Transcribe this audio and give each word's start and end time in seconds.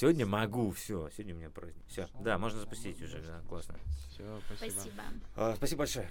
Сегодня 0.00 0.24
могу, 0.24 0.70
все. 0.70 1.10
Сегодня 1.10 1.34
у 1.34 1.36
меня 1.36 1.50
праздник. 1.50 1.84
Все, 1.86 2.08
да, 2.20 2.38
можно 2.38 2.58
запустить 2.58 3.02
уже, 3.02 3.20
да, 3.20 3.42
классно. 3.46 3.78
Все, 4.08 4.40
спасибо. 4.46 4.72
Спасибо. 4.72 5.02
А, 5.36 5.54
спасибо 5.56 5.78
большое. 5.80 6.10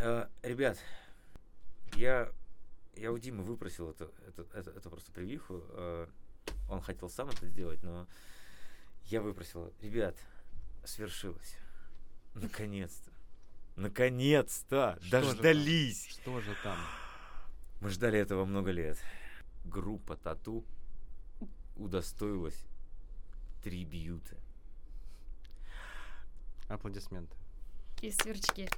А, 0.00 0.28
ребят, 0.42 0.76
я, 1.94 2.28
я 2.96 3.12
у 3.12 3.18
Димы 3.18 3.44
выпросил 3.44 3.88
это, 3.88 4.10
это, 4.26 4.44
это, 4.52 4.70
это 4.70 4.90
просто 4.90 5.12
прививку. 5.12 5.62
А, 5.74 6.08
он 6.68 6.80
хотел 6.80 7.08
сам 7.08 7.28
это 7.28 7.46
сделать, 7.46 7.80
но 7.84 8.08
я 9.04 9.22
выпросил. 9.22 9.72
Ребят, 9.80 10.16
свершилось. 10.84 11.54
Наконец-то. 12.34 13.12
Наконец-то! 13.76 14.98
Что 15.00 15.04
же? 15.04 15.10
Дождались! 15.12 16.08
Что 16.08 16.40
же 16.40 16.56
там? 16.64 16.78
Мы 17.80 17.90
ждали 17.90 18.18
этого 18.18 18.44
много 18.44 18.72
лет. 18.72 18.98
Группа 19.64 20.16
Тату 20.16 20.64
удостоилась 21.76 22.66
трибьюта. 23.64 24.36
Аплодисменты. 26.68 27.34
И 28.02 28.10
сверчки. 28.10 28.68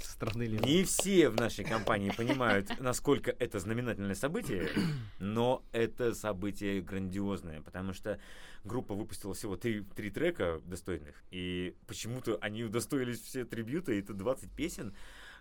Со 0.00 0.12
стороны 0.12 0.44
Лены. 0.44 0.64
Не 0.64 0.84
все 0.84 1.28
в 1.28 1.36
нашей 1.36 1.64
компании 1.64 2.10
понимают, 2.10 2.70
насколько 2.80 3.30
это 3.30 3.58
знаменательное 3.58 4.14
событие, 4.14 4.70
но 5.18 5.62
это 5.72 6.14
событие 6.14 6.80
грандиозное, 6.80 7.60
потому 7.60 7.92
что 7.92 8.18
группа 8.64 8.94
выпустила 8.94 9.34
всего 9.34 9.56
три, 9.56 9.82
три 9.82 10.10
трека 10.10 10.62
достойных, 10.64 11.22
и 11.30 11.76
почему-то 11.86 12.38
они 12.40 12.64
удостоились 12.64 13.20
все 13.20 13.44
трибьюты, 13.44 13.98
это 13.98 14.14
20 14.14 14.50
песен, 14.52 14.94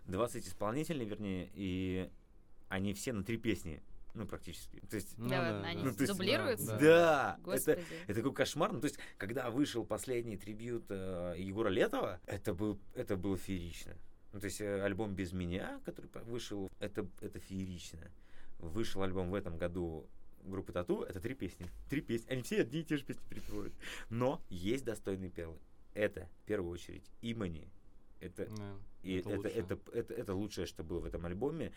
20 0.08 0.46
исполнителей, 0.46 1.06
вернее, 1.06 1.50
и 1.54 2.10
они 2.68 2.94
все 2.94 3.14
на 3.14 3.24
три 3.24 3.38
песни, 3.38 3.82
ну, 4.14 4.28
практически. 4.28 4.80
То 4.90 4.96
есть, 4.96 5.18
Ну 5.18 5.30
да, 5.30 5.42
да, 5.42 5.52
ладно, 5.54 5.68
они 5.68 5.84
Ну, 5.84 5.94
то 5.94 6.02
есть, 6.02 6.14
дублируются? 6.14 6.78
да. 6.78 7.40
да, 7.44 7.54
это, 7.56 7.80
это 8.08 8.14
такой 8.14 8.34
кошмар. 8.34 8.72
Ну, 8.72 8.80
то 8.80 8.86
есть, 8.86 9.00
когда 9.18 9.50
вышел 9.50 9.86
последний 9.86 10.38
трибют 10.38 10.86
э, 10.90 11.36
Егора 11.38 11.70
Летова, 11.70 12.20
это, 12.26 12.54
был, 12.54 12.80
это 12.96 13.18
было 13.18 13.38
феерично. 13.38 13.96
Ну, 14.32 14.40
то 14.40 14.46
есть, 14.46 14.62
э, 14.62 14.82
альбом 14.82 15.16
«Без 15.16 15.32
меня», 15.34 15.82
который 15.86 16.10
вышел, 16.26 16.72
это, 16.80 17.08
это 17.22 17.40
феерично. 17.40 18.12
Вышел 18.60 19.02
альбом 19.02 19.32
в 19.32 19.36
этом 19.36 19.58
году 19.58 20.08
группы 20.44 20.72
Тату, 20.74 21.04
это 21.04 21.20
три 21.20 21.34
песни. 21.34 21.68
Три 21.90 22.02
песни. 22.02 22.32
Они 22.32 22.42
все 22.44 22.62
одни 22.62 22.82
и 22.82 22.84
те 22.84 22.98
же 22.98 23.06
песни 23.06 23.22
перепевают. 23.30 23.74
Но 24.10 24.42
есть 24.50 24.86
достойные 24.86 25.30
перлы. 25.30 25.60
Это, 25.94 26.30
в 26.42 26.46
первую 26.46 26.72
очередь, 26.72 27.06
Имани. 27.22 27.70
Это, 28.20 28.46
Да, 28.46 28.76
и 29.04 29.16
это 29.18 29.30
это, 29.30 29.38
лучше. 29.38 29.50
это, 29.60 29.80
это, 29.92 30.14
это 30.14 30.34
лучшее, 30.34 30.66
что 30.66 30.84
было 30.84 31.00
в 31.00 31.06
этом 31.06 31.26
альбоме. 31.26 31.74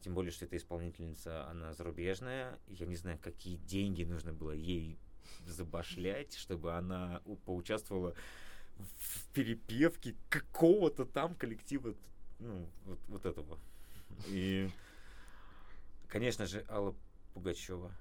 Тем 0.00 0.14
более, 0.14 0.32
что 0.32 0.46
эта 0.46 0.56
исполнительница, 0.56 1.46
она 1.48 1.72
зарубежная. 1.74 2.58
Я 2.68 2.86
не 2.86 2.96
знаю, 2.96 3.18
какие 3.22 3.56
деньги 3.56 4.04
нужно 4.04 4.32
было 4.32 4.52
ей 4.52 4.98
забашлять, 5.46 6.34
чтобы 6.34 6.74
она 6.74 7.22
поучаствовала 7.44 8.14
в 8.78 9.26
перепевке 9.34 10.16
какого-то 10.28 11.04
там 11.04 11.34
коллектива, 11.34 11.94
ну, 12.38 12.66
вот, 12.86 12.98
вот 13.08 13.26
этого. 13.26 13.58
И, 14.26 14.70
конечно 16.08 16.46
же, 16.46 16.64
Алла 16.68 16.94
Пугачева. 17.34 17.92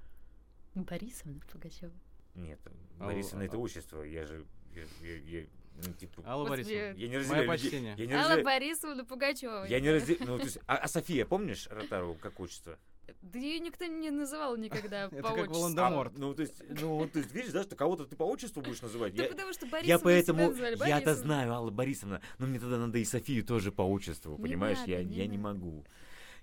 Борисовна 0.75 1.41
Пугачева. 1.51 1.93
Нет, 2.35 2.59
Борисовна 2.97 3.43
это 3.43 3.57
а- 3.57 3.59
отчество. 3.59 4.03
Я 4.03 4.25
же, 4.25 4.45
я, 4.73 4.83
я- 5.01 5.17
я, 5.41 5.47
ну, 5.85 5.93
типа, 5.93 6.23
Алла 6.25 6.47
Борисовна. 6.47 6.75
я 6.75 6.93
не 6.93 7.07
Мое 7.07 7.19
разделяю 7.19 7.43
людей. 7.43 7.47
почтение. 7.63 7.95
Я 7.97 8.05
не 8.05 8.13
Алла 8.13 8.23
разделяю- 8.35 8.43
Борисовна 8.45 9.05
Пугачева. 9.05 9.65
Я 9.67 9.79
не 9.79 9.91
разделяю. 9.91 10.25
Ну, 10.27 10.37
то 10.37 10.43
есть, 10.45 10.59
а, 10.67 10.77
а 10.77 10.87
София, 10.87 11.25
помнишь 11.25 11.67
Ротару 11.69 12.15
как 12.15 12.39
отчество? 12.39 12.77
Да 13.21 13.39
ее 13.39 13.59
никто 13.59 13.85
не 13.85 14.11
называл 14.11 14.55
никогда 14.55 15.05
Это 15.11 15.15
по 15.21 15.29
как 15.29 15.37
отчеству. 15.37 15.53
Волан-де-Морт. 15.55 16.13
А, 16.15 16.19
ну, 16.19 16.33
то 16.33 16.41
есть, 16.41 16.61
ну, 16.69 17.09
то 17.11 17.19
есть, 17.19 17.33
видишь, 17.33 17.51
да, 17.51 17.63
что 17.63 17.75
кого-то 17.75 18.05
ты 18.05 18.15
по 18.15 18.23
отчеству 18.23 18.61
будешь 18.61 18.81
называть. 18.81 19.15
Да 19.15 19.23
Я, 19.23 19.29
потому 19.29 19.51
что 19.51 19.65
я 19.65 19.71
Борисовна 19.71 19.99
поэтому, 20.03 20.39
себя 20.39 20.49
называли 20.71 20.89
я-то 20.89 21.15
знаю, 21.15 21.51
Алла 21.53 21.71
Борисовна, 21.71 22.21
но 22.37 22.45
мне 22.47 22.59
тогда 22.59 22.77
надо 22.77 22.97
и 22.99 23.05
Софию 23.05 23.43
тоже 23.43 23.71
по 23.71 23.81
отчеству, 23.81 24.37
понимаешь? 24.37 24.77
я, 24.85 25.03
не 25.03 25.15
я 25.15 25.27
не 25.27 25.37
могу. 25.37 25.85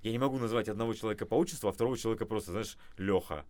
Я 0.02 0.10
не 0.12 0.18
могу 0.18 0.38
назвать 0.38 0.68
одного 0.68 0.92
человека 0.94 1.24
по 1.26 1.34
отчеству, 1.36 1.68
а 1.68 1.72
второго 1.72 1.96
человека 1.96 2.26
просто, 2.26 2.50
знаешь, 2.52 2.76
Леха. 2.98 3.44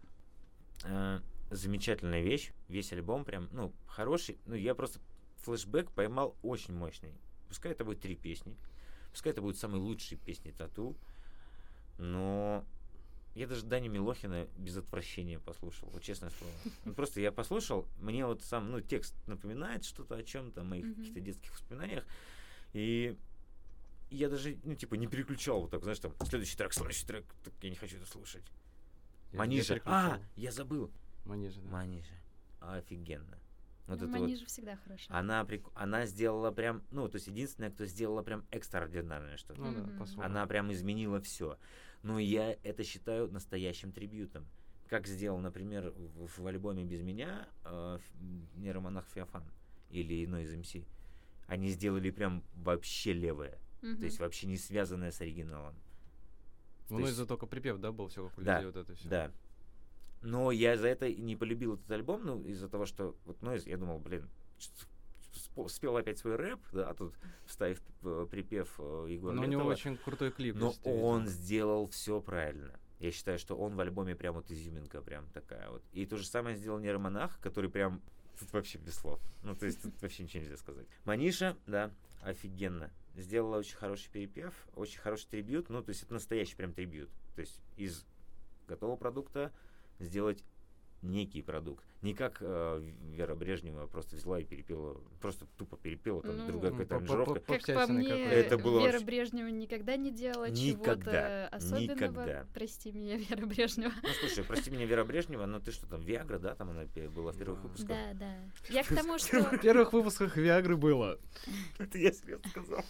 замечательная 1.50 2.22
вещь, 2.22 2.52
весь 2.68 2.92
альбом 2.92 3.24
прям, 3.24 3.48
ну, 3.52 3.72
хороший. 3.86 4.38
Ну, 4.46 4.54
я 4.54 4.74
просто 4.74 5.00
флешбэк 5.46 5.90
поймал 5.92 6.36
очень 6.42 6.74
мощный. 6.74 7.12
Пускай 7.48 7.72
это 7.72 7.84
будет 7.84 8.00
три 8.00 8.16
песни, 8.16 8.56
пускай 9.12 9.32
это 9.32 9.40
будут 9.40 9.56
самые 9.58 9.80
лучшие 9.80 10.18
песни 10.18 10.50
Тату, 10.50 10.96
но 11.98 12.64
я 13.34 13.46
даже 13.46 13.64
Дани 13.64 13.88
Милохина 13.88 14.48
без 14.58 14.76
отвращения 14.76 15.38
послушал, 15.38 15.88
вот 15.90 16.02
честное 16.02 16.30
слово. 16.30 16.52
Ну, 16.84 16.94
просто 16.94 17.20
я 17.20 17.30
послушал, 17.30 17.86
мне 18.00 18.26
вот 18.26 18.42
сам, 18.42 18.70
ну, 18.70 18.80
текст 18.80 19.14
напоминает 19.28 19.84
что-то 19.84 20.16
о 20.16 20.22
чем-то, 20.22 20.62
о 20.62 20.64
моих 20.64 20.94
каких-то 20.96 21.20
детских 21.20 21.52
воспоминаниях, 21.52 22.04
и 22.72 23.16
я 24.10 24.28
даже, 24.28 24.56
ну, 24.64 24.74
типа, 24.74 24.94
не 24.94 25.06
переключал 25.06 25.60
вот 25.60 25.70
так, 25.70 25.82
знаешь, 25.82 25.98
там, 26.00 26.12
следующий 26.24 26.56
трек, 26.56 26.72
следующий 26.72 27.06
трек, 27.06 27.24
так 27.44 27.54
я 27.62 27.70
не 27.70 27.76
хочу 27.76 27.96
это 27.96 28.06
слушать. 28.06 28.44
Я- 29.32 29.38
Манижа. 29.38 29.80
А, 29.84 30.20
я 30.36 30.50
забыл. 30.52 30.90
Манижа, 31.24 31.60
да. 31.60 31.70
Манижа. 31.70 32.12
Офигенно. 32.60 33.38
Вот 33.86 34.00
Ну, 34.00 34.06
это 34.06 34.18
вот. 34.18 34.20
Манижа 34.22 34.46
всегда 34.46 34.76
хороша. 34.76 35.06
Она, 35.16 35.42
прик- 35.44 35.70
она 35.74 36.06
сделала 36.06 36.50
прям, 36.50 36.82
ну, 36.90 37.08
то 37.08 37.16
есть 37.16 37.28
единственная, 37.28 37.70
кто 37.70 37.84
сделала 37.86 38.22
прям 38.22 38.44
экстраординарное 38.50 39.36
что-то. 39.36 39.60
Ну 39.60 39.72
да, 39.74 39.98
по-своему. 39.98 40.22
Она 40.22 40.46
прям 40.46 40.72
изменила 40.72 41.20
все. 41.20 41.56
Но 42.02 42.18
я 42.18 42.56
это 42.64 42.82
считаю 42.84 43.30
настоящим 43.30 43.92
трибютом. 43.92 44.46
Как 44.88 45.06
сделал, 45.06 45.38
например, 45.38 45.90
в, 45.96 46.40
в 46.40 46.46
альбоме 46.46 46.84
«Без 46.84 47.00
меня» 47.02 47.48
э, 47.64 47.98
нейромонах 48.56 49.04
Феофан 49.14 49.44
или 49.90 50.24
иной 50.24 50.44
из 50.44 50.54
МС. 50.54 50.84
Они 51.46 51.68
сделали 51.70 52.10
прям 52.10 52.42
вообще 52.54 53.12
левое. 53.12 53.58
Мгм. 53.82 53.98
То 53.98 54.04
есть 54.04 54.18
вообще 54.18 54.46
не 54.48 54.56
связанное 54.56 55.10
с 55.12 55.20
оригиналом. 55.20 55.74
Ну, 56.88 56.98
то 56.98 57.04
из-за 57.08 57.20
есть- 57.22 57.28
только 57.28 57.46
припев, 57.46 57.78
да, 57.78 57.92
был 57.92 58.08
все 58.08 58.28
как 58.28 58.38
у 58.38 58.42
Да, 58.42 58.56
людей, 58.60 58.66
вот 58.66 58.76
это 58.76 58.94
все. 58.94 59.08
Да. 59.08 59.32
Но 60.22 60.50
я 60.50 60.76
за 60.76 60.88
это 60.88 61.06
и 61.06 61.20
не 61.20 61.36
полюбил 61.36 61.74
этот 61.74 61.90
альбом, 61.90 62.24
ну, 62.24 62.42
из-за 62.44 62.68
того, 62.68 62.86
что, 62.86 63.16
вот, 63.24 63.40
ну, 63.42 63.54
я 63.54 63.76
думал, 63.76 63.98
блин, 63.98 64.28
спел 65.68 65.96
опять 65.96 66.18
свой 66.18 66.36
рэп, 66.36 66.60
да, 66.72 66.90
а 66.90 66.94
тут 66.94 67.14
вставив 67.46 67.80
э, 68.02 68.26
припев 68.30 68.74
э, 68.78 69.06
Егора 69.10 69.34
Но 69.34 69.42
у 69.42 69.44
него 69.44 69.60
Летова. 69.62 69.72
очень 69.72 69.96
крутой 69.96 70.30
клип. 70.30 70.56
Но 70.56 70.74
он 70.84 71.26
сделал 71.26 71.86
все 71.88 72.20
правильно. 72.20 72.78
Я 72.98 73.10
считаю, 73.10 73.38
что 73.38 73.56
он 73.56 73.74
в 73.74 73.80
альбоме 73.80 74.14
прям 74.14 74.34
вот 74.34 74.50
изюминка 74.50 75.02
прям 75.02 75.26
такая 75.32 75.68
вот. 75.70 75.82
И 75.92 76.06
то 76.06 76.16
же 76.16 76.26
самое 76.26 76.56
сделал 76.56 76.78
нейромонах, 76.78 77.38
который 77.40 77.68
прям 77.70 78.00
тут 78.38 78.52
вообще 78.52 78.78
без 78.78 78.94
слов. 78.94 79.20
Ну, 79.42 79.54
то 79.54 79.66
есть 79.66 79.82
тут 79.82 80.00
вообще 80.00 80.22
ничего 80.22 80.42
нельзя 80.42 80.56
сказать. 80.56 80.86
Маниша, 81.04 81.56
да, 81.66 81.90
офигенно. 82.22 82.90
Сделала 83.14 83.58
очень 83.58 83.76
хороший 83.76 84.10
перепев, 84.10 84.66
очень 84.74 84.98
хороший 84.98 85.26
трибют. 85.28 85.68
Ну, 85.68 85.82
то 85.82 85.90
есть 85.90 86.02
это 86.02 86.14
настоящий 86.14 86.56
прям 86.56 86.72
трибют. 86.72 87.10
То 87.34 87.40
есть 87.42 87.60
из 87.76 88.06
готового 88.66 88.96
продукта 88.96 89.52
сделать 89.98 90.44
некий 91.02 91.42
продукт. 91.42 91.84
Не 92.02 92.14
как 92.14 92.38
э, 92.40 92.92
Вера 93.10 93.34
Брежнева 93.34 93.86
просто 93.86 94.16
взяла 94.16 94.38
и 94.40 94.44
перепела, 94.44 95.00
просто 95.20 95.46
тупо 95.56 95.76
перепела, 95.76 96.22
там 96.22 96.36
Ну, 96.36 96.46
другая 96.46 96.70
Ну, 96.70 96.78
какая-то 96.78 96.96
аранжировка. 96.96 97.40
Как 97.58 97.86
по 97.86 97.92
мне. 97.92 98.24
Это 98.24 98.58
было 98.58 98.80
Вера 98.80 98.92
вообще- 98.92 99.06
Брежнева 99.06 99.48
никогда 99.48 99.96
не 99.96 100.10
делала 100.10 100.50
Никогда, 100.50 100.94
чего-то 100.94 101.48
особенного. 101.48 101.94
никогда. 101.94 102.46
Прости 102.52 102.92
меня, 102.92 103.16
Вера 103.30 103.46
Брежнева. 103.46 103.92
Ну, 104.02 104.08
слушай, 104.20 104.44
прости 104.44 104.70
меня, 104.70 104.86
Вера 104.86 105.04
Брежнева, 105.04 105.46
но 105.46 105.58
ты 105.58 105.72
что 105.72 105.86
там, 105.86 106.02
Виагра, 106.02 106.38
да, 106.38 106.54
там 106.54 106.70
она 106.70 106.84
была 107.14 107.32
в 107.32 107.38
первых 107.38 107.62
выпусках? 107.62 107.88
Да, 107.88 108.14
да. 108.14 108.36
Я 108.68 108.84
к 108.84 108.88
тому, 108.88 109.18
что... 109.18 109.42
В 109.42 109.58
первых 109.58 109.92
выпусках 109.92 110.36
Виагры 110.36 110.76
было. 110.76 111.18
Это 111.78 111.98
я 111.98 112.12
серьезно 112.12 112.48
сказал. 112.50 112.84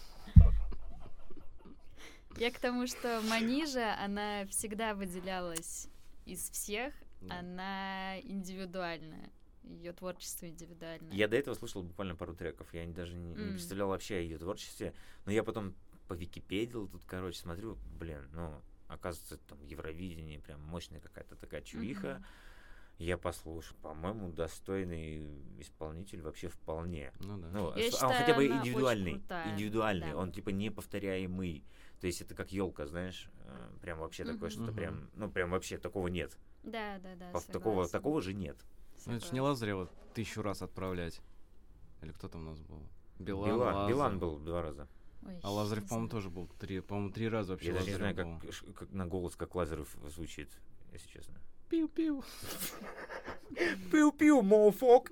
Я 2.38 2.50
к 2.50 2.58
тому, 2.58 2.86
что 2.86 3.22
Манижа, 3.30 3.94
она 4.04 4.44
всегда 4.46 4.94
выделялась 4.94 5.88
из 6.26 6.50
всех, 6.50 6.92
Да. 7.22 7.38
она 7.38 8.20
индивидуальная. 8.20 9.30
Ее 9.62 9.92
творчество 9.92 10.46
индивидуальное. 10.46 11.12
Я 11.12 11.26
до 11.28 11.36
этого 11.36 11.54
слушал 11.54 11.82
буквально 11.82 12.14
пару 12.14 12.34
треков, 12.34 12.72
я 12.74 12.84
не- 12.84 12.92
даже 12.92 13.14
не, 13.14 13.30
не 13.34 13.42
М. 13.42 13.50
представлял 13.52 13.88
вообще 13.88 14.16
о 14.16 14.20
ее 14.20 14.38
творчестве, 14.38 14.92
но 15.24 15.32
я 15.32 15.42
потом 15.42 15.74
по 16.08 16.14
Википедии 16.14 16.70
тут, 16.70 17.02
короче, 17.06 17.38
смотрю, 17.38 17.76
блин, 17.98 18.28
ну, 18.32 18.62
оказывается, 18.86 19.38
там 19.38 19.60
Евровидение, 19.64 20.38
прям 20.38 20.60
мощная 20.62 21.00
какая-то 21.00 21.34
такая 21.34 21.62
чуиха. 21.62 22.16
Мгм. 22.16 22.24
Я 22.98 23.18
послушал, 23.18 23.76
по-моему, 23.82 24.30
достойный 24.32 25.26
исполнитель 25.60 26.22
вообще 26.22 26.48
вполне. 26.48 27.12
Ну 27.20 27.36
да. 27.36 27.48
Ну, 27.50 27.60
Я 27.60 27.66
а 27.66 27.86
он 27.86 27.90
считаю, 27.92 28.12
хотя 28.20 28.34
бы 28.34 28.46
индивидуальный, 28.46 29.12
крутая, 29.18 29.52
индивидуальный, 29.52 30.10
да. 30.12 30.16
он 30.16 30.32
типа 30.32 30.50
неповторяемый. 30.50 31.64
То 32.00 32.06
есть 32.06 32.20
это 32.22 32.34
как 32.34 32.52
елка, 32.52 32.86
знаешь, 32.86 33.28
прям 33.80 33.98
вообще 33.98 34.24
такое, 34.24 34.50
Мгм. 34.50 34.50
что-то 34.50 34.72
прям, 34.72 35.10
ну 35.14 35.30
прям 35.30 35.50
вообще 35.50 35.78
такого 35.78 36.08
нет. 36.08 36.36
Да, 36.62 36.98
да, 36.98 37.14
да. 37.16 37.30
Пов- 37.30 37.50
такого, 37.50 37.72
согласна. 37.84 37.98
такого 37.98 38.22
же 38.22 38.34
нет. 38.34 38.56
Ну, 39.06 39.12
это 39.12 39.20
ж 39.20 39.32
не 39.32 39.38
Согласна. 39.38 39.42
Лазарева 39.42 39.90
тысячу 40.14 40.42
раз 40.42 40.62
отправлять. 40.62 41.20
Или 42.02 42.12
кто 42.12 42.28
там 42.28 42.46
у 42.46 42.50
нас 42.50 42.60
был? 42.60 42.82
Билан, 43.18 43.48
Билан, 43.48 43.74
Лазарев. 43.74 43.88
Билан 43.88 44.18
был 44.18 44.38
два 44.38 44.62
раза. 44.62 44.88
Ой, 45.24 45.40
А 45.42 45.50
Лазарев, 45.50 45.88
по-моему, 45.88 46.08
знаю. 46.08 46.22
тоже 46.22 46.30
был 46.30 46.48
три, 46.58 46.80
по-моему, 46.80 47.10
три 47.12 47.28
раза 47.28 47.52
вообще 47.52 47.68
Я 47.68 47.74
даже 47.74 47.86
не 47.90 47.94
знаю, 47.96 48.14
как, 48.16 48.74
как 48.76 48.90
на 48.92 49.06
голос, 49.06 49.36
как 49.36 49.54
Лазарев 49.54 49.88
звучит, 50.08 50.50
если 50.92 51.08
честно. 51.08 51.34
Пиу-пиу. 51.70 52.22
Пиу-пиу, 53.90 54.42
моуфок. 54.42 55.10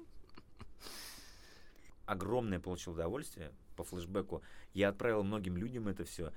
Огромное 2.07 2.61
получил 2.61 2.93
удовольствие 2.93 3.53
по 3.77 3.83
флешбеку. 3.85 4.43
Я 4.75 4.91
отправил 4.91 5.23
многим 5.25 5.57
людям 5.57 5.89
это 5.89 6.05
все. 6.05 6.33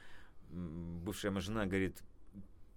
Бывшая 0.49 1.31
моя 1.31 1.41
жена 1.41 1.65
говорит, 1.65 2.01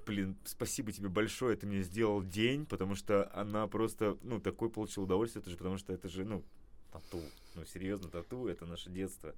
блин, 0.06 0.37
спасибо 0.44 0.93
тебе 0.93 1.08
большое, 1.08 1.56
ты 1.56 1.67
мне 1.67 1.82
сделал 1.82 2.22
день, 2.22 2.67
потому 2.67 2.94
что 2.94 3.31
она 3.34 3.67
просто, 3.69 4.19
ну, 4.22 4.40
такой 4.40 4.70
получила 4.70 5.05
удовольствие, 5.05 5.40
это 5.40 5.50
же 5.50 5.56
потому 5.56 5.78
что 5.78 5.93
это 5.93 6.08
же, 6.08 6.25
ну, 6.25 6.44
тату. 6.93 7.22
Ну, 7.55 7.64
серьезно, 7.64 8.08
тату— 8.08 8.46
это 8.49 8.67
наше 8.67 8.90
детство. 8.90 9.34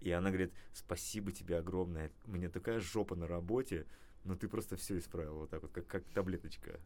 И 0.00 0.10
она 0.10 0.30
говорит, 0.30 0.52
спасибо 0.72 1.32
тебе 1.32 1.58
огромное, 1.58 2.10
мне 2.26 2.48
такая 2.48 2.80
жопа 2.80 3.16
на 3.16 3.26
работе, 3.26 3.86
но 4.24 4.36
ты 4.36 4.48
просто 4.48 4.76
все 4.76 4.98
исправил 4.98 5.38
вот 5.38 5.50
так 5.50 5.62
вот, 5.62 5.72
как, 5.72 5.86
как 5.86 6.04
таблеточка. 6.14 6.78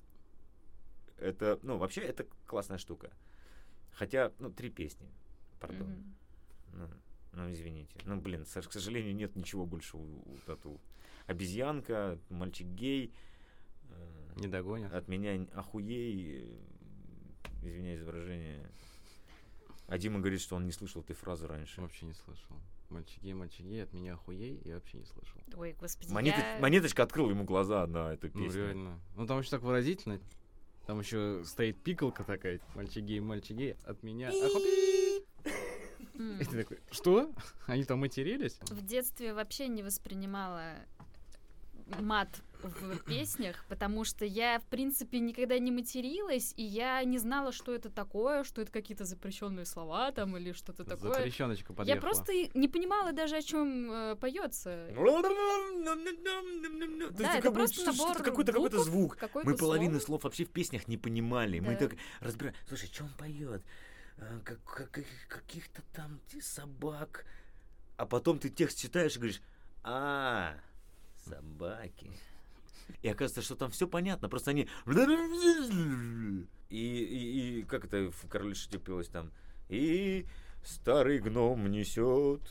Это, 1.19 1.59
ну, 1.63 1.79
вообще, 1.79 2.03
это 2.03 2.27
классная 2.47 2.79
штука. 2.79 3.11
Хотя, 3.93 4.33
ну, 4.39 4.51
три 4.51 4.71
песни, 4.71 5.09
пардон. 5.61 6.05
Мгм. 6.73 7.01
Ну, 7.35 7.43
ну, 7.45 7.53
извините. 7.53 7.95
Ну, 8.05 8.21
блин, 8.21 8.45
к 8.45 8.73
сожалению, 8.73 9.15
нет 9.15 9.35
ничего 9.37 9.67
больше 9.67 9.97
у, 9.97 10.01
у 10.03 10.39
тату. 10.47 10.81
Обезьянка, 11.27 12.19
мальчик 12.31 12.67
гей. 12.67 13.13
э, 13.91 14.33
Не 14.41 14.47
догонят. 14.49 14.93
От 14.93 15.09
меня 15.09 15.47
охуей. 15.55 16.53
э, 16.53 17.67
Извиняюсь 17.67 18.01
за 18.01 18.07
выражение. 18.07 18.71
А 19.89 19.99
Дима 19.99 20.19
говорит, 20.21 20.41
что 20.41 20.57
он 20.57 20.65
не 20.67 20.73
слышал 20.73 21.03
этой 21.03 21.15
фразы 21.17 21.47
раньше. 21.47 21.81
Вообще 21.81 22.07
не 22.07 22.15
слышал. 22.15 22.57
Мальчики, 22.91 23.33
мальчики, 23.33 23.79
от 23.81 23.93
меня 23.95 24.15
охуей, 24.15 24.61
я 24.65 24.75
вообще 24.75 24.99
не 24.99 25.05
слышал. 25.07 25.41
Ой, 25.57 25.75
господи, 25.81 26.13
Монета- 26.13 26.39
я- 26.41 26.59
Монеточка 26.61 27.03
открыл 27.03 27.31
ему 27.31 27.45
глаза 27.45 27.87
на 27.87 28.13
эту 28.13 28.29
Ну, 28.35 28.45
песню. 28.45 28.67
реально. 28.67 29.01
Ну, 29.17 29.27
там 29.27 29.41
еще 29.41 29.51
так 29.51 29.63
выразительно. 29.63 30.21
Там 30.87 31.01
еще 31.01 31.43
стоит 31.45 31.83
пикалка 31.83 32.23
такая. 32.25 32.61
Мальчик 32.75 33.03
гей, 33.05 33.21
мальчик 33.21 33.57
гей, 33.57 33.77
от 33.85 34.03
меня 34.03 34.29
охуей. 34.29 35.14
М. 36.15 36.39
И 36.41 36.45
ты 36.45 36.63
такой, 36.63 36.79
что? 36.91 37.33
Они 37.67 37.85
там 37.85 38.01
матерились? 38.01 38.59
В 38.71 38.85
детстве 38.85 39.35
вообще 39.35 39.69
не 39.69 39.83
воспринимала 39.83 40.75
мат 42.01 42.29
в 42.63 42.99
песнях, 43.05 43.65
потому 43.69 44.05
что 44.05 44.25
я, 44.25 44.59
в 44.59 44.65
принципе, 44.65 45.21
никогда 45.21 45.59
не 45.59 45.71
материлась, 45.71 46.55
и 46.57 46.63
я 46.63 47.05
не 47.05 47.19
знала, 47.19 47.53
что 47.53 47.75
это 47.75 47.91
такое, 47.91 48.43
что 48.43 48.63
это 48.63 48.73
какие-то 48.73 49.05
запрещенные 49.05 49.67
слова 49.67 50.11
там 50.13 50.35
или 50.39 50.53
что-то 50.53 50.85
такое. 50.85 51.13
Запрещеночка 51.13 51.73
Я 51.73 51.77
подъехала. 51.77 52.01
просто 52.01 52.33
и 52.33 52.51
не 52.55 52.69
понимала 52.69 53.13
даже, 53.13 53.37
о 53.37 53.43
чем 53.43 54.17
поется. 54.19 54.87
То 54.95 55.03
есть 57.05 57.19
Да, 57.19 57.39
это 57.39 57.53
просто 57.53 57.85
набор 57.85 58.23
какой-то 58.23 58.53
какой-то 58.53 58.83
звук. 58.83 59.17
какое-то 59.17 59.51
Мы 59.51 59.57
половину 59.57 60.01
слов 60.01 60.25
вообще 60.25 60.45
в 60.45 60.51
песнях 60.51 60.89
не 60.89 60.97
понимали. 60.97 61.61
Мы 61.61 61.77
так 61.77 61.97
разбираем. 62.21 62.57
Слушай, 62.67 62.87
что 62.87 63.05
он 63.05 63.11
поет? 63.19 63.63
А, 64.19 64.41
как- 64.45 64.63
как- 64.65 65.05
каких-то 65.29 65.83
там 65.93 66.21
собак. 66.41 67.25
А 67.97 68.07
потом 68.07 68.39
ты 68.39 68.49
текст 68.49 68.79
читаешь 68.79 69.17
и 69.17 69.19
говоришь, 69.19 69.43
а, 69.83 70.57
собаки. 71.25 72.11
И 73.03 73.09
оказывается, 73.09 73.43
что 73.43 73.57
там 73.57 73.71
все 73.71 73.87
понятно, 73.87 74.29
просто 74.29 74.51
они... 74.51 74.69
И, 76.71 76.77
и, 76.77 77.61
и 77.61 77.63
как 77.65 77.85
это 77.85 78.11
в 78.11 78.29
Короле 78.29 78.55
Шуте 78.55 78.79
пелось 78.79 79.09
там? 79.09 79.33
И 79.69 80.27
старый 80.65 81.19
гном 81.19 81.71
несет 81.71 82.43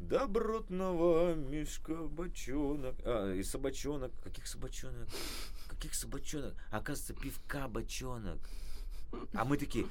добротного 0.00 1.34
мешка 1.34 1.94
бочонок. 1.94 2.96
А, 3.04 3.32
и 3.32 3.42
собачонок. 3.42 4.12
Каких 4.22 4.46
собачонок? 4.46 5.08
Каких 5.68 5.94
собачонок? 5.94 6.54
Оказывается, 6.70 7.14
пивка 7.14 7.68
бочонок. 7.68 8.38
А 9.32 9.44
мы 9.44 9.56
такие, 9.56 9.86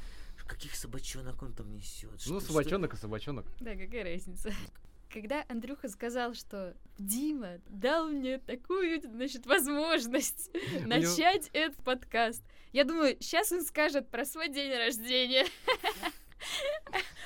каких 0.48 0.76
собачонок 0.76 1.42
он 1.44 1.54
там 1.54 1.74
несет? 1.74 2.22
Ну, 2.26 2.40
собачонок 2.40 2.94
и 2.94 2.98
собачонок. 2.98 3.46
Да, 3.60 3.76
какая 3.76 4.04
разница? 4.04 4.52
Когда 5.10 5.46
Андрюха 5.48 5.88
сказал, 5.88 6.34
что 6.34 6.76
Дима 6.98 7.60
дал 7.68 8.10
мне 8.10 8.40
такую, 8.40 9.02
значит, 9.02 9.46
возможность 9.46 10.50
начать 10.86 11.50
этот 11.54 11.82
подкаст, 11.84 12.44
я 12.74 12.84
думаю, 12.84 13.18
сейчас 13.20 13.52
он 13.52 13.64
скажет 13.64 14.10
про 14.10 14.26
свой 14.26 14.50
день 14.50 14.74
рождения. 14.76 15.46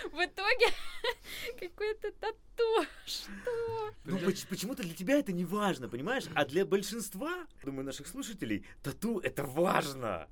В 0.03 0.15
итоге 0.15 0.67
какое-то 1.59 2.12
тату. 2.13 2.88
Что? 3.06 3.94
Ну, 4.06 4.17
поч- 4.19 4.45
почему-то 4.47 4.83
для 4.83 4.94
тебя 4.94 5.17
это 5.19 5.31
не 5.31 5.45
важно, 5.45 5.89
понимаешь? 5.89 6.25
А 6.33 6.45
для 6.45 6.65
большинства, 6.65 7.45
думаю, 7.63 7.85
наших 7.85 8.07
слушателей, 8.07 8.65
тату 8.81 9.19
это 9.19 9.44
важно. 9.44 10.27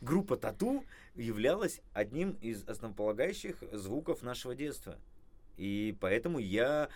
Группа 0.00 0.36
тату 0.36 0.84
являлась 1.14 1.80
одним 1.92 2.32
из 2.40 2.64
основополагающих 2.68 3.56
звуков 3.72 4.22
нашего 4.22 4.54
детства. 4.54 4.98
И 5.56 5.96
поэтому 6.00 6.38
я, 6.38 6.88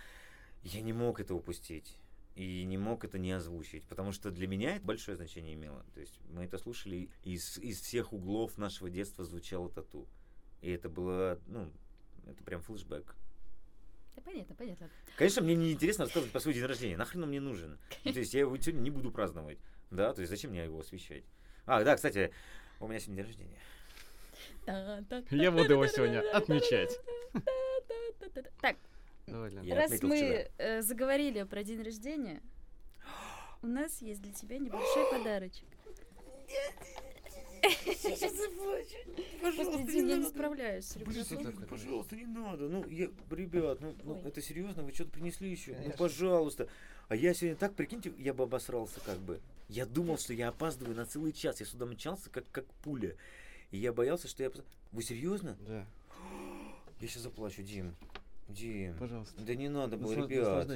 я 0.63 0.81
не 0.81 0.93
мог 0.93 1.21
это 1.21 1.35
упустить. 1.35 1.97
И 2.35 2.65
не 2.65 2.79
мог 2.79 3.05
это 3.05 3.19
не 3.19 3.33
озвучить. 3.33 3.85
Потому 3.85 4.13
что 4.13 4.31
для 4.31 4.47
меня 4.47 4.77
это 4.77 4.85
большое 4.85 5.17
значение 5.17 5.55
имело. 5.55 5.85
То 5.95 6.01
есть 6.01 6.21
мы 6.31 6.45
это 6.45 6.59
слушали, 6.59 7.09
из, 7.25 7.59
из 7.59 7.81
всех 7.81 8.13
углов 8.13 8.59
нашего 8.59 8.91
детства 8.91 9.25
звучало 9.25 9.69
тату. 9.71 10.07
И 10.61 10.71
это 10.71 10.89
было, 10.89 11.41
ну, 11.47 11.71
это 12.27 12.43
прям 12.45 12.63
флешбэк. 12.63 13.15
Да, 14.17 14.23
понятно, 14.23 14.55
понятно. 14.55 14.91
Конечно, 15.17 15.43
мне 15.43 15.55
не 15.55 15.73
интересно 15.73 16.05
рассказывать 16.05 16.33
про 16.33 16.41
свой 16.41 16.55
день 16.55 16.65
рождения. 16.65 16.97
Нахрен 16.97 17.23
он 17.23 17.29
мне 17.29 17.41
нужен? 17.41 17.79
Ну, 18.05 18.13
то 18.13 18.19
есть 18.19 18.35
я 18.35 18.41
его 18.41 18.57
сегодня 18.57 18.81
не 18.81 18.91
буду 18.91 19.11
праздновать. 19.11 19.59
Да, 19.91 20.13
то 20.13 20.21
есть 20.21 20.31
зачем 20.31 20.51
мне 20.51 20.65
его 20.65 20.81
освещать? 20.81 21.25
А, 21.67 21.83
да, 21.83 21.97
кстати, 21.97 22.33
у 22.81 22.87
меня 22.87 23.01
сегодня 23.01 23.23
день 23.23 23.27
рождения. 23.27 23.59
Я 25.31 25.51
буду 25.51 25.73
его 25.73 25.87
сегодня 25.87 26.21
отмечать. 26.33 26.99
Так, 28.61 28.77
раз 29.71 30.03
мы 30.03 30.51
э, 30.59 30.83
заговорили 30.83 31.43
про 31.45 31.63
день 31.63 31.83
рождения, 31.83 32.43
у 33.63 33.67
нас 33.67 34.01
есть 34.03 34.23
для 34.23 34.33
тебя 34.33 34.59
небольшой 34.59 35.11
подарочек. 35.11 35.67
Господи, 39.43 39.93
Дим, 39.93 40.07
я 40.07 40.17
не 40.17 40.27
справляюсь 40.27 40.97
Блин, 40.97 41.67
пожалуйста, 41.69 42.17
не 42.17 42.27
надо. 42.27 42.69
Ну, 42.69 42.87
я, 42.89 43.09
ребят, 43.31 43.81
ну, 43.81 43.95
ну, 44.05 44.23
это 44.25 44.41
серьезно, 44.41 44.83
вы 44.83 44.93
что-то 44.93 45.11
принесли 45.11 45.51
еще? 45.51 45.73
Ну, 45.73 45.77
Конечно. 45.79 45.99
пожалуйста. 45.99 46.69
А 47.09 47.17
я 47.17 47.35
сегодня 47.35 47.57
так, 47.57 47.75
прикиньте, 47.75 48.13
я 48.19 48.35
бы 48.35 48.45
обосрался 48.45 49.01
как 49.01 49.19
бы. 49.19 49.41
Я 49.69 49.87
думал, 49.87 50.19
что 50.19 50.33
я 50.35 50.49
опаздываю 50.49 50.97
на 50.97 51.07
целый 51.07 51.33
час. 51.33 51.61
Я 51.61 51.67
сюда 51.67 51.87
мчался, 51.87 52.31
как, 52.31 52.45
как 52.51 52.65
пуля. 52.83 53.17
И 53.71 53.79
я 53.79 53.93
боялся, 53.93 54.29
что 54.29 54.43
я... 54.43 54.51
Вы 54.93 55.03
серьезно? 55.03 55.57
Да, 55.67 55.87
Я 57.01 57.09
сейчас 57.09 57.23
заплачу, 57.25 57.63
Дим. 57.63 57.95
Дим. 58.49 58.95
пожалуйста. 58.99 59.39
Да 59.43 59.55
не 59.55 59.69
надо 59.69 59.99
было, 59.99 60.15
Насла- 60.15 60.27
ребят. 60.27 60.69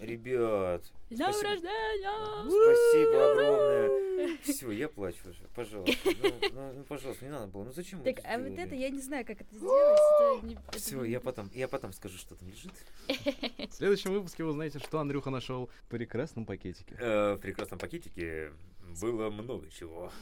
Ребят. 0.00 0.84
С 1.08 1.14
днем 1.16 1.32
Спасибо. 1.32 1.48
рождения! 1.48 2.50
Спасибо 2.50 3.32
огромное. 3.32 4.38
Все, 4.42 4.70
я 4.70 4.88
плачу 4.88 5.30
уже. 5.30 5.42
Пожалуйста. 5.54 5.96
Ну, 6.22 6.32
ну, 6.52 6.72
ну, 6.74 6.84
пожалуйста, 6.84 7.24
не 7.24 7.30
надо 7.30 7.46
было. 7.46 7.64
Ну 7.64 7.72
зачем 7.72 8.00
вы 8.00 8.12
Так, 8.12 8.22
а 8.26 8.36
вот 8.36 8.58
это 8.58 8.74
я 8.74 8.90
не 8.90 9.00
знаю, 9.00 9.24
как 9.24 9.40
это 9.40 9.54
сделать. 9.54 10.58
Все, 10.72 11.04
я 11.04 11.20
потом, 11.20 11.50
я 11.54 11.68
потом 11.68 11.94
скажу, 11.94 12.18
что 12.18 12.34
там 12.34 12.48
лежит. 12.48 12.72
В 13.70 13.72
следующем 13.72 14.12
выпуске 14.12 14.44
вы 14.44 14.50
узнаете, 14.50 14.78
что 14.78 14.98
Андрюха 15.00 15.30
нашел 15.30 15.70
в 15.86 15.88
прекрасном 15.88 16.44
пакетике. 16.44 16.96
Э, 16.98 17.34
в 17.34 17.38
прекрасном 17.38 17.78
пакетике 17.78 18.52
было 19.00 19.30
много 19.30 19.70
чего. 19.70 20.12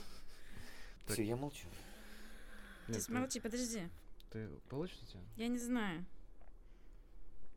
Все, 1.07 1.25
я 1.25 1.35
молчу. 1.35 1.67
Ты 2.88 2.95
Нет, 2.95 3.07
ты- 3.07 3.12
молчи, 3.12 3.40
подожди. 3.40 3.88
Ты 4.30 4.49
получишь 4.71 4.99
тебя? 5.00 5.21
Я 5.37 5.49
не 5.49 5.59
знаю. 5.59 6.04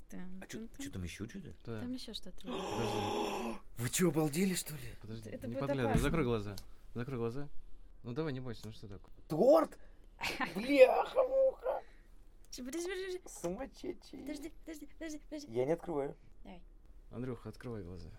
Там, 0.10 0.42
А 0.42 0.46
там, 0.46 0.68
там. 0.68 0.82
что 0.82 0.92
там 0.92 1.04
еще 1.04 1.26
что-то? 1.28 1.54
Да. 1.66 1.80
Там 1.80 1.94
еще 1.94 2.14
что-то. 2.14 2.48
Вы 3.78 3.88
что, 3.88 4.10
обалдели, 4.10 4.54
что 4.56 4.74
ли? 4.74 4.82
подожди. 5.02 5.30
Это 5.30 5.48
не 5.48 5.56
подглядывай, 5.56 5.98
закрой 6.00 6.26
глаза. 6.26 6.56
Закрой 6.94 7.18
глаза. 7.18 7.48
Ну 8.04 8.12
давай, 8.12 8.34
не 8.34 8.42
бойся, 8.42 8.64
ну 8.66 8.74
что 8.74 8.90
такое? 8.90 9.14
Торт? 9.30 9.78
Бляха-муха. 10.56 11.82
Чё, 12.52 12.66
Подожди, 12.66 12.90
подожди, 12.90 13.22
Сумасшедший. 13.42 14.20
подожди, 14.20 14.50
подожди, 14.66 14.86
подожди, 14.88 15.18
подожди. 15.20 15.52
Я 15.54 15.66
не 15.66 15.72
открываю. 15.72 16.18
Андрюха, 17.12 17.48
открывай 17.50 17.84
глаза. 17.84 18.10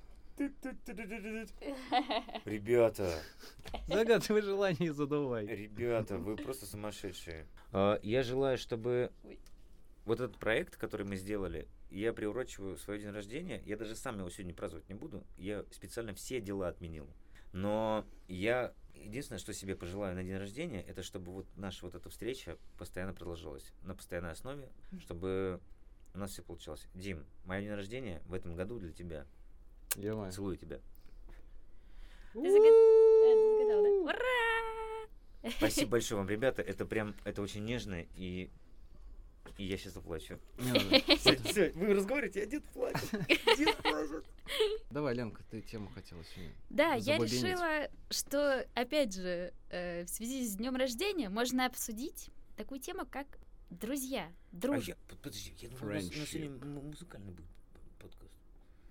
Ребята, 2.44 3.22
Загадывай 3.88 4.42
желание 4.42 4.88
и 4.90 4.92
задавай. 4.92 5.46
ребята, 5.46 6.18
вы 6.18 6.36
просто 6.36 6.66
сумасшедшие. 6.66 7.46
Я 8.02 8.22
желаю, 8.22 8.58
чтобы 8.58 9.10
вот 10.04 10.20
этот 10.20 10.38
проект, 10.38 10.76
который 10.76 11.06
мы 11.06 11.16
сделали, 11.16 11.68
я 11.90 12.12
приурочиваю 12.12 12.76
свой 12.76 12.98
день 12.98 13.10
рождения. 13.10 13.62
Я 13.66 13.76
даже 13.76 13.94
сам 13.94 14.18
его 14.18 14.30
сегодня 14.30 14.54
праздновать 14.54 14.88
не 14.88 14.94
буду. 14.94 15.24
Я 15.36 15.64
специально 15.70 16.14
все 16.14 16.40
дела 16.40 16.68
отменил. 16.68 17.06
Но 17.52 18.06
я 18.28 18.72
единственное, 18.94 19.38
что 19.38 19.52
себе 19.52 19.76
пожелаю 19.76 20.14
на 20.14 20.24
день 20.24 20.36
рождения, 20.38 20.82
это 20.82 21.02
чтобы 21.02 21.32
вот 21.32 21.46
наша 21.56 21.84
вот 21.84 21.94
эта 21.94 22.08
встреча 22.08 22.56
постоянно 22.78 23.12
продолжалась 23.12 23.72
на 23.82 23.94
постоянной 23.94 24.30
основе, 24.32 24.68
чтобы 25.00 25.60
у 26.14 26.18
нас 26.18 26.30
все 26.30 26.42
получалось. 26.42 26.86
Дим, 26.94 27.24
мое 27.44 27.60
день 27.60 27.72
рождения 27.74 28.22
в 28.26 28.32
этом 28.34 28.54
году 28.54 28.78
для 28.78 28.92
тебя. 28.92 29.26
Я 29.96 30.30
Целую 30.30 30.56
тебя. 30.56 30.80
Ты 32.32 32.38
э, 32.38 32.50
загадал, 32.50 33.82
да? 33.82 34.12
Ура! 34.12 35.52
Спасибо 35.58 35.90
большое 35.92 36.18
вам, 36.18 36.28
ребята. 36.28 36.62
Это 36.62 36.86
прям, 36.86 37.14
это 37.24 37.42
очень 37.42 37.64
нежно 37.64 38.06
и 38.16 38.50
и 39.58 39.64
я 39.64 39.76
сейчас 39.76 39.94
заплачу. 39.94 40.38
Надо. 40.56 40.80
Всё, 41.16 41.72
вы 41.74 41.94
разговариваете, 41.94 42.42
а 42.42 42.46
дед 42.46 42.64
плачет. 42.72 43.10
Дед 43.58 43.76
плачет. 43.82 44.24
Давай, 44.90 45.14
Ленка, 45.14 45.42
ты 45.50 45.60
тему 45.60 45.90
хотела 45.94 46.24
сегодня. 46.24 46.54
Да, 46.70 46.94
я 46.94 47.18
решила, 47.18 47.88
что, 48.10 48.66
опять 48.74 49.14
же, 49.14 49.52
э, 49.70 50.04
в 50.04 50.08
связи 50.08 50.46
с 50.46 50.56
днем 50.56 50.76
рождения 50.76 51.28
можно 51.28 51.66
обсудить 51.66 52.30
такую 52.56 52.80
тему, 52.80 53.06
как 53.10 53.26
друзья, 53.70 54.30
А 54.52 54.56
дружба. 54.56 54.82
я, 54.84 54.96
под- 55.08 55.18
подожди, 55.18 55.52
я 55.58 55.68
думал, 55.68 55.92
у 55.92 55.94
нас, 55.94 56.04
сегодня 56.06 56.50
музыкальный 56.80 57.32
будет. 57.32 57.46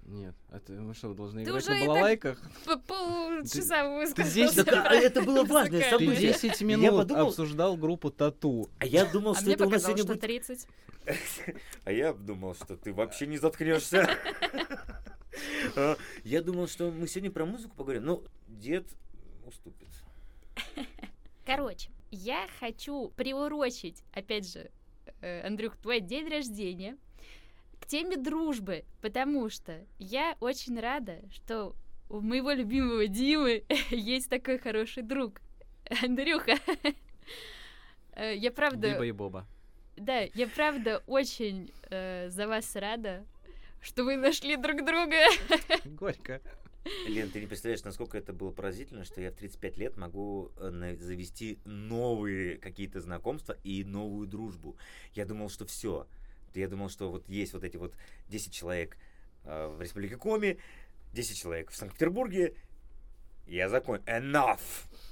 Нет, 0.05 0.35
это 0.51 0.73
мы 0.73 0.93
что, 0.93 1.13
должны 1.13 1.43
Ты 1.43 1.49
играть 1.51 1.63
уже 1.63 1.79
на 1.79 1.85
балалайках? 1.85 2.39
По 2.65 2.77
полчаса 2.77 3.87
высказался. 3.87 4.61
это 4.61 5.21
было 5.21 5.43
важное 5.45 5.79
Музыкальный. 5.79 5.81
Ты 5.81 5.89
событие. 5.89 6.33
10 6.33 6.61
Я 6.61 6.67
минут 6.67 6.97
подумал- 6.97 7.27
обсуждал 7.27 7.77
группу 7.77 8.09
Тату. 8.11 8.69
А 8.79 8.85
я 8.85 9.05
думал, 9.05 9.31
А 9.31 9.35
что 9.35 9.51
это 9.51 9.65
у 9.67 9.69
нас 9.69 9.83
сегодня 9.83 10.03
будет... 10.05 10.21
30. 10.21 10.67
А 11.85 11.91
я 11.91 12.13
думал, 12.13 12.55
что 12.55 12.75
ты 12.77 12.93
вообще 12.93 13.27
не 13.27 13.37
заткнешься. 13.37 14.09
А, 15.77 15.95
Я 16.25 16.41
думал, 16.41 16.67
что 16.67 16.91
мы 16.91 17.07
сегодня 17.07 17.31
про 17.31 17.45
музыку 17.45 17.73
поговорим. 17.75 18.03
Ну, 18.03 18.23
дед 18.49 18.85
уступит. 19.45 19.87
Короче, 21.45 21.89
я 22.11 22.47
хочу 22.59 23.09
приурочить, 23.15 24.03
опять 24.13 24.51
же, 24.51 24.69
э, 25.21 25.47
Андрюх, 25.47 25.77
твой 25.77 26.01
день 26.01 26.27
рождения 26.27 26.97
теме 27.91 28.15
дружбы, 28.15 28.85
потому 29.01 29.49
что 29.49 29.85
я 29.99 30.37
очень 30.39 30.79
рада, 30.79 31.19
что 31.29 31.75
у 32.09 32.21
моего 32.21 32.51
любимого 32.51 33.07
Димы 33.07 33.65
есть 33.89 34.29
такой 34.29 34.59
хороший 34.59 35.03
друг. 35.03 35.41
Андрюха. 36.01 36.55
Э, 38.13 38.33
Я 38.33 38.51
правда... 38.51 38.93
Биба 38.93 39.05
и 39.05 39.11
Боба. 39.11 39.45
Да, 39.97 40.21
я 40.21 40.47
правда 40.47 41.03
очень 41.05 41.69
э, 41.89 42.29
за 42.29 42.47
вас 42.47 42.73
рада, 42.77 43.25
что 43.81 44.05
вы 44.05 44.15
нашли 44.15 44.55
друг 44.55 44.85
друга. 44.85 45.17
Горько. 45.83 46.41
Лен, 47.07 47.29
ты 47.29 47.41
не 47.41 47.45
представляешь, 47.45 47.83
насколько 47.83 48.17
это 48.17 48.31
было 48.31 48.51
поразительно, 48.51 49.03
что 49.03 49.19
я 49.19 49.31
в 49.31 49.35
35 49.35 49.77
лет 49.77 49.97
могу 49.97 50.51
э, 50.55 50.95
завести 50.97 51.59
новые 51.65 52.57
какие-то 52.57 53.01
знакомства 53.01 53.57
и 53.65 53.83
новую 53.83 54.27
дружбу. 54.27 54.77
Я 55.13 55.25
думал, 55.25 55.49
что 55.49 55.65
все. 55.65 56.07
Я 56.55 56.67
думал, 56.67 56.89
что 56.89 57.11
вот 57.11 57.27
есть 57.27 57.53
вот 57.53 57.63
эти 57.63 57.77
вот 57.77 57.93
10 58.29 58.53
человек 58.53 58.97
э, 59.43 59.67
в 59.67 59.81
Республике 59.81 60.17
Коми, 60.17 60.57
10 61.13 61.37
человек 61.37 61.71
в 61.71 61.75
Санкт-Петербурге. 61.75 62.53
Я 63.47 63.69
закончил. 63.69 64.05
Enough! 64.05 64.59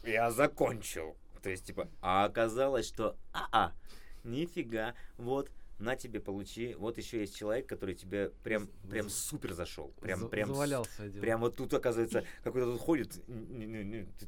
Я 0.04 0.32
закончил. 0.32 1.16
То 1.42 1.50
есть, 1.50 1.66
типа, 1.66 1.88
а 2.02 2.26
оказалось, 2.26 2.88
что 2.88 3.16
а-а, 3.34 3.74
нифига, 4.24 4.94
вот, 5.18 5.50
на 5.80 5.96
тебе 5.96 6.20
получи. 6.20 6.76
Вот 6.76 6.98
еще 6.98 7.22
есть 7.22 7.36
человек, 7.38 7.66
который 7.68 7.96
тебе 7.96 8.32
прям, 8.44 8.68
прям 8.90 9.10
супер 9.10 9.54
зашел. 9.54 9.94
Прям, 10.02 10.20
За- 10.20 10.28
прям 10.28 10.50
Завалялся 10.50 11.04
один. 11.04 11.22
Прям 11.22 11.40
вот 11.42 11.56
тут, 11.56 11.74
оказывается, 11.74 12.26
какой-то 12.44 12.74
тут 12.74 12.82
ходит 12.82 13.22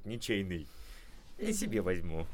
ничейный. 0.06 0.68
И 1.38 1.54
себе 1.54 1.82
возьму. 1.82 2.26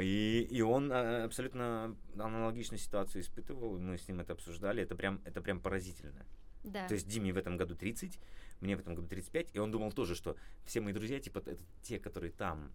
И, 0.00 0.46
и 0.50 0.60
он 0.62 0.90
а, 0.92 1.24
абсолютно 1.24 1.96
аналогичную 2.18 2.78
ситуацию 2.78 3.22
испытывал. 3.22 3.78
Мы 3.78 3.98
с 3.98 4.08
ним 4.08 4.20
это 4.20 4.32
обсуждали. 4.32 4.82
Это 4.82 4.94
прям, 4.96 5.20
это 5.24 5.40
прям 5.40 5.60
поразительно. 5.60 6.24
Да. 6.64 6.86
То 6.88 6.94
есть 6.94 7.06
Диме 7.06 7.32
в 7.32 7.36
этом 7.36 7.56
году 7.56 7.76
30, 7.76 8.18
мне 8.60 8.76
в 8.76 8.80
этом 8.80 8.94
году 8.94 9.06
35. 9.06 9.54
И 9.54 9.58
он 9.58 9.70
думал 9.70 9.92
тоже, 9.92 10.14
что 10.14 10.36
все 10.64 10.80
мои 10.80 10.92
друзья, 10.92 11.20
типа, 11.20 11.38
это 11.38 11.56
те, 11.82 11.98
которые 11.98 12.32
там, 12.32 12.72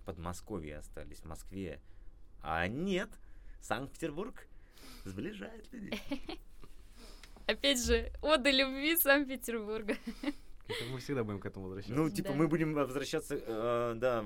в 0.00 0.04
Подмосковье 0.06 0.78
остались, 0.78 1.18
в 1.18 1.24
Москве. 1.26 1.80
А 2.42 2.66
нет, 2.66 3.10
Санкт-Петербург 3.60 4.46
сближает 5.04 5.70
людей. 5.72 6.00
Опять 7.46 7.84
же, 7.84 8.10
ода 8.22 8.50
любви 8.50 8.96
Санкт-Петербурга. 8.96 9.96
Это 10.68 10.84
Мы 10.90 10.98
всегда 10.98 11.22
будем 11.22 11.38
к 11.38 11.46
этому 11.46 11.66
возвращаться. 11.66 11.94
Ну, 11.94 12.10
типа, 12.10 12.30
Да. 12.30 12.34
мы 12.34 12.48
будем 12.48 12.74
возвращаться, 12.74 13.36
э, 13.36 13.94
да, 13.96 14.24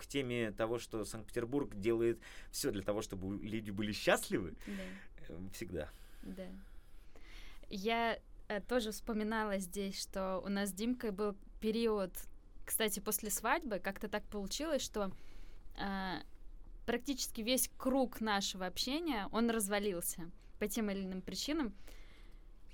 к 0.00 0.06
теме 0.06 0.50
того, 0.52 0.78
что 0.78 1.04
Санкт-Петербург 1.04 1.74
делает 1.74 2.18
все 2.50 2.70
для 2.70 2.82
того, 2.82 3.02
чтобы 3.02 3.38
люди 3.44 3.70
были 3.70 3.92
счастливы. 3.92 4.54
Да. 4.66 4.82
э, 5.28 5.38
Всегда. 5.52 5.90
Да. 6.22 6.46
Я 7.68 8.18
э, 8.48 8.60
тоже 8.60 8.92
вспоминала 8.92 9.58
здесь, 9.58 10.00
что 10.00 10.40
у 10.40 10.48
нас 10.48 10.70
с 10.70 10.72
Димкой 10.72 11.10
был 11.10 11.36
период, 11.60 12.12
кстати, 12.64 13.00
после 13.00 13.30
свадьбы, 13.30 13.78
как-то 13.78 14.08
так 14.08 14.24
получилось, 14.24 14.82
что 14.82 15.12
э, 15.76 16.22
практически 16.86 17.42
весь 17.42 17.70
круг 17.76 18.20
нашего 18.20 18.66
общения, 18.66 19.28
он 19.32 19.50
развалился 19.50 20.30
по 20.58 20.66
тем 20.66 20.90
или 20.90 21.04
иным 21.04 21.20
причинам. 21.20 21.74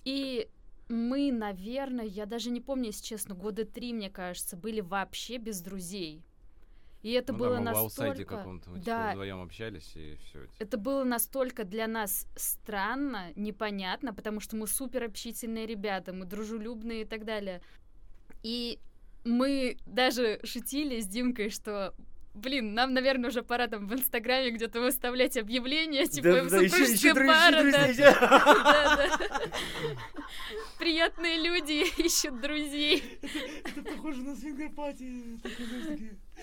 И 0.04 0.48
мы, 0.88 1.32
наверное, 1.32 2.04
я 2.04 2.26
даже 2.26 2.50
не 2.50 2.60
помню, 2.60 2.86
если 2.86 3.04
честно, 3.04 3.34
года 3.34 3.64
три, 3.64 3.92
мне 3.92 4.08
кажется, 4.08 4.56
были 4.56 4.80
вообще 4.80 5.38
без 5.38 5.60
друзей. 5.60 6.22
И 7.02 7.12
это 7.12 7.32
Ну 7.32 7.38
было 7.38 7.50
да, 7.50 7.56
мы 7.56 7.60
в 7.60 7.64
настолько... 7.64 7.82
аутсайде 7.84 8.24
каком-то. 8.24 8.70
Мы 8.70 8.78
да, 8.78 8.82
типа 8.82 9.10
вдвоем 9.12 9.42
общались, 9.42 9.92
и 9.94 10.16
все. 10.24 10.40
это 10.58 10.76
было 10.76 11.04
настолько 11.04 11.64
для 11.64 11.86
нас 11.86 12.26
странно, 12.36 13.32
непонятно, 13.36 14.12
потому 14.12 14.40
что 14.40 14.56
мы 14.56 14.66
супер 14.66 15.04
общительные 15.04 15.66
ребята, 15.66 16.12
мы 16.12 16.24
дружелюбные 16.24 17.02
и 17.02 17.04
так 17.04 17.24
далее. 17.24 17.60
И 18.42 18.80
мы 19.24 19.76
даже 19.86 20.40
шутили 20.44 21.00
с 21.00 21.06
Димкой, 21.06 21.50
что 21.50 21.94
блин, 22.36 22.74
нам, 22.74 22.92
наверное, 22.92 23.30
уже 23.30 23.42
пора 23.42 23.66
там 23.66 23.88
в 23.88 23.94
Инстаграме 23.94 24.50
где-то 24.50 24.80
выставлять 24.80 25.36
объявления, 25.36 26.06
типа 26.06 26.48
супружеская 26.48 27.14
пара, 27.14 27.72
да. 27.72 27.88
Да, 27.96 28.96
да. 28.96 29.18
Приятные 30.78 31.42
люди 31.42 31.84
ищут 32.02 32.40
друзей. 32.40 33.02
Это 33.64 33.82
похоже 33.82 34.22
на 34.22 34.36
свингопатии. 34.36 35.40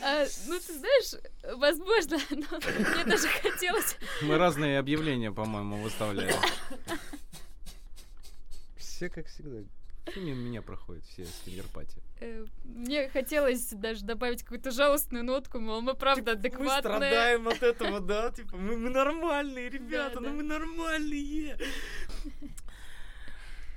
А, 0.01 0.25
ну, 0.47 0.59
ты 0.59 0.73
знаешь, 0.79 1.13
возможно, 1.57 2.17
но 2.31 2.57
мне 2.59 3.03
даже 3.05 3.27
хотелось 3.27 3.95
Мы 4.21 4.37
разные 4.37 4.79
объявления, 4.79 5.31
по-моему, 5.31 5.81
выставляли. 5.81 6.33
Все 8.77 9.09
как 9.09 9.27
всегда. 9.27 9.59
Все 10.11 10.19
мимо 10.19 10.41
меня 10.41 10.61
проходят, 10.61 11.03
все 11.05 11.25
свингерпати. 11.25 12.01
Э, 12.19 12.45
Мне 12.65 13.07
хотелось 13.09 13.67
даже 13.69 14.03
добавить 14.03 14.43
какую-то 14.43 14.71
жалостную 14.71 15.23
нотку, 15.23 15.59
мол, 15.59 15.81
мы 15.81 15.93
правда 15.93 16.31
Мы 16.33 16.37
адекватные. 16.39 16.79
страдаем 16.81 17.47
от 17.47 17.63
этого, 17.63 18.01
да? 18.01 18.31
Типа, 18.35 18.57
мы, 18.57 18.77
мы 18.77 18.89
нормальные, 18.89 19.69
ребята, 19.69 20.15
Да, 20.15 20.19
ну 20.21 20.27
да. 20.27 20.33
мы 20.33 20.43
нормальные. 20.43 21.57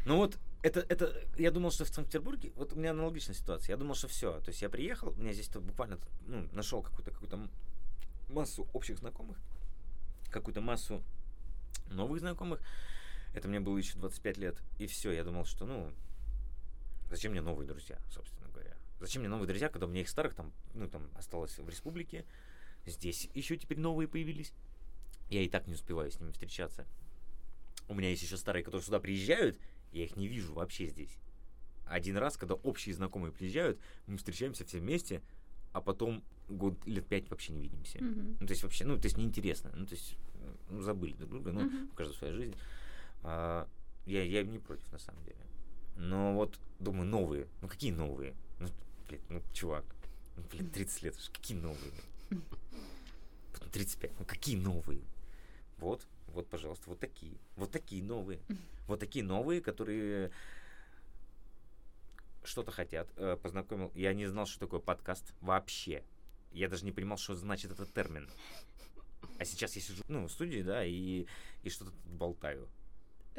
Ну 0.04 0.16
вот, 0.16 0.36
это, 0.66 0.80
это, 0.88 1.14
я 1.38 1.52
думал, 1.52 1.70
что 1.70 1.84
в 1.84 1.88
Санкт-Петербурге, 1.88 2.50
вот 2.56 2.72
у 2.72 2.76
меня 2.76 2.90
аналогичная 2.90 3.36
ситуация. 3.36 3.74
Я 3.74 3.76
думал, 3.76 3.94
что 3.94 4.08
все. 4.08 4.40
То 4.40 4.48
есть 4.48 4.62
я 4.62 4.68
приехал, 4.68 5.10
у 5.10 5.14
меня 5.14 5.32
здесь 5.32 5.48
буквально 5.48 6.00
ну, 6.26 6.48
нашел 6.52 6.82
какую-то 6.82 7.36
м- 7.36 7.50
массу 8.28 8.66
общих 8.72 8.98
знакомых, 8.98 9.38
какую-то 10.28 10.60
массу 10.60 11.04
новых 11.88 12.18
знакомых. 12.18 12.60
Это 13.32 13.46
мне 13.46 13.60
было 13.60 13.78
еще 13.78 13.96
25 13.96 14.38
лет. 14.38 14.56
И 14.80 14.88
все, 14.88 15.12
я 15.12 15.22
думал, 15.22 15.44
что, 15.44 15.66
ну, 15.66 15.92
зачем 17.10 17.30
мне 17.30 17.42
новые 17.42 17.68
друзья, 17.68 18.00
собственно 18.10 18.48
говоря. 18.48 18.74
Зачем 18.98 19.22
мне 19.22 19.28
новые 19.28 19.46
друзья, 19.46 19.68
когда 19.68 19.86
у 19.86 19.88
меня 19.88 20.00
их 20.00 20.08
старых 20.08 20.34
там, 20.34 20.52
ну, 20.74 20.88
там 20.88 21.08
осталось 21.14 21.56
в 21.56 21.68
республике. 21.68 22.24
Здесь 22.86 23.28
еще 23.34 23.56
теперь 23.56 23.78
новые 23.78 24.08
появились. 24.08 24.52
Я 25.30 25.42
и 25.42 25.48
так 25.48 25.68
не 25.68 25.74
успеваю 25.74 26.10
с 26.10 26.18
ними 26.18 26.32
встречаться. 26.32 26.84
У 27.88 27.94
меня 27.94 28.10
есть 28.10 28.22
еще 28.24 28.36
старые, 28.36 28.64
которые 28.64 28.84
сюда 28.84 28.98
приезжают, 28.98 29.56
я 29.92 30.04
их 30.04 30.16
не 30.16 30.28
вижу 30.28 30.52
вообще 30.54 30.86
здесь. 30.86 31.16
Один 31.86 32.16
раз, 32.16 32.36
когда 32.36 32.54
общие 32.54 32.94
знакомые 32.94 33.32
приезжают, 33.32 33.78
мы 34.06 34.16
встречаемся 34.16 34.64
все 34.64 34.78
вместе, 34.78 35.22
а 35.72 35.80
потом 35.80 36.24
год, 36.48 36.74
лет 36.86 37.06
пять 37.06 37.30
вообще 37.30 37.52
не 37.52 37.60
видимся. 37.60 38.02
Мгм. 38.02 38.38
Ну, 38.40 38.46
то 38.46 38.52
есть 38.52 38.62
вообще, 38.62 38.84
ну, 38.84 38.96
то 38.98 39.06
есть 39.06 39.16
неинтересно. 39.16 39.72
Ну, 39.74 39.86
то 39.86 39.94
есть, 39.94 40.16
ну, 40.70 40.80
забыли 40.82 41.12
друг 41.14 41.30
друга, 41.30 41.52
ну, 41.52 41.70
у 41.90 41.94
каждого 41.94 42.16
своя 42.16 42.32
жизнь. 42.32 42.54
А, 43.22 43.68
я, 44.04 44.22
я 44.22 44.42
не 44.42 44.58
против, 44.58 44.90
на 44.92 44.98
самом 44.98 45.22
деле. 45.24 45.38
Но 45.96 46.34
вот, 46.34 46.58
думаю, 46.78 47.06
новые. 47.06 47.46
Ну, 47.62 47.68
какие 47.68 47.92
новые? 47.92 48.34
Ну, 48.58 48.68
блядь, 49.08 49.30
ну, 49.30 49.42
чувак, 49.52 49.84
ну, 50.36 50.42
блин, 50.50 50.70
30 50.70 51.02
лет, 51.02 51.16
какие 51.32 51.56
новые? 51.56 51.92
Потом 53.52 53.70
35, 53.70 54.18
ну, 54.18 54.24
какие 54.26 54.56
новые? 54.56 55.02
Вот, 55.78 56.06
вот, 56.28 56.48
пожалуйста, 56.48 56.90
вот 56.90 57.00
такие. 57.00 57.36
Вот 57.56 57.70
такие 57.70 58.02
новые. 58.02 58.40
Вот 58.86 59.00
такие 59.00 59.24
новые, 59.24 59.60
которые 59.60 60.30
что-то 62.44 62.70
хотят. 62.70 63.08
Э, 63.16 63.36
Познакомил. 63.42 63.90
Я 63.94 64.14
не 64.14 64.26
знал, 64.26 64.46
что 64.46 64.60
такое 64.60 64.80
подкаст 64.80 65.34
вообще. 65.40 66.04
Я 66.52 66.68
даже 66.68 66.84
не 66.84 66.92
понимал, 66.92 67.18
что 67.18 67.34
значит 67.34 67.72
этот 67.72 67.92
термин. 67.92 68.30
А 69.38 69.44
сейчас 69.44 69.74
я 69.76 69.82
сижу, 69.82 70.02
ну, 70.08 70.26
в 70.26 70.32
студии, 70.32 70.62
да, 70.62 70.84
и, 70.84 71.26
и 71.62 71.68
что-то 71.68 71.90
тут 71.90 72.00
болтаю. 72.06 72.68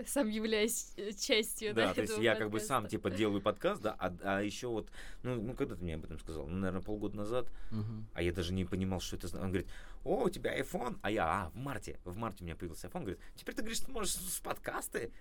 сам 0.05 0.27
являясь 0.27 0.93
э, 0.97 1.11
частью, 1.13 1.73
да, 1.73 1.87
Да, 1.87 1.93
то 1.95 2.01
есть 2.01 2.17
я 2.19 2.35
как 2.35 2.51
бы 2.51 2.59
сам 2.59 2.83
подкаста. 2.83 2.89
типа 2.97 3.09
делаю 3.09 3.41
подкаст, 3.41 3.81
да, 3.81 3.95
а, 3.97 4.15
а 4.21 4.41
еще 4.41 4.67
вот, 4.67 4.91
ну, 5.23 5.41
ну 5.41 5.55
когда 5.55 5.75
ты 5.75 5.83
мне 5.83 5.95
об 5.95 6.03
этом 6.03 6.19
сказал? 6.19 6.45
Ну, 6.47 6.57
наверное, 6.57 6.83
полгода 6.83 7.15
назад, 7.15 7.51
Мгм. 7.71 8.05
а 8.13 8.21
я 8.21 8.31
даже 8.31 8.53
не 8.53 8.65
понимал, 8.65 8.99
что 8.99 9.15
это. 9.15 9.27
Он 9.39 9.47
говорит, 9.47 9.67
о, 10.03 10.25
у 10.25 10.29
тебя 10.29 10.59
iPhone, 10.59 10.99
а 11.01 11.09
я, 11.09 11.25
а, 11.25 11.49
в 11.49 11.55
марте, 11.55 11.99
в 12.03 12.15
марте 12.17 12.43
у 12.43 12.45
меня 12.45 12.55
появился 12.55 12.87
iPhone, 12.87 13.01
говорит, 13.01 13.19
теперь 13.35 13.55
ты 13.55 13.61
говоришь, 13.61 13.79
ты 13.79 13.91
можешь 13.91 14.13
с 14.13 14.39
подкасты? 14.39 15.11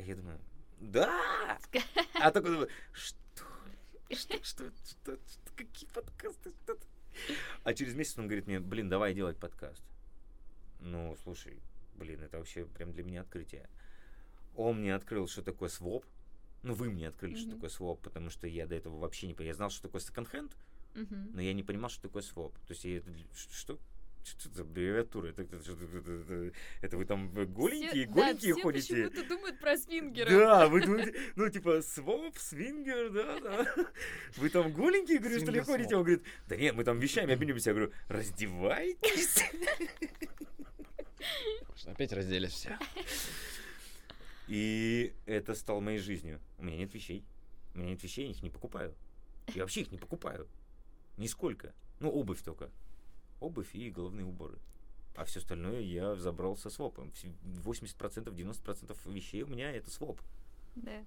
Я 0.00 0.16
думаю, 0.16 0.40
да! 0.80 1.58
А 2.14 2.30
такой 2.30 2.50
думаю, 2.50 2.68
что? 2.92 3.44
Что, 4.10 4.42
что, 4.42 4.72
что, 4.84 5.18
что, 5.26 5.52
какие 5.54 5.88
подкасты? 5.90 6.50
Что 6.50 6.74
ты?» 6.74 6.86
А 7.64 7.74
через 7.74 7.94
месяц 7.94 8.18
он 8.18 8.26
говорит 8.26 8.46
мне, 8.46 8.60
блин, 8.60 8.88
давай 8.88 9.14
делать 9.14 9.36
подкаст. 9.38 9.82
Ну, 10.80 11.16
слушай, 11.22 11.60
блин, 11.94 12.22
это 12.22 12.38
вообще 12.38 12.64
прям 12.64 12.92
для 12.92 13.04
меня 13.04 13.20
открытие. 13.20 13.68
Он 14.56 14.80
мне 14.80 14.94
открыл, 14.94 15.28
что 15.28 15.42
такое 15.42 15.68
своп. 15.68 16.04
Ну, 16.62 16.74
вы 16.74 16.90
мне 16.90 17.08
открыли, 17.08 17.36
что 17.36 17.50
такое 17.50 17.70
своп, 17.70 18.00
потому 18.02 18.30
что 18.30 18.46
я 18.46 18.66
до 18.66 18.74
этого 18.74 18.98
вообще 18.98 19.26
не 19.26 19.34
понимал. 19.34 19.48
Я 19.48 19.54
знал, 19.54 19.70
что 19.70 19.82
такое 19.82 20.00
секонд-хенд, 20.00 20.56
но 20.94 21.40
я 21.40 21.52
не 21.52 21.62
понимал, 21.62 21.90
что 21.90 22.02
такое 22.02 22.22
своп. 22.22 22.58
То 22.66 22.72
есть 22.72 22.84
я 22.84 23.02
что? 23.52 23.78
Что 24.22 24.50
за 24.54 24.62
аббревиатура? 24.62 25.28
Это, 25.28 25.42
это, 25.42 25.56
это- 25.56 25.72
это- 25.72 26.10
это- 26.12 26.52
это 26.82 26.96
вы 26.98 27.04
там 27.06 27.30
э, 27.38 27.46
голенькие, 27.46 27.90
Все- 27.90 28.06
да, 28.06 28.12
голенькие 28.12 28.52
все 28.54 28.62
ходите? 28.62 28.94
почему-то 29.08 29.28
думают 29.28 29.60
про 29.60 29.76
свингеров. 29.78 30.30
Да, 30.32 30.68
вы 30.68 30.80
думаете, 30.84 31.18
ну, 31.36 31.48
типа, 31.48 31.80
своп, 31.82 32.36
свингер, 32.38 33.10
да, 33.10 33.40
да. 33.40 33.86
Вы 34.36 34.50
там 34.50 34.72
голенькие, 34.72 35.18
говорю, 35.18 35.40
что 35.40 35.50
ли, 35.50 35.60
ходите? 35.60 35.96
Он 35.96 36.02
говорит, 36.02 36.22
да 36.48 36.56
нет, 36.56 36.74
мы 36.74 36.84
там 36.84 36.98
вещами 36.98 37.32
обмениваемся. 37.34 37.70
Я 37.70 37.74
говорю, 37.74 37.92
раздевайтесь. 38.08 39.42
Опять 41.86 42.12
разделись 42.12 42.52
все. 42.52 42.78
И 44.48 45.14
это 45.26 45.54
стало 45.54 45.80
моей 45.80 45.98
жизнью. 45.98 46.40
У 46.58 46.64
меня 46.64 46.76
нет 46.78 46.92
вещей. 46.94 47.24
У 47.74 47.78
меня 47.78 47.90
нет 47.90 48.02
вещей, 48.02 48.26
я 48.26 48.30
их 48.32 48.42
не 48.42 48.50
покупаю. 48.50 48.94
Я 49.54 49.62
вообще 49.62 49.82
их 49.82 49.92
не 49.92 49.98
покупаю. 49.98 50.46
Нисколько. 51.16 51.72
Ну, 52.00 52.10
обувь 52.10 52.42
только. 52.42 52.70
Обувь 53.40 53.74
и 53.74 53.90
головные 53.90 54.24
уборы. 54.26 54.58
А 55.16 55.24
все 55.24 55.40
остальное 55.40 55.80
я 55.80 56.14
забрал 56.16 56.56
со 56.56 56.70
свопом. 56.70 57.08
Вс- 57.10 57.34
80%, 57.64 58.32
90% 58.34 59.12
вещей 59.12 59.42
у 59.42 59.46
меня 59.48 59.70
это 59.72 59.90
своп. 59.90 60.20
Да. 60.76 61.04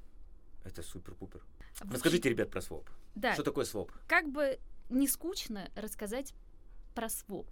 Это 0.66 0.82
супер-пупер. 0.82 1.42
А 1.80 1.92
Расскажите, 1.92 2.30
ребят, 2.30 2.50
про 2.52 2.62
своп. 2.62 2.90
Да, 3.16 3.34
Что 3.34 3.44
такое 3.44 3.66
своп? 3.66 3.92
как 4.08 4.30
бы 4.32 4.60
не 4.90 5.08
скучно 5.08 5.70
рассказать 5.76 6.34
про 6.96 7.10
своп. 7.10 7.48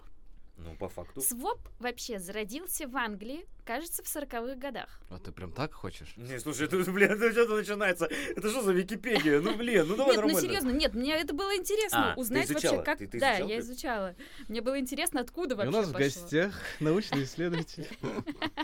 Ну, 0.58 0.75
по 0.75 0.89
факту. 0.89 1.22
Своп 1.22 1.60
вообще 1.79 2.20
зародился 2.20 2.88
в 2.88 2.96
Англии, 2.96 3.48
кажется, 3.65 4.03
в 4.03 4.05
40-х 4.05 4.55
годах. 4.55 5.01
Вот 5.10 5.24
ты 5.24 5.31
прям 5.31 5.51
так 5.51 5.74
хочешь? 5.74 6.13
Не, 6.17 6.39
слушай, 6.39 6.67
это, 6.67 6.77
блин, 6.91 7.12
это 7.12 7.31
что-то 7.31 7.55
начинается. 7.55 8.05
Это 8.05 8.50
что 8.50 8.62
за 8.62 8.72
Википедия? 8.72 9.41
Ну, 9.41 9.55
блин, 9.58 9.88
ну 9.88 9.96
давай 9.96 10.12
нет, 10.12 10.17
нормально. 10.17 10.41
ну 10.41 10.48
серьезно, 10.48 10.70
нет, 10.70 10.93
мне 10.93 11.15
это 11.15 11.34
было 11.34 11.55
интересно 11.55 12.13
А, 12.13 12.20
узнать 12.20 12.50
вообще, 12.51 12.84
как. 12.84 13.00
Ты- 13.00 13.08
ты 13.08 13.20
да, 13.20 13.38
я 13.38 13.60
изучала. 13.60 14.15
Мне 14.50 14.62
было 14.62 14.79
интересно, 14.79 15.22
откуда 15.22 15.55
вообще 15.55 15.70
у 15.70 15.75
нас 15.75 15.88
в 15.88 15.93
пошло. 15.93 16.05
гостях 16.05 16.53
научный 16.79 17.24
исследователь. 17.24 17.88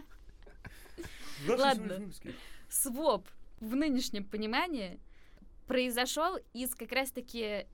Ладно. 1.48 2.12
Своп 2.70 3.28
в 3.60 3.76
нынешнем 3.76 4.24
понимании 4.24 5.00
произошел 5.68 6.38
из 6.54 6.74
как 6.76 6.92
раз-таки 6.92 7.66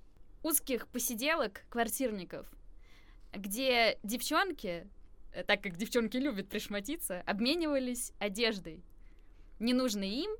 узких 0.43 0.87
посиделок 0.87 1.61
квартирников, 1.69 2.47
где 3.33 3.97
девчонки, 4.03 4.87
э, 5.31 5.43
так 5.43 5.61
как 5.61 5.77
девчонки 5.77 6.17
любят 6.17 6.49
пришматиться, 6.49 7.21
обменивались 7.21 8.11
одеждой, 8.19 8.83
ненужной 9.59 10.09
им. 10.09 10.31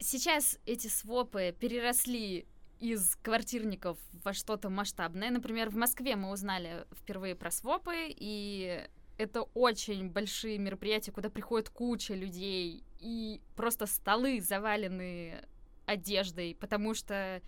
Сейчас 0.00 0.58
эти 0.66 0.86
свопы 0.86 1.54
переросли 1.58 2.46
из 2.80 3.16
квартирников 3.16 3.98
во 4.24 4.32
что-то 4.32 4.70
масштабное. 4.70 5.30
Например, 5.30 5.68
в 5.68 5.76
Москве 5.76 6.16
мы 6.16 6.30
узнали 6.30 6.86
впервые 6.92 7.34
про 7.34 7.50
свопы, 7.50 8.06
и 8.08 8.86
это 9.16 9.42
очень 9.54 10.10
большие 10.10 10.58
мероприятия, 10.58 11.10
куда 11.10 11.28
приходит 11.28 11.70
куча 11.70 12.14
людей, 12.14 12.84
и 13.00 13.40
просто 13.56 13.86
столы 13.86 14.40
завалены 14.40 15.44
одеждой, 15.86 16.54
потому 16.54 16.94
что, 16.94 17.42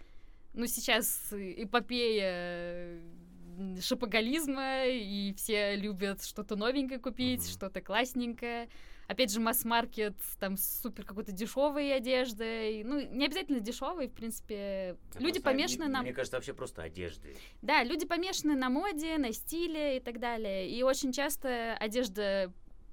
ну, 0.55 0.67
сейчас 0.67 1.33
эпопея 1.33 2.99
м, 2.99 3.20
шопоголизма, 3.81 4.87
и 4.87 5.33
все 5.37 5.77
любят 5.77 6.25
что-то 6.25 6.57
новенькое 6.57 6.99
купить, 7.01 7.41
Мгм. 7.43 7.49
что-то 7.51 7.81
классненькое. 7.81 8.69
Опять 9.09 9.33
же, 9.33 9.41
масс-маркет, 9.41 10.15
там, 10.39 10.57
супер 10.57 11.05
какой-то 11.05 11.33
дешевой 11.33 11.93
одеждой. 11.93 12.85
Ну, 12.85 13.01
не 13.01 13.27
обязательно 13.27 13.59
дешевой, 13.59 14.07
в 14.07 14.13
принципе. 14.13 14.97
Да 15.15 15.19
люди 15.21 15.41
помешаны 15.41 15.85
они- 15.85 15.93
на... 15.93 16.03
Мне 16.03 16.13
кажется, 16.13 16.37
вообще 16.37 16.55
просто 16.55 16.83
одежды. 16.83 17.37
Да, 17.61 17.83
люди 17.83 18.07
помешаны 18.07 18.55
на 18.55 18.71
моде, 18.71 19.19
на 19.19 19.33
стиле 19.33 19.97
и 19.97 20.01
так 20.01 20.21
далее. 20.21 20.71
И 20.71 20.83
очень 20.85 21.13
часто 21.13 21.75
одежда 21.81 22.53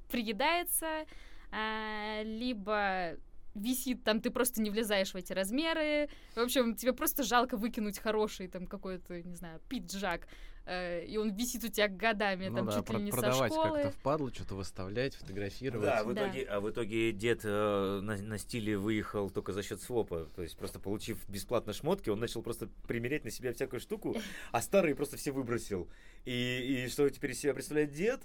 приедается, 0.10 1.06
а, 1.52 2.24
либо 2.24 3.18
висит 3.54 4.04
там, 4.04 4.20
ты 4.22 4.30
просто 4.32 4.62
не 4.62 4.70
влезаешь 4.70 5.12
в 5.14 5.16
эти 5.16 5.34
размеры. 5.34 6.10
В 6.36 6.40
общем, 6.40 6.76
тебе 6.76 6.94
просто 6.94 7.24
жалко 7.24 7.58
выкинуть 7.58 8.00
хороший 8.00 8.48
там 8.48 8.66
какой-то, 8.68 9.22
не 9.22 9.36
знаю, 9.36 9.60
пиджак, 9.70 10.28
э, 10.68 11.06
и 11.06 11.18
он 11.18 11.34
висит 11.34 11.64
у 11.64 11.68
тебя 11.70 11.88
годами, 11.88 12.48
Ну 12.50 12.58
там 12.58 12.66
да, 12.68 12.74
чуть 12.78 12.90
ли 12.90 13.02
не 13.04 13.12
со 13.12 13.18
продавать 13.18 13.52
школы. 13.54 13.82
как-то 13.84 13.92
впадло, 13.98 14.34
что-то 14.34 14.56
выставлять, 14.56 15.16
фотографировать. 15.16 15.86
Да, 15.86 16.04
в 16.04 16.14
Да. 16.14 16.26
итоге, 16.28 16.44
а 16.44 16.60
в 16.60 16.70
итоге 16.70 17.12
дед 17.12 17.42
э, 17.44 18.00
на, 18.02 18.18
на 18.18 18.38
стиле 18.38 18.78
выехал 18.78 19.30
только 19.30 19.54
за 19.54 19.64
счет 19.64 19.82
свопа. 19.82 20.28
То 20.36 20.42
есть 20.44 20.58
просто 20.58 20.80
получив 20.80 21.18
бесплатно 21.30 21.74
шмотки, 21.74 22.10
он 22.10 22.20
начал 22.20 22.42
просто 22.42 22.68
примерять 22.88 23.24
на 23.24 23.32
себя 23.32 23.54
всякую 23.54 23.80
штуку, 23.80 24.16
а 24.52 24.62
старые 24.62 24.94
просто 24.96 25.18
все 25.18 25.32
выбросил. 25.32 25.88
И, 26.26 26.84
и 26.86 26.90
что 26.90 27.10
теперь 27.10 27.32
из 27.32 27.40
себя 27.40 27.54
представляет 27.54 27.92
дед? 27.94 28.22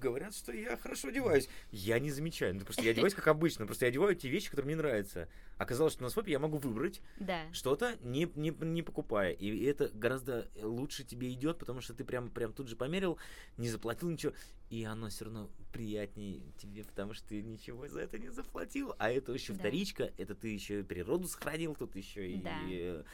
Говорят, 0.00 0.34
что 0.34 0.52
я 0.52 0.76
хорошо 0.78 1.08
одеваюсь. 1.08 1.48
Я 1.70 1.98
не 1.98 2.10
замечаю. 2.10 2.54
Ну, 2.54 2.60
просто 2.64 2.82
я 2.82 2.92
одеваюсь 2.92 3.12
как 3.14 3.26
обычно. 3.28 3.66
Просто 3.66 3.84
я 3.84 3.90
одеваю 3.90 4.16
те 4.16 4.28
вещи, 4.30 4.48
которые 4.48 4.66
мне 4.74 4.76
нравятся. 4.76 5.28
Оказалось, 5.58 5.92
что 5.92 6.02
на 6.02 6.08
свопе 6.08 6.32
я 6.32 6.38
могу 6.38 6.56
выбрать 6.56 7.02
Да. 7.18 7.42
что-то, 7.52 7.96
не, 8.02 8.30
не, 8.34 8.50
не 8.50 8.82
покупая. 8.82 9.32
И 9.32 9.62
это 9.64 9.88
гораздо 9.92 10.48
лучше 10.62 11.04
тебе 11.04 11.30
идет, 11.34 11.58
потому 11.58 11.82
что 11.82 11.92
ты 11.92 12.02
прям, 12.04 12.30
прям 12.30 12.54
тут 12.54 12.68
же 12.68 12.76
померил, 12.76 13.18
не 13.58 13.68
заплатил 13.68 14.08
ничего, 14.08 14.32
и 14.70 14.84
оно 14.84 15.10
все 15.10 15.26
равно 15.26 15.50
приятнее 15.72 16.40
тебе, 16.56 16.82
потому 16.84 17.12
что 17.12 17.28
ты 17.28 17.42
ничего 17.42 17.86
за 17.88 18.00
это 18.00 18.18
не 18.18 18.30
заплатил. 18.30 18.94
А 18.98 19.10
это 19.10 19.32
еще 19.32 19.52
Да. 19.52 19.58
вторичка, 19.58 20.10
это 20.16 20.34
ты 20.34 20.48
еще 20.48 20.82
природу 20.82 21.28
сохранил, 21.28 21.74
тут 21.74 21.94
еще 21.94 22.26
и 22.30 22.40
Да. 22.40 22.58
э, 22.62 22.70
э, 22.70 23.04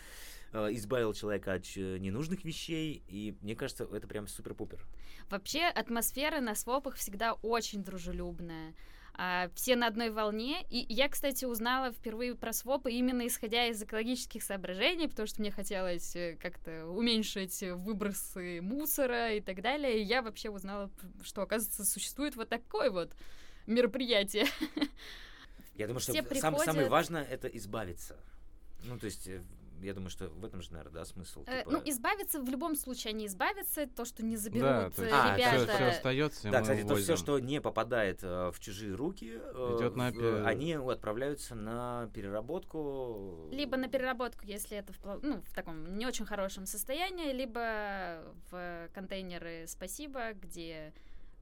избавил 0.52 1.12
человека 1.14 1.54
от 1.54 1.64
ч- 1.64 1.98
ненужных 1.98 2.44
вещей. 2.44 3.02
И 3.08 3.36
мне 3.42 3.54
кажется, 3.56 3.84
это 3.92 4.06
прям 4.06 4.26
супер-пупер. 4.28 4.84
Вообще 5.30 5.62
атмосфера 5.64 6.40
на 6.40 6.54
свопах 6.54 6.94
всегда 6.96 7.32
очень 7.34 7.82
дружелюбная. 7.82 8.74
А, 9.18 9.48
все 9.54 9.76
на 9.76 9.86
одной 9.86 10.10
волне. 10.10 10.62
И 10.70 10.84
я, 10.92 11.08
кстати, 11.08 11.46
узнала 11.46 11.90
впервые 11.90 12.34
про 12.34 12.52
свопы 12.52 12.92
именно 12.92 13.26
исходя 13.26 13.66
из 13.66 13.82
экологических 13.82 14.42
соображений, 14.42 15.08
потому 15.08 15.26
что 15.26 15.40
мне 15.40 15.50
хотелось 15.50 16.14
э, 16.14 16.36
как-то 16.40 16.86
уменьшить 16.86 17.62
выбросы 17.62 18.60
мусора 18.60 19.32
и 19.34 19.40
так 19.40 19.62
далее. 19.62 20.00
И 20.00 20.04
я 20.04 20.20
вообще 20.20 20.50
узнала, 20.50 20.90
что, 21.22 21.40
оказывается, 21.42 21.84
существует 21.86 22.36
вот 22.36 22.50
такое 22.50 22.90
вот 22.90 23.10
мероприятие. 23.66 24.46
Я 25.76 25.86
думаю, 25.86 26.00
что 26.00 26.12
Все 26.12 26.22
сам- 26.22 26.38
самое 26.56 26.62
приходят- 26.64 26.90
важное 26.90 27.24
это 27.24 27.48
избавиться. 27.48 28.16
Ну, 28.84 28.98
то 28.98 29.06
есть, 29.06 29.26
э, 29.28 29.42
я 29.82 29.94
думаю, 29.94 30.10
что 30.10 30.28
в 30.28 30.44
этом 30.44 30.62
же, 30.62 30.72
наверное, 30.72 30.92
да, 30.94 31.04
смысл. 31.04 31.44
Э, 31.46 31.58
типа- 31.60 31.70
Ну, 31.70 31.82
избавиться 31.84 32.40
в 32.42 32.48
любом 32.48 32.76
случае 32.76 33.10
они 33.10 33.26
избавятся, 33.26 33.86
то, 33.86 34.04
что 34.04 34.24
не 34.24 34.36
Да, 34.36 34.40
заберут 34.42 34.94
то 34.94 35.02
есть 35.02 35.14
э, 35.14 35.16
А, 35.16 35.34
все, 35.36 35.62
ребята. 35.62 35.88
остается, 35.88 36.50
Да, 36.50 36.58
мы 36.58 36.62
кстати, 36.62 36.80
то 36.80 36.86
все, 36.86 36.94
увозим. 36.94 37.16
что 37.16 37.38
не 37.38 37.60
попадает 37.60 38.20
э, 38.22 38.50
в 38.52 38.60
чужие 38.60 38.94
руки, 38.94 39.32
э, 39.40 39.76
Идёт 39.78 39.96
на 39.96 40.10
в- 40.12 40.46
они 40.46 40.74
отправляются 40.74 41.54
на 41.54 42.08
переработку. 42.14 43.48
Либо 43.52 43.76
на 43.76 43.88
переработку, 43.88 44.44
если 44.44 44.78
это 44.78 44.92
в, 44.92 45.20
ну, 45.22 45.40
в 45.42 45.54
таком 45.54 45.96
не 45.98 46.06
очень 46.06 46.26
хорошем 46.26 46.66
состоянии, 46.66 47.32
либо 47.32 48.22
в 48.50 48.88
контейнеры 48.94 49.64
«Спасибо», 49.66 50.32
где 50.34 50.92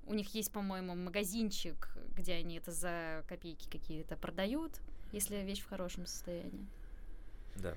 у 0.06 0.14
них 0.14 0.34
есть, 0.34 0.52
по-моему, 0.52 0.94
магазинчик, 0.94 1.88
где 2.14 2.34
они 2.34 2.56
это 2.58 2.72
за 2.72 3.24
копейки 3.28 3.68
какие-то 3.70 4.16
продают, 4.16 4.72
если 5.12 5.36
вещь 5.36 5.60
в 5.60 5.68
хорошем 5.68 6.06
состоянии. 6.06 6.66
Да. 7.56 7.74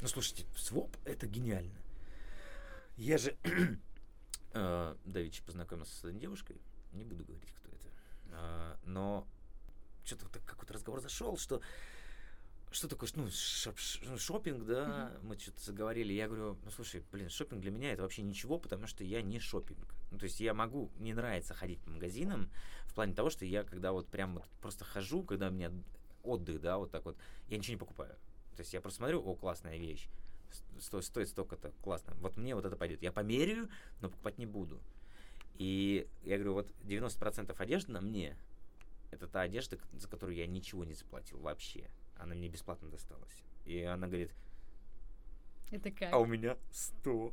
Ну, 0.00 0.08
слушайте, 0.08 0.46
своп— 0.56 0.96
это 1.04 1.26
гениально. 1.26 1.80
Я 2.96 3.18
же 3.18 3.36
э, 4.52 4.96
давеча 5.04 5.42
познакомился 5.42 5.94
с 5.94 5.98
одной 6.04 6.20
девушкой, 6.20 6.60
не 6.92 7.04
буду 7.04 7.24
говорить, 7.24 7.52
кто 7.52 7.68
это, 7.68 7.88
А, 8.32 8.78
но 8.84 9.26
что-то 10.04 10.24
вот 10.24 10.32
так 10.32 10.44
какой-то 10.44 10.74
разговор 10.74 11.00
зашел, 11.00 11.36
что 11.36 11.60
что 12.72 12.88
такое, 12.88 13.08
ну, 13.14 13.28
шоп- 13.28 13.78
ну, 14.02 14.18
шопинг, 14.18 14.66
да, 14.66 15.12
мы 15.22 15.38
что-то 15.38 15.60
заговорили. 15.64 16.12
Я 16.12 16.26
говорю, 16.26 16.58
ну, 16.62 16.70
слушай, 16.70 17.02
блин, 17.12 17.30
шопинг 17.30 17.62
для 17.62 17.70
меня 17.70 17.92
это 17.92 18.02
вообще 18.02 18.22
ничего, 18.22 18.58
потому 18.58 18.86
что 18.86 19.04
я 19.04 19.22
не 19.22 19.38
шопинг. 19.38 19.94
Ну, 20.10 20.18
то 20.18 20.24
есть 20.24 20.40
я 20.40 20.52
могу, 20.52 20.90
мне 20.98 21.14
нравится 21.14 21.54
ходить 21.54 21.80
по 21.80 21.90
магазинам 21.90 22.50
в 22.84 22.94
плане 22.94 23.14
того, 23.14 23.30
что 23.30 23.44
я 23.44 23.62
когда 23.62 23.92
вот 23.92 24.08
прям 24.08 24.34
вот 24.34 24.44
просто 24.60 24.84
хожу, 24.84 25.22
когда 25.22 25.48
у 25.48 25.52
меня 25.52 25.72
отдых, 26.22 26.60
да, 26.60 26.76
вот 26.76 26.90
так 26.90 27.04
вот, 27.04 27.16
я 27.48 27.56
ничего 27.56 27.74
не 27.74 27.78
покупаю. 27.78 28.14
То 28.56 28.62
есть 28.62 28.72
я 28.74 28.80
просто 28.80 28.98
смотрю, 28.98 29.22
о, 29.22 29.34
классная 29.34 29.76
вещь, 29.76 30.08
сто- 30.80 31.02
стоит 31.02 31.28
столько-то, 31.28 31.72
классно. 31.82 32.14
Вот 32.20 32.36
мне 32.36 32.54
вот 32.54 32.64
это 32.64 32.76
пойдет. 32.76 33.02
Я 33.02 33.12
померяю, 33.12 33.68
но 34.00 34.08
покупать 34.08 34.38
не 34.38 34.46
буду. 34.46 34.80
И 35.58 36.06
я 36.24 36.36
говорю, 36.36 36.54
вот 36.54 36.68
90% 36.84 37.54
одежды 37.58 37.92
на 37.92 38.00
мне, 38.00 38.36
это 39.10 39.26
та 39.26 39.42
одежда, 39.42 39.78
за 39.92 40.08
которую 40.08 40.36
я 40.36 40.46
ничего 40.46 40.84
не 40.84 40.94
заплатил 40.94 41.38
вообще. 41.38 41.88
Она 42.18 42.34
мне 42.34 42.48
бесплатно 42.48 42.88
досталась. 42.88 43.42
И 43.64 43.82
она 43.82 44.06
говорит, 44.06 44.30
Это 45.70 45.90
как? 45.90 46.12
а 46.12 46.18
у 46.18 46.26
меня 46.26 46.56
100. 46.72 47.32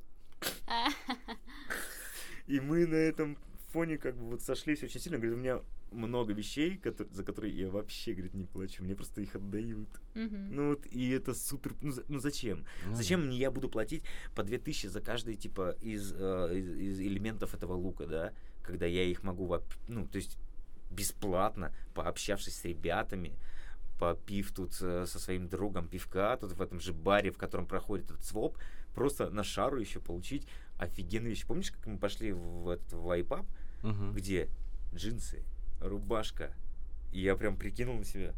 И 2.48 2.60
мы 2.60 2.86
на 2.86 2.96
этом 2.96 3.38
фоне 3.72 3.98
как 3.98 4.16
бы 4.16 4.32
вот 4.32 4.42
сошлись 4.42 4.84
очень 4.84 5.00
сильно. 5.00 5.18
Говорит, 5.18 5.38
у 5.38 5.42
меня 5.42 5.62
много 5.94 6.34
вещей, 6.34 6.78
кото- 6.78 7.08
за 7.14 7.24
которые 7.24 7.56
я 7.58 7.70
вообще, 7.70 8.14
говорит, 8.14 8.34
не 8.34 8.46
плачу. 8.46 8.84
Мне 8.84 8.96
просто 8.96 9.22
их 9.22 9.36
отдают. 9.36 9.90
Мгм. 10.16 10.56
Ну 10.56 10.70
вот, 10.70 10.86
и 10.88 11.10
это 11.12 11.34
супер... 11.34 11.74
Ну, 11.82 11.92
за- 11.92 12.04
ну 12.08 12.20
зачем? 12.20 12.66
Ну, 12.88 12.96
Зачем 12.96 13.26
мне 13.26 13.38
я 13.38 13.52
буду 13.52 13.70
платить 13.70 14.04
по 14.36 14.44
2000 14.44 14.88
за 14.88 15.02
каждый, 15.02 15.36
типа, 15.36 15.76
из, 15.82 16.14
э, 16.16 16.50
из, 16.58 16.70
из 16.70 17.00
элементов 17.00 17.54
этого 17.54 17.74
лука, 17.74 18.06
да? 18.06 18.34
Когда 18.64 18.86
я 18.86 19.04
их 19.04 19.24
могу, 19.24 19.46
воп- 19.48 19.78
ну, 19.88 20.08
то 20.08 20.18
есть, 20.18 20.38
бесплатно, 20.92 21.74
пообщавшись 21.94 22.56
с 22.56 22.66
ребятами, 22.66 23.34
попив 24.00 24.52
тут 24.54 24.72
э, 24.82 25.06
со 25.08 25.20
своим 25.20 25.48
другом 25.48 25.88
пивка, 25.88 26.36
тут 26.38 26.54
в 26.54 26.62
этом 26.62 26.80
же 26.80 26.94
баре, 26.94 27.32
в 27.32 27.38
котором 27.38 27.66
проходит 27.66 28.12
этот 28.12 28.24
своп, 28.26 28.58
просто 28.94 29.30
на 29.30 29.44
шару 29.44 29.80
еще 29.80 30.00
получить 30.00 30.48
офигенные 30.78 31.30
вещи. 31.30 31.46
Помнишь, 31.48 31.72
как 31.72 31.86
мы 31.88 31.98
пошли 31.98 32.32
в 32.34 32.68
этот 32.70 32.94
в 32.94 33.08
iPub, 33.20 33.46
Мгм. 33.84 34.14
где 34.14 34.50
джинсы, 34.94 35.44
рубашка, 35.88 36.54
и 37.12 37.20
я 37.22 37.36
прям 37.36 37.58
прикинул 37.58 37.96
на 37.98 38.06
себя, 38.06 38.34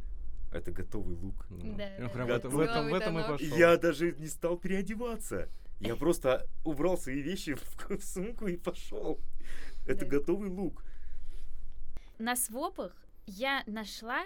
это 0.51 0.71
готовый 0.71 1.15
лук. 1.15 1.45
Ну, 1.49 1.75
Да, 1.77 2.10
прям 2.10 2.27
да. 2.27 2.34
в 2.36 2.38
этом- 2.38 2.89
в 2.89 2.93
этом, 2.93 3.19
и 3.19 3.23
пошел. 3.23 3.58
Я 3.58 3.77
даже 3.77 4.12
не 4.13 4.27
стал 4.27 4.58
переодеваться. 4.58 5.49
Я 5.79 5.95
просто 5.95 6.47
убрал 6.63 6.97
свои 6.97 7.21
вещи 7.21 7.53
в 7.55 7.89
в 7.89 8.03
сумку 8.03 8.47
и 8.47 8.58
пошел. 8.58 9.19
Это 9.86 10.05
Да. 10.05 10.17
готовый 10.17 10.49
лук. 10.49 10.84
На 12.17 12.36
свопах 12.36 12.93
я 13.27 13.63
нашла 13.67 14.23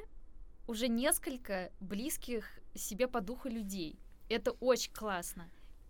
уже 0.67 0.87
несколько 0.87 1.71
близких 1.79 2.45
себе 2.75 3.07
по 3.07 3.19
духу 3.21 3.49
людей. 3.49 3.99
Это 4.29 4.51
очень 4.59 4.93
классно. 4.93 5.49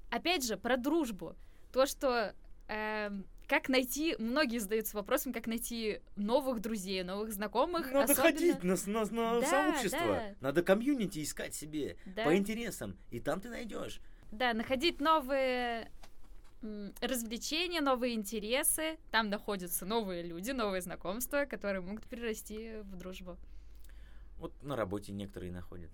Опять 0.10 0.46
же, 0.46 0.56
про 0.58 0.78
дружбу. 0.78 1.36
То, 1.74 1.86
что 1.86 2.34
эм, 2.70 3.26
как 3.50 3.68
найти, 3.68 4.16
многие 4.20 4.60
задаются 4.60 4.96
вопросом, 4.96 5.34
как 5.34 5.48
найти 5.48 6.02
новых 6.16 6.62
друзей, 6.62 7.02
новых 7.04 7.34
знакомых. 7.34 7.92
Надо 7.92 8.14
особенно- 8.14 8.22
ходить 8.22 8.64
на, 8.64 8.76
на- 8.86 9.06
на 9.34 9.42
Да, 9.42 9.48
сообщество. 9.48 10.00
да. 10.06 10.36
Надо 10.40 10.62
комьюнити 10.62 11.24
искать 11.24 11.56
себе 11.56 11.98
Да. 12.06 12.26
по 12.26 12.38
интересам. 12.38 12.96
И 13.10 13.20
там 13.20 13.42
ты 13.42 13.50
найдешь. 13.50 14.02
Да, 14.32 14.54
находить 14.54 15.02
новые 15.02 15.92
развлечения, 17.02 17.82
новые 17.82 18.14
интересы. 18.14 18.98
Там 19.10 19.30
находятся 19.32 19.86
новые 19.86 20.22
люди, 20.22 20.52
новые 20.52 20.82
знакомства, 20.82 21.46
которые 21.46 21.82
могут 21.82 22.06
перерасти 22.06 22.82
в 22.84 22.96
дружбу. 22.98 23.36
Вот 24.38 24.54
на 24.62 24.76
работе 24.76 25.12
некоторые 25.12 25.52
находят. 25.52 25.90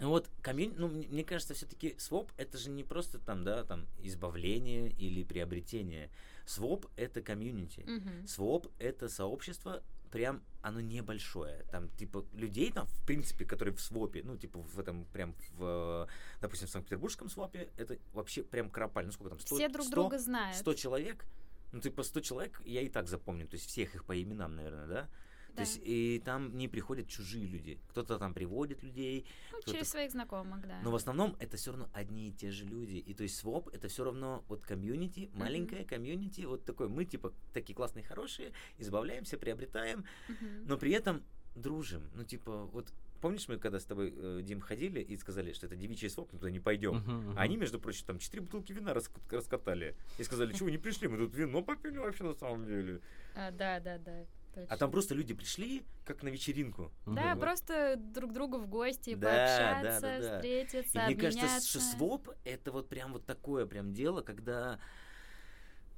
Вот 0.00 0.28
комьюнити, 0.40 0.78
ну, 0.78 0.88
мне 0.88 1.06
мне 1.08 1.22
кажется, 1.22 1.52
все-таки 1.52 1.94
своп 1.98 2.32
это 2.38 2.56
же 2.56 2.70
не 2.70 2.82
просто 2.82 3.18
там, 3.18 3.44
да, 3.44 3.62
там, 3.64 3.86
избавление 4.02 4.88
или 4.90 5.22
приобретение. 5.22 6.08
Своп 6.46 6.86
это 6.96 7.22
комьюнити. 7.22 7.86
Своп 8.26 8.68
это 8.78 9.08
сообщество, 9.08 9.82
прям 10.10 10.42
оно 10.60 10.80
небольшое. 10.80 11.64
Там, 11.70 11.88
типа, 11.90 12.24
людей 12.34 12.70
там, 12.70 12.86
в 12.86 13.06
принципе, 13.06 13.44
которые 13.44 13.74
в 13.74 13.80
свопе, 13.80 14.22
ну, 14.22 14.36
типа, 14.36 14.60
в 14.60 14.78
этом 14.78 15.06
прям 15.06 15.34
в, 15.56 16.06
допустим, 16.40 16.68
в 16.68 16.70
Санкт-Петербургском 16.70 17.28
свопе, 17.28 17.70
это 17.78 17.98
вообще 18.12 18.42
прям 18.42 18.70
кропаль. 18.70 19.06
Ну, 19.06 19.12
сколько 19.12 19.30
там? 19.30 19.40
100, 19.40 19.56
Все 19.56 19.68
друг 19.68 19.86
100? 19.86 19.94
друга 19.94 20.18
знают. 20.18 20.56
100 20.56 20.74
человек? 20.74 21.24
Ну, 21.72 21.80
типа, 21.80 22.02
100 22.02 22.20
человек 22.20 22.60
я 22.64 22.82
и 22.82 22.88
так 22.88 23.08
запомню. 23.08 23.48
То 23.48 23.56
есть 23.56 23.66
всех 23.68 23.94
их 23.94 24.04
по 24.04 24.20
именам, 24.20 24.54
наверное, 24.54 24.86
да? 24.86 25.08
То 25.52 25.56
Да. 25.56 25.62
есть 25.64 25.80
и 25.84 26.22
там 26.24 26.56
не 26.56 26.66
приходят 26.66 27.08
чужие 27.08 27.46
люди. 27.46 27.78
Кто-то 27.88 28.18
там 28.18 28.32
приводит 28.32 28.82
людей, 28.82 29.26
Ну, 29.52 29.60
через 29.70 29.90
своих 29.90 30.10
знакомых, 30.10 30.66
да. 30.66 30.80
но 30.82 30.90
в 30.90 30.94
основном 30.94 31.36
это 31.40 31.58
все 31.58 31.72
равно 31.72 31.90
одни 31.92 32.28
и 32.28 32.32
те 32.32 32.50
же 32.50 32.64
люди. 32.64 32.96
И 32.96 33.12
то 33.12 33.22
есть 33.22 33.36
своп 33.36 33.68
это 33.68 33.88
все 33.88 34.02
равно 34.04 34.44
вот 34.48 34.64
комьюнити, 34.64 35.30
маленькое 35.34 35.84
комьюнити, 35.84 36.42
вот 36.46 36.64
такой 36.64 36.88
мы 36.88 37.04
типа 37.04 37.34
такие 37.52 37.74
классные, 37.76 38.02
хорошие, 38.02 38.52
избавляемся, 38.78 39.36
приобретаем, 39.36 40.04
Мгм. 40.28 40.64
но 40.66 40.78
при 40.78 40.92
этом 40.92 41.22
дружим. 41.54 42.02
Ну 42.14 42.24
типа 42.24 42.64
вот 42.72 42.90
помнишь 43.20 43.46
мы 43.46 43.58
когда 43.58 43.78
с 43.78 43.84
тобой 43.84 44.10
э, 44.16 44.40
Дим 44.42 44.60
ходили 44.60 45.00
и 45.00 45.16
сказали, 45.18 45.52
что 45.52 45.66
это 45.66 45.76
девичий 45.76 46.08
своп, 46.08 46.32
мы 46.32 46.38
туда 46.38 46.50
не 46.50 46.60
пойдем. 46.60 46.94
Мгм, 46.96 47.12
мгм. 47.28 47.38
А 47.38 47.42
они, 47.42 47.58
между 47.58 47.78
прочим, 47.78 48.06
там 48.06 48.18
четыре 48.18 48.40
бутылки 48.42 48.72
вина 48.72 48.94
рас- 48.94 49.10
раскатали. 49.30 49.96
И 50.18 50.22
сказали, 50.24 50.54
чего 50.54 50.64
вы 50.64 50.70
не 50.72 50.78
пришли, 50.78 51.08
мы 51.08 51.18
тут 51.18 51.34
вино 51.36 51.62
попили 51.62 51.98
вообще 51.98 52.24
на 52.24 52.32
самом 52.32 52.64
деле. 52.64 53.02
А, 53.34 53.50
да, 53.50 53.80
да, 53.80 53.98
да. 53.98 54.24
А 54.52 54.60
точно. 54.60 54.76
там 54.76 54.90
просто 54.90 55.14
люди 55.14 55.34
пришли, 55.34 55.82
как 56.04 56.22
на 56.22 56.28
вечеринку. 56.28 56.92
Да, 57.06 57.30
Мгм. 57.32 57.40
просто 57.40 57.96
друг 57.96 58.32
другу 58.32 58.58
в 58.58 58.66
гости 58.68 59.14
Да, 59.14 59.28
пообщаться, 59.28 60.00
да, 60.00 60.18
да, 60.18 60.20
да. 60.30 60.36
встретиться, 60.36 60.98
И 60.98 61.06
мне 61.06 61.14
кажется, 61.16 61.44
обменяться. 61.44 61.68
что 61.68 61.80
своп 61.80 62.28
это 62.44 62.72
вот 62.72 62.88
прям 62.88 63.12
вот 63.12 63.24
такое 63.24 63.66
прям 63.66 63.92
дело, 63.94 64.20
когда, 64.22 64.78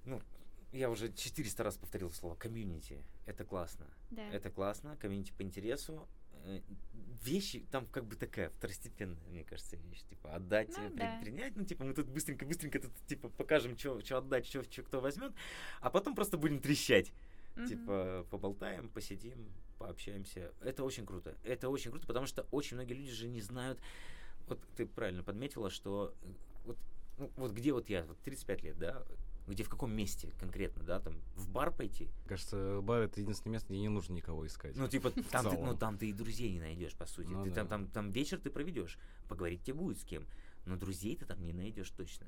ну, 0.05 0.21
я 0.73 0.90
уже 0.90 1.12
400 1.12 1.62
раз 1.64 1.77
повторил 1.77 2.11
слово 2.11 2.35
комьюнити. 2.35 3.03
Это 3.27 3.45
классно. 3.45 3.87
Да. 4.11 4.23
Это 4.29 4.51
классно, 4.51 4.97
комьюнити 4.97 5.33
по 5.33 5.43
интересу. 5.43 6.09
Э, 6.45 6.61
Вещи 7.25 7.64
там 7.71 7.87
как 7.87 8.05
бы 8.05 8.17
такая 8.17 8.51
второстепенная, 8.51 9.25
мне 9.31 9.45
кажется, 9.45 9.77
вещь. 9.77 10.03
Типа 10.03 10.35
отдать, 10.35 10.69
Ну 10.77 10.85
э, 10.85 10.90
при- 10.90 10.99
да. 10.99 11.19
принять. 11.23 11.57
Ну, 11.57 11.64
типа, 11.64 11.85
мы 11.85 11.95
тут 11.95 12.07
быстренько-быстренько 12.09 12.81
тут, 12.81 12.93
типа, 13.07 13.31
покажем, 13.31 13.79
что 13.79 13.99
отдать, 14.19 14.47
что 14.47 14.62
кто 14.83 15.01
возьмет, 15.01 15.33
а 15.81 15.88
потом 15.90 16.14
просто 16.14 16.37
будем 16.37 16.61
трещать. 16.61 17.12
Мгм. 17.57 17.67
Типа, 17.67 18.27
поболтаем, 18.31 18.88
посидим, 18.88 19.53
пообщаемся. 19.79 20.53
Это 20.61 20.85
очень 20.85 21.07
круто. 21.07 21.37
Это 21.45 21.69
очень 21.69 21.90
круто, 21.90 22.07
потому 22.07 22.27
что 22.27 22.47
очень 22.51 22.77
многие 22.77 22.95
люди 22.95 23.12
же 23.12 23.29
не 23.29 23.40
знают. 23.40 23.79
Вот 24.49 24.61
ты 24.77 24.87
правильно 24.87 25.23
подметила, 25.23 25.71
что 25.71 26.14
э, 26.23 26.27
вот, 26.64 26.77
ну, 27.19 27.31
вот 27.37 27.53
где 27.53 27.73
вот 27.73 27.88
я, 27.88 28.05
вот 28.05 28.19
35 28.19 28.62
лет, 28.62 28.79
да, 28.79 29.05
где 29.47 29.62
в 29.62 29.69
каком 29.69 29.93
месте 29.93 30.33
конкретно, 30.40 30.83
да, 30.85 31.01
там 31.01 31.14
в 31.37 31.51
бар 31.51 31.71
пойти. 31.71 32.09
Кажется, 32.27 32.81
бар 32.83 33.03
это 33.03 33.21
единственное 33.21 33.55
место, 33.55 33.69
где 33.69 33.81
не 33.81 33.88
нужно 33.88 34.14
никого 34.14 34.47
искать. 34.47 34.77
Ну, 34.77 34.88
типа, 34.88 35.11
там 35.31 35.49
ты, 35.49 35.59
ну, 35.59 35.77
там 35.77 35.99
ты 35.99 36.09
и 36.09 36.12
друзей 36.12 36.51
не 36.53 36.61
найдешь, 36.61 36.95
по 36.95 37.07
сути. 37.07 37.29
Ну 37.29 37.45
ты 37.45 37.51
да. 37.51 37.57
там, 37.57 37.69
там, 37.69 37.87
там 37.88 38.11
вечер 38.11 38.38
ты 38.38 38.51
проведешь, 38.51 38.99
поговорить 39.29 39.62
тебе 39.62 39.75
будет 39.75 39.99
с 40.01 40.05
кем. 40.05 40.27
Но 40.64 40.77
друзей 40.77 41.17
ты 41.17 41.27
там 41.27 41.43
не 41.45 41.53
найдешь 41.53 41.90
точно. 41.90 42.27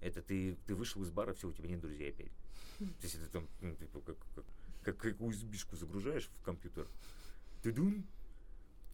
Это 0.00 0.22
ты, 0.22 0.56
ты 0.66 0.74
вышел 0.74 1.02
из 1.02 1.10
бара, 1.10 1.32
все, 1.34 1.48
у 1.48 1.52
тебя 1.52 1.68
нет 1.68 1.80
друзей 1.80 2.10
опять. 2.10 2.32
То 2.78 2.84
есть 3.02 3.14
это 3.14 3.28
там, 3.30 3.48
ну, 3.60 3.74
типа, 3.74 4.00
как, 4.00 4.16
как, 4.34 4.44
как, 4.82 4.96
как 4.98 5.20
USB-шку 5.20 5.76
загружаешь 5.76 6.28
в 6.38 6.42
компьютер. 6.42 6.86
Тудун, 7.62 8.04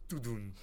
тудун. 0.09 0.53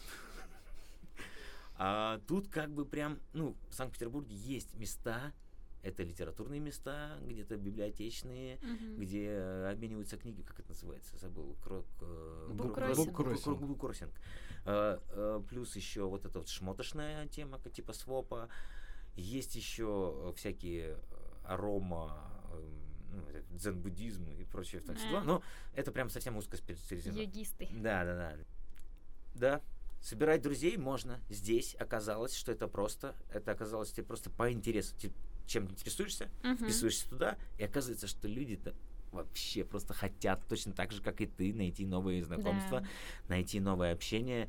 А 1.79 2.21
тут 2.27 2.49
как 2.49 2.71
бы 2.71 2.87
прям, 2.87 3.19
ну, 3.35 3.57
в 3.69 3.75
Санкт-Петербурге 3.75 4.35
есть 4.35 4.75
места, 4.77 5.33
это 5.83 6.03
литературные 6.03 6.59
места, 6.59 7.19
где-то 7.23 7.57
библиотечные, 7.57 8.59
Мгм. 8.63 8.97
где 8.99 9.39
обмениваются 9.71 10.17
книги, 10.17 10.43
как 10.43 10.59
это 10.59 10.71
называется, 10.71 11.17
забыл, 11.19 11.55
крок... 11.63 11.87
э, 12.01 12.49
буккроссинг. 13.67 14.11
Э, 14.65 14.99
э, 15.11 15.43
Плюс 15.49 15.77
еще 15.77 16.09
вот 16.09 16.25
эта 16.25 16.39
вот 16.39 16.49
шмотошная 16.49 17.29
тема, 17.29 17.59
типа 17.71 17.93
свопа. 17.93 18.49
Есть 19.15 19.55
еще 19.55 20.33
всякие 20.37 20.97
э, 20.97 20.99
арома, 21.45 22.33
э, 22.53 22.86
ну, 23.17 23.57
дзен-буддизм 23.57 24.29
и 24.31 24.45
прочее. 24.45 24.81
что, 24.83 25.19
А. 25.19 25.25
Но 25.25 25.43
это 25.75 25.91
прям 25.93 26.11
совсем 26.11 26.37
узко 26.37 26.57
специализировано. 26.57 27.21
Йогисты. 27.23 27.69
Да, 27.73 28.05
да, 28.05 28.15
да. 28.15 28.37
Да. 29.35 29.61
Собирать 30.03 30.43
друзей 30.43 30.77
можно. 30.77 31.21
Здесь 31.29 31.75
оказалось, 31.79 32.35
что 32.37 32.53
это 32.53 32.69
просто. 32.69 33.15
Это 33.33 33.53
оказалось 33.53 33.91
тебе 33.91 34.05
просто 34.05 34.31
по 34.31 34.53
интересу. 34.53 34.95
Ты 35.01 35.11
чем 35.47 35.71
интересуешься, 35.71 36.29
Мгм. 36.43 36.57
вписываешься 36.57 37.09
туда, 37.09 37.37
и 37.59 37.63
оказывается, 37.65 38.09
что 38.09 38.27
люди-то 38.27 38.75
вообще 39.13 39.65
просто 39.65 39.95
хотят 39.95 40.41
точно 40.49 40.73
так 40.73 40.91
же, 40.93 41.01
как 41.03 41.21
и 41.21 41.27
ты, 41.27 41.55
найти 41.55 41.87
новые 41.87 42.25
знакомства, 42.25 42.81
Да. 42.81 42.87
найти 43.29 43.61
новое 43.61 43.93
общение. 43.93 44.49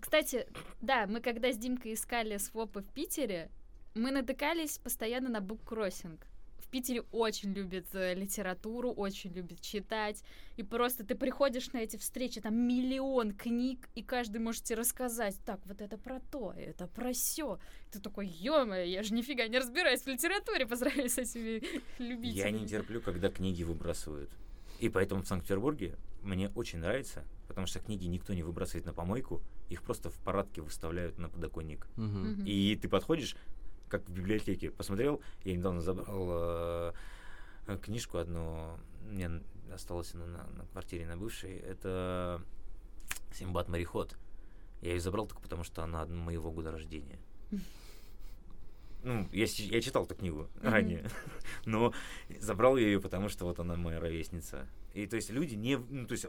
Кстати, 0.00 0.46
да, 0.80 1.06
мы 1.06 1.20
когда 1.20 1.50
с 1.52 1.56
Димкой 1.56 1.94
искали 1.94 2.36
свопы 2.36 2.82
в 2.82 2.88
Питере, 2.92 3.50
мы 3.94 4.10
натыкались 4.10 4.78
постоянно 4.78 5.28
на 5.30 5.40
буккроссинг. 5.40 6.26
В 6.68 6.70
Питере 6.70 7.02
очень 7.12 7.54
любят 7.54 7.86
э, 7.94 8.12
литературу, 8.12 8.90
очень 8.92 9.32
любят 9.32 9.58
читать. 9.62 10.22
И 10.58 10.62
просто 10.62 11.02
ты 11.02 11.14
приходишь 11.14 11.72
на 11.72 11.78
эти 11.78 11.96
встречи, 11.96 12.42
там 12.42 12.54
миллион 12.54 13.32
книг, 13.32 13.88
и 13.94 14.02
каждый 14.02 14.36
может 14.36 14.64
тебе 14.64 14.80
рассказать, 14.80 15.34
так, 15.46 15.60
вот 15.64 15.80
это 15.80 15.96
про 15.96 16.20
то, 16.30 16.52
это 16.54 16.86
про 16.86 17.14
все. 17.14 17.58
Ты 17.90 18.00
такой, 18.00 18.26
ё 18.26 18.66
я 18.74 19.02
же 19.02 19.14
нифига 19.14 19.48
не 19.48 19.58
разбираюсь 19.58 20.02
в 20.02 20.08
литературе 20.08 20.66
по 20.66 20.76
сравнению 20.76 21.08
с 21.08 21.16
этими 21.16 21.62
любителями. 21.98 22.36
Я 22.36 22.50
не 22.50 22.66
терплю, 22.66 23.00
когда 23.00 23.30
книги 23.30 23.62
выбрасывают. 23.62 24.30
И 24.78 24.90
поэтому 24.90 25.22
в 25.22 25.26
Санкт-Петербурге 25.26 25.96
мне 26.22 26.50
очень 26.50 26.80
нравится, 26.80 27.24
потому 27.46 27.66
что 27.66 27.80
книги 27.80 28.04
никто 28.04 28.34
не 28.34 28.42
выбрасывает 28.42 28.84
на 28.84 28.92
помойку, 28.92 29.40
их 29.70 29.82
просто 29.82 30.10
в 30.10 30.18
парадке 30.18 30.60
выставляют 30.60 31.16
на 31.16 31.30
подоконник. 31.30 31.86
Мгм. 31.96 32.44
И 32.44 32.76
ты 32.76 32.90
подходишь, 32.90 33.36
как 33.88 34.08
в 34.08 34.12
библиотеке, 34.12 34.70
посмотрел, 34.70 35.20
я 35.44 35.56
недавно 35.56 35.80
забрал 35.80 36.28
э, 36.30 36.92
книжку 37.82 38.18
одну, 38.18 38.78
мне 39.08 39.30
осталась 39.72 40.14
она 40.14 40.26
на, 40.26 40.46
на 40.56 40.66
квартире 40.72 41.06
на 41.06 41.16
бывшей, 41.16 41.56
это 41.58 42.42
Симбад 43.32 43.68
мореход. 43.68 44.16
Я 44.80 44.92
ее 44.92 45.00
забрал 45.00 45.26
только 45.26 45.42
потому, 45.42 45.64
что 45.64 45.82
она 45.82 46.06
моего 46.06 46.50
года 46.50 46.70
рождения. 46.70 47.18
Ну, 49.04 49.28
я, 49.32 49.46
я 49.46 49.80
читал 49.80 50.04
эту 50.04 50.16
книгу 50.16 50.48
Мгм. 50.56 50.72
ранее, 50.72 51.10
но 51.64 51.92
забрал 52.40 52.76
я 52.76 52.86
ее, 52.86 53.00
потому 53.00 53.28
что 53.28 53.44
вот 53.44 53.60
она 53.60 53.76
моя 53.76 54.00
ровесница. 54.00 54.66
И 54.92 55.06
то 55.06 55.16
есть 55.16 55.30
люди 55.30 55.54
не, 55.54 55.76
ну, 55.76 56.06
то 56.06 56.12
есть 56.12 56.26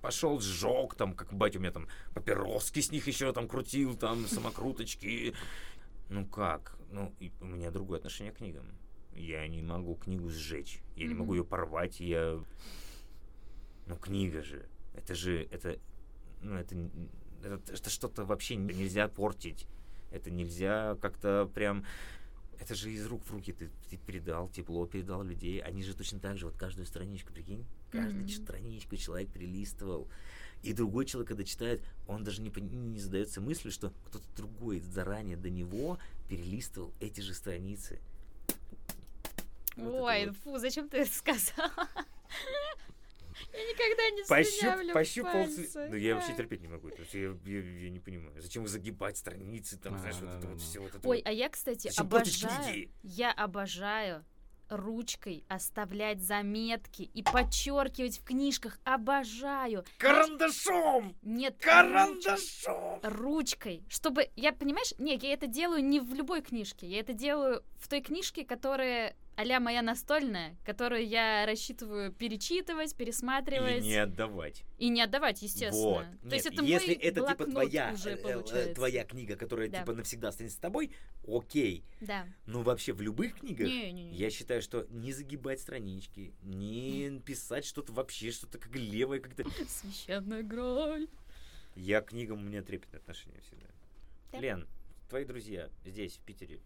пошел, 0.00 0.40
сжег, 0.40 0.94
там, 0.96 1.14
как 1.14 1.32
батя 1.32 1.58
у 1.58 1.62
меня 1.62 1.70
там 1.70 1.86
папироски 2.12 2.80
с 2.80 2.90
них 2.90 3.06
еще 3.06 3.32
там 3.32 3.46
крутил, 3.48 3.96
там, 3.96 4.26
самокруточки. 4.26 5.32
Ну 6.12 6.26
как? 6.26 6.76
Ну, 6.90 7.14
и 7.20 7.32
у 7.40 7.46
меня 7.46 7.70
другое 7.70 7.98
отношение 7.98 8.34
к 8.34 8.36
книгам. 8.36 8.66
Я 9.14 9.48
не 9.48 9.62
могу 9.62 9.94
книгу 9.94 10.28
сжечь, 10.28 10.82
я 10.94 11.06
не 11.06 11.14
могу 11.14 11.34
ее 11.34 11.44
порвать, 11.44 12.00
я... 12.00 12.38
Ну, 13.86 13.96
книга 13.96 14.42
же, 14.42 14.68
это 14.94 15.14
же, 15.14 15.42
это, 15.50 15.78
ну, 16.42 16.56
это, 16.56 16.76
это, 17.42 17.72
это 17.72 17.90
что-то 17.90 18.26
вообще 18.26 18.56
нельзя 18.56 19.08
портить. 19.08 19.66
Это 20.10 20.30
нельзя 20.30 20.98
как-то 21.00 21.50
прям... 21.54 21.86
Это 22.58 22.74
же 22.74 22.92
из 22.92 23.06
рук 23.06 23.24
в 23.24 23.30
руки 23.32 23.52
ты, 23.52 23.70
ты 23.88 23.96
передал, 23.96 24.48
тепло 24.48 24.86
передал 24.86 25.22
людей. 25.22 25.60
Они 25.60 25.82
же 25.82 25.96
точно 25.96 26.20
так 26.20 26.36
же, 26.36 26.46
вот 26.46 26.56
каждую 26.56 26.84
страничку, 26.84 27.32
прикинь, 27.32 27.64
каждую 27.90 28.24
Мгм. 28.24 28.28
страничку 28.28 28.96
человек 28.96 29.32
перелистывал. 29.32 30.08
И 30.62 30.72
другой 30.72 31.06
человек, 31.06 31.28
когда 31.28 31.44
читает, 31.44 31.82
он 32.06 32.22
даже 32.24 32.40
не, 32.40 32.50
не 32.50 33.00
задается 33.00 33.40
мыслью, 33.40 33.72
что 33.72 33.92
кто-то 34.06 34.24
другой 34.36 34.80
заранее 34.80 35.36
до 35.36 35.50
него 35.50 35.98
перелистывал 36.28 36.92
эти 37.00 37.20
же 37.20 37.34
страницы. 37.34 38.00
Вот 39.76 40.02
Ой, 40.04 40.26
вот. 40.26 40.36
фу, 40.38 40.58
зачем 40.58 40.88
ты 40.88 40.98
это 40.98 41.12
сказал? 41.12 41.68
Я 43.52 43.58
никогда 43.58 44.10
не 44.10 44.24
Пощуп, 44.26 44.94
пощупал. 44.94 45.32
пальцы. 45.32 45.88
Ну, 45.90 45.96
я 45.96 46.14
вообще 46.14 46.34
терпеть 46.34 46.62
не 46.62 46.68
могу. 46.68 46.88
это. 46.88 47.02
Я, 47.12 47.36
я, 47.44 47.60
я 47.60 47.90
не 47.90 47.98
понимаю. 47.98 48.40
Зачем 48.40 48.66
загибать 48.66 49.18
страницы, 49.18 49.76
там, 49.78 49.94
А, 49.94 49.98
знаешь, 49.98 50.16
вот 50.16 50.24
да, 50.26 50.32
это 50.38 50.42
да, 50.42 50.48
вот 50.48 50.58
да. 50.58 50.64
все 50.64 50.80
вот 50.80 50.94
это 50.94 51.08
Ой, 51.08 51.16
вот. 51.18 51.26
а 51.26 51.32
я, 51.32 51.48
кстати, 51.50 51.88
Зачем 51.88 52.06
обожаю, 52.06 52.90
я 53.02 53.32
обожаю 53.32 54.24
ручкой 54.72 55.44
оставлять 55.48 56.20
заметки 56.20 57.02
и 57.02 57.22
подчеркивать 57.22 58.18
в 58.18 58.24
книжках. 58.24 58.78
Обожаю. 58.84 59.84
Карандашом! 59.98 61.14
Нет, 61.22 61.56
Карандашом! 61.60 63.00
ручкой, 63.02 63.84
чтобы, 63.88 64.30
я, 64.36 64.52
понимаешь, 64.52 64.94
нет, 64.98 65.22
я 65.22 65.32
это 65.32 65.46
делаю 65.46 65.84
не 65.84 66.00
в 66.00 66.14
любой 66.14 66.42
книжке, 66.42 66.86
я 66.86 67.00
это 67.00 67.12
делаю 67.12 67.62
в 67.78 67.88
той 67.88 68.00
книжке, 68.00 68.44
которая 68.44 69.16
а 69.36 69.60
моя 69.60 69.82
настольная, 69.82 70.56
которую 70.64 71.06
я 71.06 71.46
рассчитываю 71.46 72.12
перечитывать, 72.12 72.94
пересматривать 72.94 73.82
И 73.84 73.88
не 73.88 73.96
отдавать. 73.96 74.64
и 74.78 74.88
не 74.88 75.00
отдавать, 75.02 75.42
естественно. 75.42 75.82
Вот. 75.82 76.04
То 76.22 76.24
Нет, 76.26 76.32
есть 76.34 76.46
это 76.46 76.62
если 76.64 76.94
это 76.94 77.26
типа 77.26 77.46
твоя, 77.46 77.92
уже 77.94 78.10
э, 78.10 78.14
э, 78.14 78.16
получается. 78.16 78.74
твоя 78.74 79.04
книга, 79.04 79.36
которая 79.36 79.68
Да. 79.68 79.80
типа 79.80 79.94
навсегда 79.94 80.28
останется 80.28 80.58
с 80.58 80.60
тобой, 80.60 80.92
окей. 81.26 81.84
Да. 82.00 82.26
Но 82.46 82.62
вообще 82.62 82.92
в 82.92 83.00
любых 83.00 83.40
книгах 83.40 83.68
Не-не-не. 83.68 84.14
я 84.14 84.30
считаю, 84.30 84.60
что 84.62 84.86
не 84.90 85.12
загибать 85.12 85.60
странички, 85.60 86.34
не 86.42 87.20
писать 87.24 87.64
что-то 87.64 87.92
вообще, 87.92 88.30
что-то 88.30 88.58
как 88.58 88.74
левое, 88.76 89.20
как-то. 89.20 89.44
Священная 89.68 90.42
гроль. 90.42 91.08
Я 91.74 92.02
к 92.02 92.08
книгам 92.10 92.38
у 92.40 92.42
меня 92.42 92.62
трепетное 92.62 93.00
отношение 93.00 93.40
всегда. 93.40 93.66
Да. 94.32 94.38
Лен, 94.40 94.68
твои 95.08 95.24
друзья 95.24 95.70
здесь, 95.86 96.16
в 96.16 96.20
Питере, 96.20 96.60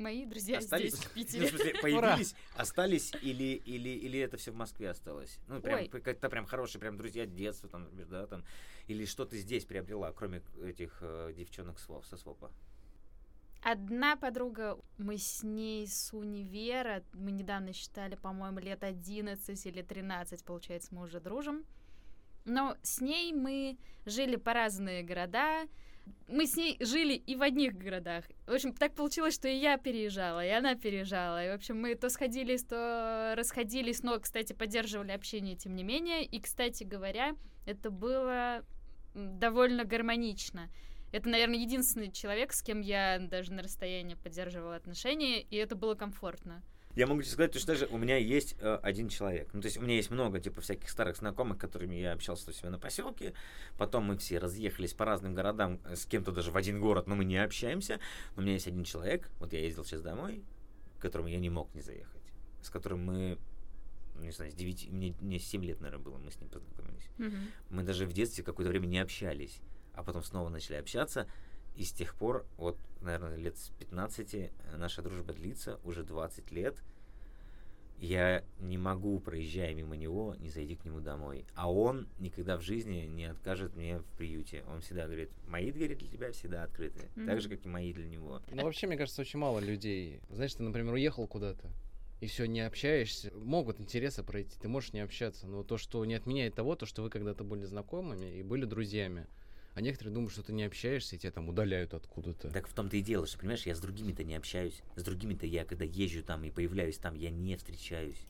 Мои 0.00 0.24
друзья 0.24 0.58
остались? 0.58 0.94
здесь, 0.94 1.04
в 1.04 1.04
Ну, 1.04 1.10
в 1.10 1.14
Питере. 1.14 1.48
смысле, 1.48 1.74
появились, 1.82 2.34
остались 2.54 3.12
или, 3.20 3.60
или, 3.66 3.90
или 3.90 4.18
это 4.18 4.38
все 4.38 4.50
в 4.50 4.54
Москве 4.54 4.88
осталось? 4.88 5.38
Ну, 5.46 5.60
прям, 5.60 5.88
как-то 5.88 6.30
прям 6.30 6.46
хорошие, 6.46 6.80
прям 6.80 6.96
друзья 6.96 7.26
детства, 7.26 7.68
там, 7.68 7.84
например, 7.84 8.06
да, 8.06 8.26
там. 8.26 8.42
Или 8.88 9.04
что 9.04 9.26
ты 9.26 9.36
здесь 9.38 9.66
приобрела, 9.66 10.10
кроме 10.12 10.42
этих 10.64 10.96
э, 11.02 11.34
девчонок 11.36 11.78
с 11.78 11.86
со 12.08 12.16
СВОПа? 12.16 12.50
Одна 13.62 14.16
подруга, 14.16 14.78
мы 14.96 15.18
с 15.18 15.42
ней 15.42 15.86
с 15.86 16.14
универа, 16.14 17.04
мы 17.12 17.30
недавно 17.30 17.74
считали, 17.74 18.14
по-моему, 18.14 18.58
лет 18.58 18.82
11 18.82 19.66
или 19.66 19.82
13, 19.82 20.42
получается, 20.44 20.94
мы 20.94 21.02
уже 21.02 21.20
дружим. 21.20 21.66
Но 22.46 22.74
с 22.82 23.02
ней 23.02 23.34
мы 23.34 23.76
жили 24.06 24.36
по 24.36 24.54
разные 24.54 25.02
города, 25.02 25.68
мы 26.28 26.46
с 26.46 26.56
ней 26.56 26.76
жили 26.80 27.14
и 27.14 27.36
в 27.36 27.42
одних 27.42 27.76
городах. 27.76 28.24
В 28.46 28.52
общем, 28.52 28.72
так 28.72 28.94
получилось, 28.94 29.34
что 29.34 29.48
и 29.48 29.56
я 29.56 29.78
переезжала, 29.78 30.44
и 30.44 30.50
она 30.50 30.74
переезжала. 30.74 31.44
И, 31.44 31.50
в 31.50 31.54
общем, 31.54 31.80
мы 31.80 31.94
то 31.94 32.08
сходились, 32.08 32.64
то 32.64 33.34
расходились, 33.36 34.02
но, 34.02 34.18
кстати, 34.18 34.52
поддерживали 34.52 35.12
общение, 35.12 35.56
тем 35.56 35.74
не 35.74 35.82
менее. 35.82 36.24
И, 36.24 36.40
кстати 36.40 36.84
говоря, 36.84 37.34
это 37.66 37.90
было 37.90 38.64
довольно 39.14 39.84
гармонично. 39.84 40.68
Это, 41.12 41.28
наверное, 41.28 41.58
единственный 41.58 42.12
человек, 42.12 42.52
с 42.52 42.62
кем 42.62 42.80
я 42.80 43.18
даже 43.18 43.52
на 43.52 43.62
расстоянии 43.62 44.14
поддерживала 44.14 44.76
отношения, 44.76 45.42
и 45.42 45.56
это 45.56 45.74
было 45.74 45.94
комфортно. 45.94 46.62
Я 46.96 47.06
могу 47.06 47.22
тебе 47.22 47.30
сказать, 47.30 47.52
точно 47.52 47.68
так 47.68 47.76
же 47.76 47.86
у 47.86 47.98
меня 47.98 48.16
есть 48.16 48.56
э, 48.58 48.78
один 48.82 49.08
человек. 49.08 49.48
Ну, 49.52 49.60
то 49.60 49.66
есть 49.66 49.78
у 49.78 49.82
меня 49.82 49.94
есть 49.94 50.10
много, 50.10 50.40
типа, 50.40 50.60
всяких 50.60 50.90
старых 50.90 51.16
знакомых, 51.16 51.58
с 51.58 51.60
которыми 51.60 51.94
я 51.94 52.12
общался 52.12 52.50
у 52.50 52.52
себя 52.52 52.70
на 52.70 52.78
поселке. 52.78 53.32
Потом 53.78 54.04
мы 54.04 54.16
все 54.18 54.38
разъехались 54.38 54.92
по 54.92 55.04
разным 55.04 55.34
городам, 55.34 55.78
э, 55.84 55.94
с 55.94 56.04
кем-то 56.04 56.32
даже 56.32 56.50
в 56.50 56.56
один 56.56 56.80
город, 56.80 57.06
но 57.06 57.14
мы 57.14 57.24
не 57.24 57.36
общаемся. 57.36 58.00
Но 58.34 58.40
у 58.40 58.42
меня 58.42 58.54
есть 58.54 58.66
один 58.66 58.82
человек, 58.82 59.30
вот 59.38 59.52
я 59.52 59.60
ездил 59.60 59.84
сейчас 59.84 60.02
домой, 60.02 60.42
к 60.98 61.02
которому 61.02 61.28
я 61.28 61.38
не 61.38 61.48
мог 61.48 61.72
не 61.74 61.80
заехать. 61.80 62.22
С 62.60 62.70
которым 62.70 63.04
мы, 63.04 63.38
ну, 64.16 64.24
не 64.24 64.32
знаю, 64.32 64.50
с 64.50 64.54
9, 64.54 64.90
мне, 64.90 65.14
мне 65.20 65.38
7 65.38 65.64
лет, 65.64 65.80
наверное, 65.80 66.04
было, 66.04 66.18
мы 66.18 66.32
с 66.32 66.40
ним 66.40 66.50
познакомились. 66.50 67.08
Мы 67.70 67.84
даже 67.84 68.04
в 68.04 68.12
детстве 68.12 68.42
какое-то 68.42 68.70
время 68.70 68.86
не 68.86 68.98
общались, 68.98 69.60
а 69.94 70.02
потом 70.02 70.24
снова 70.24 70.48
начали 70.48 70.74
общаться. 70.74 71.28
И 71.80 71.84
с 71.84 71.92
тех 71.92 72.14
пор, 72.14 72.44
вот, 72.58 72.76
наверное, 73.00 73.36
лет 73.36 73.56
с 73.56 73.70
15 73.78 74.34
э, 74.34 74.50
наша 74.76 75.00
дружба 75.00 75.32
длится, 75.32 75.80
уже 75.82 76.02
20 76.02 76.52
лет. 76.52 76.76
Я 77.96 78.44
не 78.58 78.76
могу, 78.76 79.18
проезжая 79.18 79.72
мимо 79.72 79.96
него, 79.96 80.36
не 80.40 80.50
зайти 80.50 80.76
к 80.76 80.84
нему 80.84 81.00
домой. 81.00 81.46
А 81.54 81.72
он 81.72 82.06
никогда 82.18 82.58
в 82.58 82.60
жизни 82.60 83.06
не 83.06 83.24
откажет 83.24 83.76
мне 83.76 84.00
в 84.00 84.04
приюте. 84.18 84.62
Он 84.68 84.82
всегда 84.82 85.06
говорит, 85.06 85.30
мои 85.48 85.72
двери 85.72 85.94
для 85.94 86.06
тебя 86.06 86.32
всегда 86.32 86.64
открыты. 86.64 87.08
Так 87.14 87.24
Мгм. 87.24 87.40
же, 87.40 87.48
как 87.48 87.64
и 87.64 87.68
мои 87.68 87.94
для 87.94 88.08
него. 88.10 88.42
Ну, 88.50 88.64
вообще, 88.64 88.86
мне 88.86 88.98
кажется, 88.98 89.22
очень 89.22 89.38
мало 89.38 89.58
людей. 89.58 90.20
Знаешь, 90.28 90.52
ты, 90.52 90.62
например, 90.62 90.92
уехал 90.92 91.26
куда-то, 91.26 91.70
и 92.20 92.26
все, 92.26 92.44
не 92.44 92.60
общаешься. 92.60 93.32
Могут 93.34 93.80
интересы 93.80 94.22
пройти, 94.22 94.58
ты 94.60 94.68
можешь 94.68 94.92
не 94.92 95.00
общаться. 95.00 95.46
Но 95.46 95.62
то, 95.62 95.78
что 95.78 96.04
не 96.04 96.12
отменяет 96.12 96.54
того, 96.54 96.76
то, 96.76 96.84
что 96.84 97.02
вы 97.02 97.08
когда-то 97.08 97.42
были 97.42 97.64
знакомыми 97.64 98.26
и 98.26 98.42
были 98.42 98.66
друзьями. 98.66 99.26
А 99.74 99.80
некоторые 99.80 100.12
думают, 100.12 100.32
что 100.32 100.42
ты 100.42 100.52
не 100.52 100.64
общаешься, 100.64 101.16
и 101.16 101.18
тебя 101.18 101.30
там 101.30 101.48
удаляют 101.48 101.94
откуда-то. 101.94 102.50
Так 102.50 102.66
в 102.66 102.72
том-то 102.72 102.96
и 102.96 103.02
дело, 103.02 103.26
что, 103.26 103.38
понимаешь, 103.38 103.66
я 103.66 103.74
с 103.74 103.80
другими-то 103.80 104.24
не 104.24 104.34
общаюсь. 104.34 104.82
С 104.96 105.04
другими-то 105.04 105.46
я, 105.46 105.64
когда 105.64 105.84
езжу 105.84 106.22
там 106.22 106.42
и 106.44 106.50
появляюсь 106.50 106.98
там, 106.98 107.14
я 107.14 107.30
не 107.30 107.56
встречаюсь. 107.56 108.26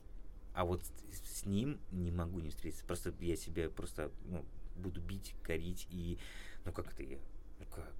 А 0.53 0.65
вот 0.65 0.83
с, 1.11 1.45
ним 1.45 1.79
не 1.91 2.11
могу 2.11 2.39
не 2.39 2.49
встретиться. 2.49 2.85
Просто 2.85 3.13
я 3.19 3.35
себя 3.35 3.69
просто 3.69 4.11
ну, 4.25 4.45
буду 4.75 5.01
бить, 5.01 5.33
корить 5.41 5.87
и... 5.89 6.19
Ну 6.65 6.71
как 6.71 6.93
это 6.93 7.01
я? 7.03 7.17
Ну 7.59 7.65
как? 7.73 7.91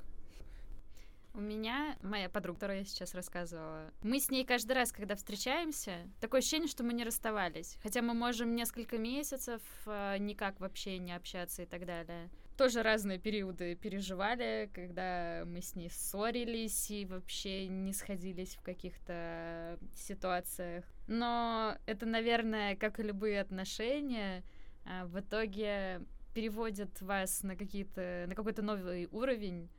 У 1.33 1.39
меня 1.39 1.97
моя 2.01 2.29
подруга, 2.29 2.59
которую 2.59 2.79
я 2.79 2.85
сейчас 2.85 3.15
рассказывала, 3.15 3.89
мы 4.03 4.19
с 4.19 4.29
ней 4.29 4.45
каждый 4.45 4.73
раз, 4.73 4.91
когда 4.91 5.15
встречаемся, 5.15 6.09
такое 6.19 6.39
ощущение, 6.39 6.67
что 6.67 6.83
мы 6.83 6.91
не 6.91 7.05
расставались. 7.05 7.77
Хотя 7.81 8.01
мы 8.01 8.13
можем 8.13 8.53
несколько 8.53 8.97
месяцев 8.97 9.61
э, 9.85 10.17
никак 10.19 10.59
вообще 10.59 10.97
не 10.97 11.15
общаться 11.15 11.63
и 11.63 11.65
так 11.65 11.85
далее. 11.85 12.29
Тоже 12.57 12.83
разные 12.83 13.17
периоды 13.17 13.75
переживали, 13.75 14.69
когда 14.73 15.43
мы 15.45 15.61
с 15.61 15.75
ней 15.75 15.89
ссорились 15.89 16.91
и 16.91 17.05
вообще 17.05 17.67
не 17.67 17.93
сходились 17.93 18.55
в 18.55 18.61
каких-то 18.61 19.79
ситуациях. 19.95 20.85
Но 21.07 21.77
это, 21.85 22.05
наверное, 22.05 22.75
как 22.75 22.99
и 22.99 23.03
любые 23.03 23.41
отношения, 23.41 24.43
э, 24.85 25.05
в 25.05 25.19
итоге 25.19 26.01
переводят 26.33 27.01
вас 27.01 27.43
на 27.43 27.55
какие-то 27.55 28.25
на 28.27 28.35
какой-то 28.35 28.61
новый 28.61 29.07
уровень, 29.11 29.69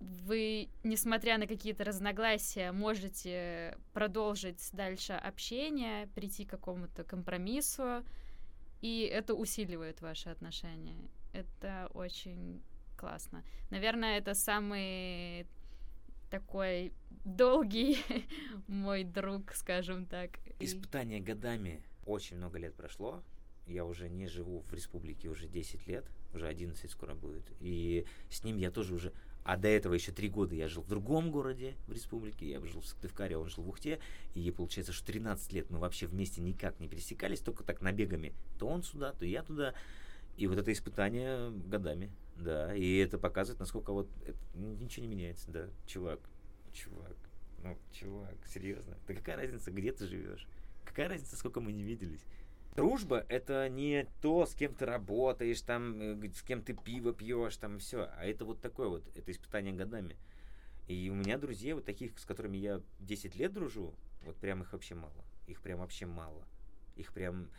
вы, 0.00 0.70
несмотря 0.82 1.36
на 1.36 1.46
какие-то 1.46 1.84
разногласия, 1.84 2.72
можете 2.72 3.76
продолжить 3.92 4.70
дальше 4.72 5.12
общение, 5.12 6.06
прийти 6.14 6.46
к 6.46 6.50
какому-то 6.50 7.04
компромиссу, 7.04 8.02
и 8.80 9.02
это 9.02 9.34
усиливает 9.34 10.00
ваши 10.00 10.30
отношения. 10.30 11.10
Это 11.32 11.90
очень 11.94 12.62
классно. 12.96 13.44
Наверное, 13.70 14.18
это 14.18 14.34
самый 14.34 15.46
такой 16.30 16.92
долгий 17.24 17.98
мой 18.68 19.04
друг, 19.04 19.52
скажем 19.54 20.06
так. 20.06 20.38
Испытание 20.60 21.20
годами. 21.20 21.82
Очень 22.06 22.38
много 22.38 22.58
лет 22.58 22.74
прошло. 22.74 23.22
Я 23.66 23.84
уже 23.84 24.08
не 24.08 24.26
живу 24.26 24.60
в 24.60 24.72
республике 24.74 25.28
уже 25.28 25.46
10 25.46 25.86
лет, 25.86 26.04
уже 26.34 26.48
11 26.48 26.90
скоро 26.90 27.14
будет. 27.14 27.44
И 27.60 28.04
с 28.28 28.42
ним 28.42 28.56
я 28.56 28.70
тоже 28.70 28.94
уже... 28.94 29.12
А 29.44 29.56
до 29.56 29.68
этого 29.68 29.94
еще 29.94 30.12
три 30.12 30.28
года 30.28 30.54
я 30.54 30.68
жил 30.68 30.82
в 30.82 30.88
другом 30.88 31.30
городе 31.30 31.74
в 31.86 31.92
республике. 31.92 32.48
Я 32.48 32.60
жил 32.60 32.80
в 32.80 32.86
Сыктывкаре, 32.86 33.36
он 33.36 33.48
жил 33.48 33.64
в 33.64 33.68
Ухте. 33.68 34.00
И 34.34 34.50
получается, 34.50 34.92
что 34.92 35.06
13 35.06 35.52
лет 35.52 35.70
мы 35.70 35.78
вообще 35.78 36.06
вместе 36.06 36.40
никак 36.40 36.78
не 36.80 36.88
пересекались, 36.88 37.40
только 37.40 37.64
так 37.64 37.80
набегами. 37.80 38.34
То 38.58 38.66
он 38.66 38.82
сюда, 38.82 39.12
то 39.12 39.24
я 39.24 39.42
туда. 39.42 39.74
И 40.40 40.46
вот 40.46 40.56
это 40.56 40.72
испытание 40.72 41.50
годами, 41.50 42.10
да. 42.36 42.74
И 42.74 42.96
это 42.96 43.18
показывает, 43.18 43.60
насколько 43.60 43.92
вот 43.92 44.08
это, 44.24 44.38
ничего 44.54 45.04
не 45.04 45.14
меняется, 45.14 45.50
да, 45.50 45.68
чувак. 45.86 46.18
Чувак, 46.72 47.14
ну, 47.62 47.76
чувак, 47.92 48.38
серьезно. 48.46 48.96
Да 49.06 49.12
какая 49.12 49.36
разница, 49.36 49.70
где 49.70 49.92
ты 49.92 50.06
живешь? 50.06 50.46
Какая 50.86 51.10
разница, 51.10 51.36
сколько 51.36 51.60
мы 51.60 51.72
не 51.72 51.82
виделись? 51.82 52.24
Дружба 52.74 53.26
это 53.28 53.68
не 53.68 54.06
то, 54.22 54.46
с 54.46 54.54
кем 54.54 54.74
ты 54.74 54.86
работаешь, 54.86 55.60
там, 55.60 56.00
э, 56.00 56.30
с 56.32 56.40
кем 56.40 56.62
ты 56.62 56.72
пиво 56.72 57.12
пьешь, 57.12 57.58
там 57.58 57.78
все. 57.78 58.08
А 58.16 58.24
это 58.24 58.46
вот 58.46 58.62
такое 58.62 58.88
вот, 58.88 59.04
это 59.14 59.30
испытание 59.30 59.74
годами. 59.74 60.16
И 60.88 61.10
у 61.10 61.14
меня 61.14 61.36
друзей 61.36 61.74
вот 61.74 61.84
таких, 61.84 62.18
с 62.18 62.24
которыми 62.24 62.56
я 62.56 62.80
10 63.00 63.36
лет 63.36 63.52
дружу, 63.52 63.94
вот 64.22 64.36
прям 64.36 64.62
их 64.62 64.72
вообще 64.72 64.94
мало. 64.94 65.22
Их 65.46 65.60
прям 65.60 65.80
вообще 65.80 66.06
мало. 66.06 66.46
Их 66.96 67.12
прям... 67.12 67.50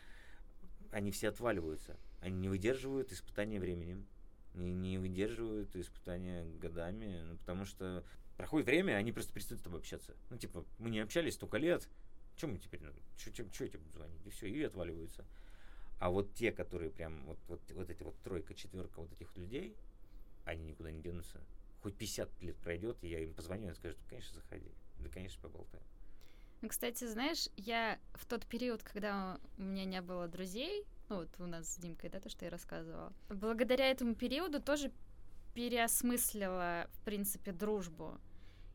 Они 0.92 1.12
все 1.12 1.30
отваливаются. 1.30 1.96
Они 2.22 2.38
не 2.38 2.50
выдерживают 2.50 3.12
испытания 3.12 3.60
временем. 3.60 4.06
Не, 4.54 4.74
не 4.74 4.98
выдерживают 4.98 5.76
испытания 5.76 6.46
годами. 6.60 7.22
Ну, 7.24 7.38
потому 7.38 7.66
что 7.66 8.04
проходит 8.38 8.68
время, 8.68 8.94
они 8.94 9.12
просто 9.12 9.34
перестают 9.34 9.62
с 9.62 9.64
тобой 9.64 9.80
общаться. 9.80 10.16
Ну, 10.30 10.38
типа, 10.38 10.66
мы 10.80 10.90
не 10.90 11.00
общались 11.00 11.34
столько 11.34 11.58
лет, 11.58 11.88
чем 12.36 12.54
мы 12.54 12.60
теперь, 12.60 12.82
ну, 12.82 12.92
что 13.18 13.64
этим 13.64 13.82
звонить? 13.94 14.26
И 14.26 14.30
все, 14.30 14.48
и 14.48 14.64
отваливаются. 14.64 15.26
А 16.00 16.10
вот 16.10 16.34
те, 16.34 16.52
которые 16.52 16.90
прям, 16.90 17.24
вот, 17.26 17.38
вот, 17.48 17.62
вот 17.74 17.90
эти 17.90 18.02
вот 18.02 18.16
тройка, 18.24 18.56
четверка 18.56 19.00
вот 19.02 19.12
этих 19.14 19.36
людей, 19.38 19.76
они 20.46 20.66
никуда 20.66 20.92
не 20.92 21.02
денутся. 21.02 21.40
Хоть 21.84 21.96
50 21.96 22.42
лет 22.42 22.56
пройдет, 22.58 22.98
я 23.04 23.20
им 23.20 23.34
позвоню, 23.34 23.72
и 23.72 23.74
скажу, 23.76 23.96
конечно, 24.10 24.34
заходи. 24.36 24.72
Да, 25.00 25.10
конечно, 25.10 25.42
поболтаем. 25.42 25.84
Ну, 26.62 26.70
кстати, 26.70 27.06
знаешь, 27.06 27.50
я 27.58 28.00
в 28.14 28.26
тот 28.26 28.46
период, 28.46 28.84
когда 28.84 29.40
у 29.58 29.64
меня 29.64 29.86
не 29.86 30.02
было 30.02 30.28
друзей, 30.28 30.86
ну 31.12 31.18
вот 31.18 31.30
у 31.40 31.46
нас 31.46 31.74
с 31.74 31.78
Димкой, 31.78 32.10
да, 32.10 32.22
то, 32.22 32.30
что 32.30 32.46
я 32.46 32.52
рассказывала, 32.52 33.12
благодаря 33.28 33.92
этому 33.92 34.16
периоду 34.16 34.62
тоже 34.62 34.92
переосмыслила, 35.54 36.88
в 36.94 37.04
принципе, 37.04 37.52
дружбу. 37.52 38.18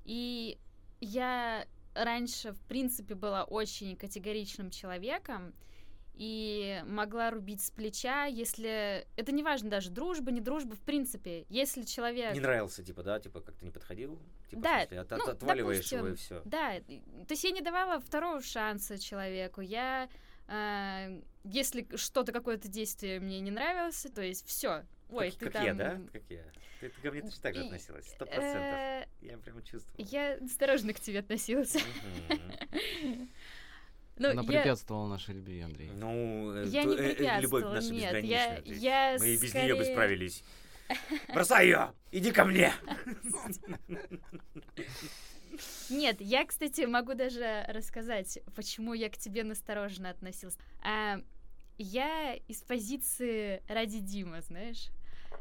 И 0.04 0.58
я 1.00 1.66
раньше, 1.94 2.52
в 2.52 2.60
принципе, 2.66 3.14
была 3.14 3.44
очень 3.44 3.96
категоричным 3.96 4.70
человеком 4.70 5.54
и 6.12 6.82
могла 6.86 7.30
рубить 7.30 7.62
с 7.62 7.70
плеча, 7.70 8.26
если... 8.26 9.06
Это 9.16 9.32
не 9.32 9.42
важно 9.42 9.70
даже, 9.70 9.90
дружба, 9.90 10.30
не 10.30 10.42
дружба, 10.42 10.74
в 10.74 10.80
принципе, 10.80 11.46
если 11.48 11.84
человек... 11.84 12.34
Не 12.34 12.40
нравился, 12.40 12.84
типа, 12.84 13.02
да, 13.02 13.18
типа, 13.18 13.40
как-то 13.40 13.64
не 13.64 13.70
подходил? 13.70 14.18
Типа, 14.50 14.62
да, 14.62 14.86
смысле, 14.86 15.00
от, 15.00 15.10
ну, 15.10 15.30
отваливаешь 15.30 15.78
допустим, 15.78 15.98
его 15.98 16.08
и 16.08 16.14
все. 16.14 16.42
Да, 16.44 16.80
то 16.80 17.30
есть 17.30 17.44
я 17.44 17.50
не 17.50 17.62
давала 17.62 17.98
второго 17.98 18.42
шанса 18.42 18.98
человеку, 18.98 19.62
я... 19.62 20.10
Э, 20.48 21.20
если 21.44 21.86
что-то, 21.96 22.32
какое-то 22.32 22.68
действие 22.68 23.20
мне 23.20 23.40
не 23.40 23.50
нравилось, 23.50 24.06
то 24.14 24.22
есть 24.22 24.46
все, 24.46 24.84
Ой, 25.10 25.30
как, 25.30 25.38
ты 25.38 25.44
как 25.46 25.54
там... 25.54 25.64
я, 25.64 25.74
да? 25.74 26.00
Как 26.12 26.22
я. 26.28 26.44
Ты, 26.80 26.90
ты 26.90 27.00
ко 27.00 27.10
мне 27.10 27.22
точно 27.22 27.42
так 27.42 27.54
же 27.54 27.64
относилась, 27.64 28.06
сто 28.06 28.26
процентов. 28.26 28.52
Э, 28.52 29.06
я 29.22 29.38
прям 29.38 29.62
чувствовал. 29.62 30.08
Я 30.10 30.34
осторожно 30.34 30.92
к 30.92 31.00
тебе 31.00 31.20
относилась. 31.20 31.76
Ну, 34.18 34.30
Она 34.30 34.40
я... 34.40 34.48
препятствовала 34.48 35.08
нашей 35.08 35.34
любви, 35.34 35.60
Андрей. 35.60 35.90
Ну, 35.90 36.50
э, 36.54 36.64
я 36.68 36.84
не 36.84 36.96
препятствовала, 36.96 37.36
э, 37.36 37.40
любовь 37.42 37.64
наша 37.64 37.92
нет. 37.92 38.24
Я, 38.24 38.62
я 38.64 39.16
мы 39.18 39.28
и 39.28 39.36
без 39.36 39.52
нее 39.52 39.74
бы 39.74 39.84
справились. 39.84 40.42
Бросай 41.34 41.66
ее! 41.66 41.92
Иди 42.12 42.32
ко 42.32 42.46
мне! 42.46 42.72
Нет, 45.90 46.20
я, 46.20 46.44
кстати, 46.44 46.82
могу 46.82 47.14
даже 47.14 47.64
рассказать, 47.68 48.38
почему 48.54 48.94
я 48.94 49.08
к 49.08 49.16
тебе 49.16 49.44
настороженно 49.44 50.10
относилась. 50.10 50.56
А, 50.82 51.20
я 51.78 52.34
из 52.48 52.62
позиции 52.62 53.62
ради 53.68 54.00
Дима, 54.00 54.40
знаешь, 54.42 54.88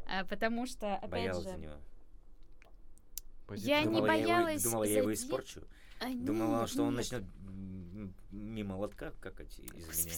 а, 0.06 0.24
потому 0.24 0.66
что, 0.66 0.94
опять 0.94 1.10
Боялась 1.10 1.44
же... 1.44 1.50
за 1.50 1.56
него. 1.56 1.74
Я 3.54 3.84
думала, 3.84 4.00
не 4.00 4.06
боялась 4.06 4.62
я 4.64 4.68
его, 4.68 4.70
Думала, 4.70 4.84
я 4.84 4.98
его 4.98 5.14
испорчу? 5.14 5.62
А, 6.00 6.08
думала, 6.12 6.60
нет, 6.60 6.68
что 6.68 6.82
он 6.82 6.94
нет. 6.94 6.98
начнет 6.98 7.22
мимо 8.30 8.74
лотка 8.74 9.12
какать 9.20 9.58
из-за 9.58 10.08
меня. 10.08 10.16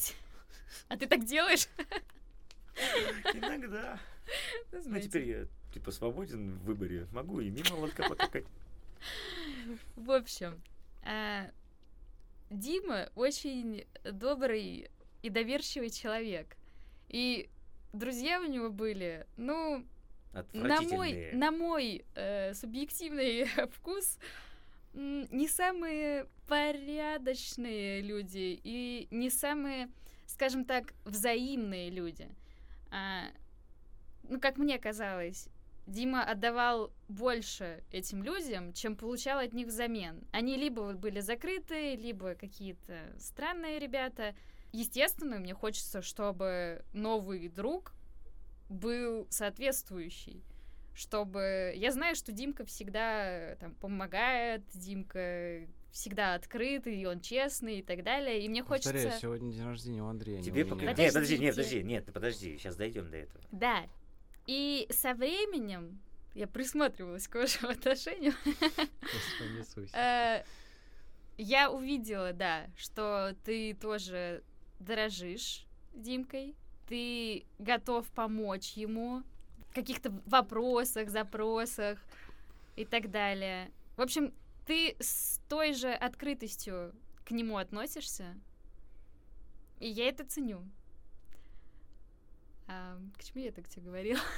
А 0.89 0.97
ты 0.97 1.07
так 1.07 1.25
делаешь? 1.25 1.69
Иногда. 3.35 3.99
Ну, 4.73 5.01
теперь 5.01 5.29
я, 5.29 5.47
типа, 5.73 5.91
свободен 5.91 6.55
в 6.59 6.65
выборе. 6.65 7.07
Могу 7.13 7.41
и 7.41 7.51
мимо 7.51 7.75
лотка 7.75 8.09
покакать. 8.09 8.47
В 9.97 10.11
общем, 10.11 10.61
а, 11.05 11.51
Дима 12.51 13.11
очень 13.15 13.87
добрый 14.05 14.91
и 15.23 15.31
доверчивый 15.31 15.91
человек. 15.91 16.57
И 17.09 17.49
друзья 17.93 18.41
у 18.41 18.45
него 18.45 18.71
были, 18.71 19.27
ну, 19.37 19.85
на 20.53 20.81
мой, 20.83 21.31
на 21.33 21.51
мой 21.51 22.05
э, 22.15 22.55
субъективный 22.55 23.45
вкус, 23.73 24.19
не 24.95 25.49
самые 25.49 26.27
порядочные 26.47 28.01
люди 28.01 28.59
и 28.63 29.09
не 29.11 29.31
самые, 29.31 29.91
скажем 30.27 30.65
так, 30.65 30.95
взаимные 31.05 31.91
люди. 31.91 32.29
А, 32.91 33.25
ну, 34.23 34.41
как 34.41 34.57
мне 34.57 34.79
казалось, 34.79 35.49
Дима 35.89 36.23
отдавал 36.23 36.93
больше 37.09 37.83
этим 37.91 38.23
людям, 38.23 38.75
чем 38.75 38.95
получал 38.95 39.39
от 39.39 39.55
них 39.55 39.69
взамен. 39.69 40.23
Они 40.33 40.57
либо 40.57 40.93
были 40.93 41.21
закрытые, 41.21 41.97
либо 41.97 42.35
какие-то 42.35 43.15
странные 43.19 43.79
ребята. 43.79 44.35
Естественно, 44.73 45.39
мне 45.39 45.55
хочется, 45.55 46.03
чтобы 46.03 46.85
новый 46.93 47.49
друг 47.49 47.95
был 48.69 49.27
соответствующий. 49.31 50.45
Чтобы... 50.95 51.73
Я 51.77 51.91
знаю, 51.93 52.17
что 52.17 52.33
Димка 52.33 52.67
всегда 52.67 53.55
там 53.57 53.75
помогает, 53.75 54.63
Димка 54.75 55.67
всегда 55.91 56.35
открытый, 56.35 57.01
и 57.01 57.07
он 57.07 57.21
честный 57.21 57.79
и 57.79 57.83
так 57.83 58.05
далее. 58.05 58.45
И 58.45 58.49
мне 58.49 58.63
Повторяю, 58.63 59.05
хочется... 59.07 59.23
сегодня 59.23 59.53
день 59.53 59.65
рождения 59.65 60.03
у 60.03 60.07
Андрея. 60.07 60.43
Тебе 60.43 60.67
пока... 60.67 60.93
Нет, 60.93 61.15
подожди, 61.15 61.39
нет, 61.39 61.57
подожди, 61.57 61.83
нет, 61.83 62.13
подожди, 62.13 62.59
сейчас 62.59 62.77
дойдем 62.77 63.11
до 63.11 63.17
этого. 63.17 63.43
Да. 63.53 63.87
И 64.49 64.89
со 64.91 65.13
временем 65.13 66.01
я 66.35 66.47
присматривалась 66.47 67.29
к 67.29 67.35
вашим 67.35 67.69
отношениям. 67.69 68.35
Э, 69.93 70.43
я 71.37 71.71
увидела, 71.71 72.33
да, 72.33 72.67
что 72.75 73.37
ты 73.45 73.75
тоже 73.75 74.43
дорожишь 74.81 75.67
Димкой, 75.93 76.55
ты 76.89 77.45
готов 77.59 78.07
помочь 78.13 78.73
ему 78.73 79.23
в 79.71 79.75
каких-то 79.75 80.11
вопросах, 80.25 81.11
запросах 81.11 81.99
и 82.75 82.87
так 82.87 83.11
далее. 83.11 83.71
В 83.99 84.01
общем, 84.01 84.33
ты 84.67 84.97
с 84.99 85.41
той 85.51 85.75
же 85.75 85.93
открытостью 85.93 86.95
к 87.27 87.33
нему 87.33 87.59
относишься, 87.59 88.35
и 89.79 89.89
я 89.89 90.09
это 90.09 90.25
ценю. 90.25 90.65
А, 92.69 92.99
к 93.19 93.25
чему 93.25 93.43
я 93.43 93.53
так 93.53 93.69
тебе 93.69 93.83
говорила? 93.83 94.21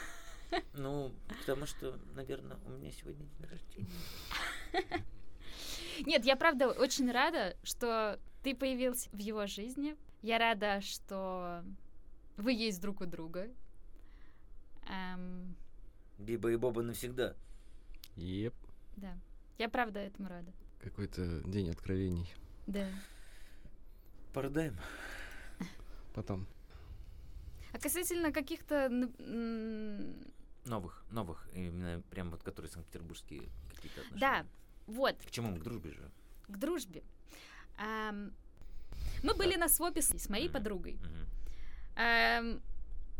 Ну, 0.73 1.13
потому 1.39 1.65
что, 1.65 1.97
наверное, 2.17 2.59
у 2.67 2.71
меня 2.71 2.91
сегодня 2.91 3.25
день 3.25 3.49
рождения. 3.49 5.05
Нет, 6.07 6.25
я 6.25 6.35
правда 6.35 6.71
очень 6.71 7.09
рада, 7.13 7.57
что 7.63 8.19
ты 8.43 8.57
появился 8.57 9.09
в 9.11 9.19
его 9.19 9.47
жизни, 9.47 9.97
я 10.23 10.39
рада, 10.39 10.81
что 10.81 11.63
вы 12.37 12.53
есть 12.53 12.81
друг 12.81 13.01
у 13.01 13.07
друга. 13.07 13.49
Эм... 14.89 15.55
Биба 16.19 16.51
и 16.51 16.57
Боба 16.57 16.83
навсегда. 16.83 17.35
Еп. 18.17 18.55
Да. 18.97 19.17
Я 19.59 19.69
правда 19.69 20.01
этому 20.01 20.29
рада. 20.29 20.53
Какой-то 20.81 21.43
день 21.49 21.71
откровений. 21.71 22.29
Да. 22.67 22.89
Порыдаем. 24.33 24.77
Потом. 26.15 26.47
А 27.73 27.79
касательно 27.79 28.33
каких-то 28.33 28.89
Новых, 30.67 31.05
новых, 31.11 31.49
именно 31.55 32.03
прям 32.11 32.31
вот 32.31 32.43
которые 32.43 32.71
санкт-петербургские 32.71 33.43
какие-то 33.75 34.03
отношения. 34.03 34.21
Да, 34.21 34.47
вот, 34.87 35.17
К 35.27 35.31
чему? 35.31 35.57
К 35.57 35.63
дружбе 35.63 35.91
же. 35.93 36.11
к 36.49 36.57
дружбе. 36.59 37.03
Ам, 37.79 38.33
мы 39.23 39.35
были 39.35 39.57
на 39.57 39.69
свопе 39.69 40.03
с, 40.03 40.11
с 40.11 40.29
моей 40.29 40.47
Мгм. 40.49 40.53
подругой. 40.53 40.99
Эм, 41.97 42.61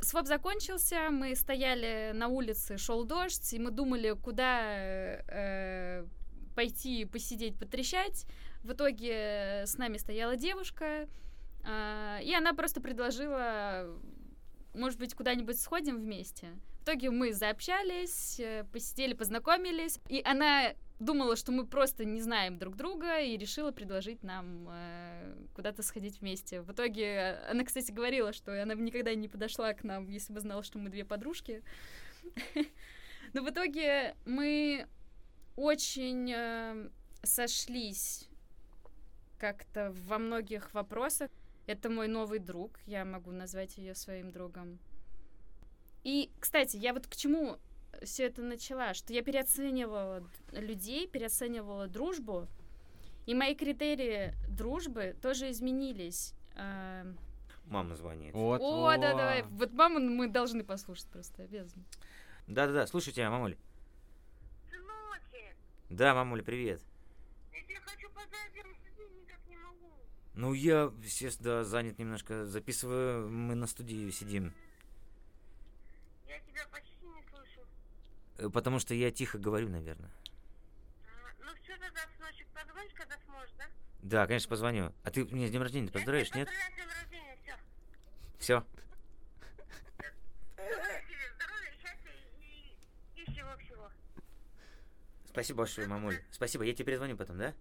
Своп 0.03 0.27
закончился, 0.27 1.11
мы 1.11 1.35
стояли 1.37 2.13
на 2.15 2.29
улице, 2.29 2.79
шел 2.79 3.05
дождь, 3.05 3.53
и 3.53 3.59
мы 3.59 3.71
думали, 3.71 4.13
куда 4.13 4.63
э, 5.29 6.07
пойти 6.55 7.05
посидеть, 7.05 7.59
потрещать. 7.59 8.25
В 8.63 8.73
итоге 8.73 9.13
э, 9.13 9.67
с 9.67 9.77
нами 9.79 9.99
стояла 9.99 10.37
девушка, 10.37 11.07
э, 11.65 12.19
и 12.23 12.35
она 12.35 12.55
просто 12.55 12.81
предложила, 12.81 13.95
может 14.75 14.99
быть, 14.99 15.15
куда-нибудь 15.15 15.61
сходим 15.61 15.97
вместе. 15.97 16.49
В 16.81 16.85
итоге 16.85 17.11
мы 17.11 17.33
заобщались, 17.33 18.41
э, 18.41 18.65
посидели, 18.73 19.15
познакомились, 19.15 19.99
и 20.09 20.23
она 20.25 20.73
думала, 21.01 21.35
что 21.35 21.51
мы 21.51 21.67
просто 21.67 22.05
не 22.05 22.21
знаем 22.21 22.59
друг 22.59 22.77
друга, 22.77 23.21
и 23.21 23.37
решила 23.37 23.73
предложить 23.73 24.23
нам 24.23 24.69
э, 24.71 25.35
куда-то 25.55 25.83
сходить 25.83 26.21
вместе. 26.21 26.61
В 26.61 26.73
итоге 26.73 27.05
э, 27.05 27.51
она, 27.51 27.65
кстати, 27.65 27.91
говорила, 27.91 28.33
что 28.33 28.63
она 28.63 28.77
бы 28.77 28.83
никогда 28.83 29.15
не 29.15 29.29
подошла 29.29 29.73
к 29.73 29.83
нам, 29.83 30.09
если 30.09 30.33
бы 30.33 30.41
знала, 30.41 30.63
что 30.63 30.79
мы 30.79 30.91
две 30.91 31.05
подружки. 31.05 31.63
Но 33.33 33.43
в 33.43 33.51
итоге 33.51 34.15
мы 34.27 34.87
очень 35.57 36.33
э, 36.33 36.91
сошлись 37.23 38.29
как-то 39.39 39.95
во 40.07 40.19
многих 40.19 40.73
вопросах. 40.75 41.31
Это 41.67 41.89
мой 41.91 42.09
новый 42.09 42.39
друг, 42.39 42.79
я 42.87 43.05
могу 43.05 43.31
назвать 43.31 43.77
ее 43.79 43.95
своим 43.95 44.33
другом. 44.33 44.79
И, 46.03 46.31
кстати, 46.41 46.77
я 46.77 46.93
вот 46.95 47.07
к 47.07 47.15
чему 47.15 47.59
все 48.03 48.25
это 48.27 48.43
начала, 48.43 48.95
что 48.95 49.13
я 49.13 49.23
переоценивала 49.23 50.27
людей, 50.53 51.07
переоценивала 51.07 51.87
дружбу, 51.87 52.49
и 53.27 53.35
мои 53.35 53.55
критерии 53.55 54.35
дружбы 54.49 55.15
тоже 55.23 55.51
изменились. 55.51 56.35
А, 56.57 57.05
Мама 57.67 57.95
звонит. 57.95 58.35
Вот, 58.35 58.61
О, 58.61 58.97
да, 58.97 59.11
вот. 59.13 59.17
давай. 59.19 59.43
Вот 59.45 59.73
маму 59.73 60.01
мы 60.01 60.29
должны 60.29 60.65
послушать 60.65 61.07
просто, 61.07 61.45
обязаны. 61.45 61.85
Да-да-да, 62.49 62.87
слушай 62.89 63.13
тебя, 63.13 63.31
мамуль. 63.31 63.57
Сыночек, 64.71 65.55
Да, 65.91 66.15
мамуль, 66.15 66.43
привет. 66.43 66.83
я 67.53 67.63
тебя 67.63 67.81
хочу 67.83 68.09
поздравить 68.11 68.51
с 68.51 68.53
днем 68.55 68.67
рождения, 68.67 69.21
никак 69.23 69.47
не 69.49 69.57
могу. 69.57 69.93
Ну, 70.35 70.53
я, 70.53 70.93
естественно, 71.03 71.65
занят 71.65 71.99
немножко. 71.99 72.47
Записываю, 72.47 73.29
мы 73.29 73.55
на 73.55 73.67
студии 73.67 74.11
сидим. 74.11 74.55
Я 76.27 76.39
тебя 76.41 76.67
почти 76.71 77.05
не 77.05 77.23
слышу. 77.31 77.67
Э, 78.39 78.49
Потому 78.49 78.79
что 78.79 78.95
я 78.95 79.11
тихо 79.11 79.39
говорю, 79.39 79.69
наверное. 79.69 80.11
А, 81.07 81.45
ну 81.45 81.53
все 81.63 81.77
тогда, 81.77 82.01
сыночек, 82.17 82.47
позвонишь, 82.49 82.93
когда 82.95 83.17
сможешь, 83.27 83.53
да? 83.59 83.67
Да, 84.03 84.27
конечно, 84.27 84.49
позвоню. 84.49 84.93
А 85.03 85.11
ты 85.11 85.25
меня 85.25 85.49
с 85.49 85.51
днем 85.51 85.63
рождения 85.63 85.91
поздравишь, 85.91 86.33
нет? 86.35 86.49
поздравляю 86.49 86.73
с 86.73 86.75
днем 86.75 86.89
рождения, 86.89 87.39
все. 88.39 88.63
Все. 88.63 88.65
Спасибо 95.31 95.59
большое, 95.59 95.87
мамуль. 95.87 96.21
Спасибо, 96.33 96.65
я 96.65 96.75
тебе 96.75 96.87
перезвоню 96.87 97.17
потом, 97.17 97.39
да? 97.39 97.55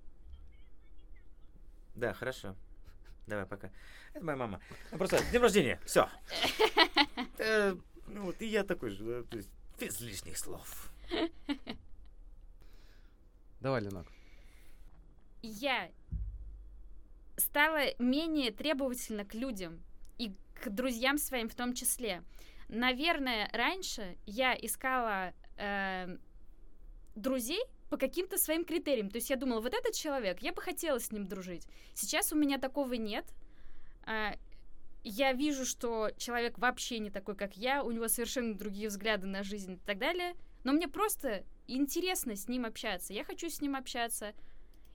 Да, 2.00 2.14
хорошо. 2.14 2.56
Давай, 3.28 3.46
пока. 3.46 3.70
Это 4.14 4.24
моя 4.24 4.38
мама. 4.38 4.62
Ну, 4.92 4.98
просто 4.98 5.18
с 5.18 5.30
днем 5.30 5.42
рождения, 5.42 5.80
все. 5.86 6.10
Ну 8.12 8.24
вот, 8.24 8.42
и 8.42 8.48
я 8.48 8.64
такой 8.64 8.90
же, 8.90 9.24
то 9.26 9.38
есть 9.38 9.52
без 9.80 10.00
лишних 10.02 10.36
слов. 10.36 10.92
Давай, 13.60 13.84
Ленок. 13.84 14.08
Я 15.44 15.92
стала 17.38 17.94
менее 18.00 18.52
требовательна 18.52 19.26
к 19.26 19.36
людям 19.36 19.80
и 20.18 20.34
к 20.56 20.70
друзьям 20.72 21.20
своим 21.20 21.50
в 21.50 21.54
том 21.54 21.76
числе. 21.76 22.24
Наверное, 22.68 23.48
раньше 23.54 24.18
я 24.26 24.56
искала 24.56 25.34
э, 25.58 26.18
друзей 27.14 27.64
по 27.90 27.98
каким-то 27.98 28.38
своим 28.38 28.66
критериям. 28.66 29.10
То 29.10 29.18
есть 29.18 29.30
я 29.30 29.36
думала, 29.36 29.62
вот 29.62 29.74
этот 29.74 29.94
человек, 29.94 30.42
я 30.42 30.54
бы 30.54 30.62
хотела 30.62 31.00
с 31.00 31.12
ним 31.12 31.28
дружить. 31.28 31.68
Сейчас 31.94 32.32
у 32.32 32.36
меня 32.36 32.58
такого 32.58 32.94
нет. 32.94 33.26
А, 34.04 34.36
я 35.04 35.34
вижу, 35.34 35.66
что 35.66 36.12
человек 36.18 36.58
вообще 36.58 37.00
не 37.00 37.10
такой, 37.10 37.36
как 37.36 37.58
я, 37.58 37.84
у 37.84 37.92
него 37.92 38.08
совершенно 38.08 38.56
другие 38.56 38.90
взгляды 38.90 39.28
на 39.28 39.44
жизнь 39.44 39.74
и 39.74 39.86
так 39.86 39.98
далее. 39.98 40.36
Но 40.64 40.74
мне 40.74 40.88
просто 40.88 41.44
интересно 41.68 42.36
с 42.36 42.48
ним 42.48 42.66
общаться. 42.66 43.14
Я 43.14 43.24
хочу 43.24 43.50
с 43.50 43.62
ним 43.62 43.76
общаться. 43.76 44.34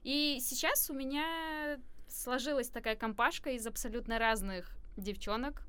И 0.03 0.37
сейчас 0.39 0.89
у 0.89 0.93
меня 0.93 1.79
сложилась 2.07 2.69
такая 2.69 2.95
компашка 2.95 3.51
из 3.51 3.65
абсолютно 3.65 4.19
разных 4.19 4.77
девчонок. 4.95 5.63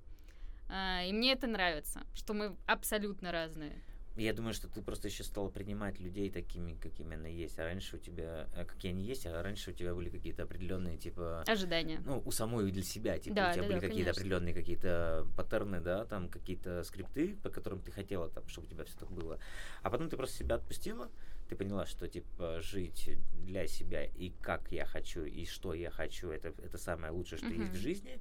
А, 0.69 1.03
И 1.05 1.13
мне 1.13 1.33
это 1.33 1.47
нравится, 1.47 2.03
что 2.15 2.35
мы 2.35 2.57
абсолютно 2.67 3.33
разные. 3.33 3.83
Я 4.17 4.33
думаю, 4.33 4.55
что 4.55 4.67
ты 4.69 4.81
просто 4.81 5.09
еще 5.09 5.25
стала 5.25 5.51
принимать 5.51 6.01
людей 6.01 6.31
такими, 6.31 6.75
какими 6.75 7.17
они 7.17 7.35
есть. 7.35 7.59
А 7.59 7.65
раньше 7.65 7.97
у 7.97 7.99
тебя, 7.99 8.49
э, 8.55 8.65
какие 8.65 8.93
они 8.93 9.05
есть, 9.05 9.27
а 9.27 9.43
раньше 9.43 9.71
у 9.71 9.75
тебя 9.75 9.95
были 9.95 10.09
какие-то 10.09 10.45
определенные, 10.45 10.97
типа, 10.97 11.43
Ожидания. 11.47 12.01
ну, 12.05 12.23
у 12.25 12.31
самой 12.31 12.71
для 12.71 12.83
себя, 12.83 13.19
типа, 13.19 13.37
Да, 13.37 13.51
у 13.51 13.53
тебя 13.53 13.63
да, 13.63 13.69
были 13.69 13.81
да, 13.81 13.87
какие-то 13.89 14.11
определенные 14.13 14.55
какие-то 14.55 15.27
паттерны, 15.37 15.81
да, 15.81 16.07
там 16.07 16.31
какие-то 16.31 16.83
скрипты, 16.85 17.37
по 17.43 17.51
которым 17.51 17.81
ты 17.81 17.93
хотела, 17.93 18.31
там, 18.31 18.49
чтобы 18.49 18.67
у 18.67 18.71
тебя 18.71 18.85
все 18.85 18.97
так 18.99 19.11
было. 19.11 19.39
А 19.83 19.91
потом 19.91 20.09
ты 20.09 20.17
просто 20.17 20.39
себя 20.39 20.57
отпустила, 20.57 21.11
ты 21.49 21.55
поняла, 21.55 21.85
что, 21.85 22.09
типа, 22.09 22.61
жить 22.61 23.11
для 23.35 23.67
себя 23.67 24.05
и 24.05 24.31
как 24.41 24.73
я 24.73 24.87
хочу, 24.87 25.25
и 25.25 25.45
что 25.45 25.75
я 25.75 25.91
хочу, 25.91 26.31
это, 26.31 26.55
это 26.63 26.79
самое 26.79 27.13
лучшее, 27.13 27.39
что 27.39 27.49
есть 27.49 27.73
в 27.73 27.77
жизни. 27.77 28.19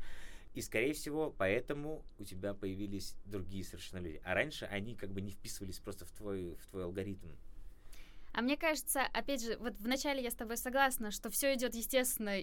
И, 0.56 0.62
скорее 0.62 0.94
всего, 0.94 1.36
поэтому 1.38 2.04
у 2.18 2.24
тебя 2.24 2.54
появились 2.54 3.14
другие 3.26 3.66
совершенно 3.66 4.00
люди. 4.00 4.22
А 4.24 4.34
раньше 4.34 4.66
они 4.66 4.96
как 4.96 5.12
бы 5.12 5.20
не 5.20 5.32
вписывались 5.32 5.80
просто 5.80 6.06
в 6.06 6.12
твой, 6.12 6.56
в 6.56 6.68
твой 6.68 6.86
алгоритм. 6.86 7.28
А 8.32 8.42
мне 8.42 8.56
кажется, 8.56 9.02
опять 9.14 9.44
же, 9.44 9.58
вот 9.58 9.74
вначале 9.80 10.24
я 10.24 10.32
с 10.32 10.36
тобой 10.36 10.56
согласна, 10.58 11.12
что 11.12 11.30
все 11.30 11.54
идет, 11.56 11.76
естественно, 11.76 12.38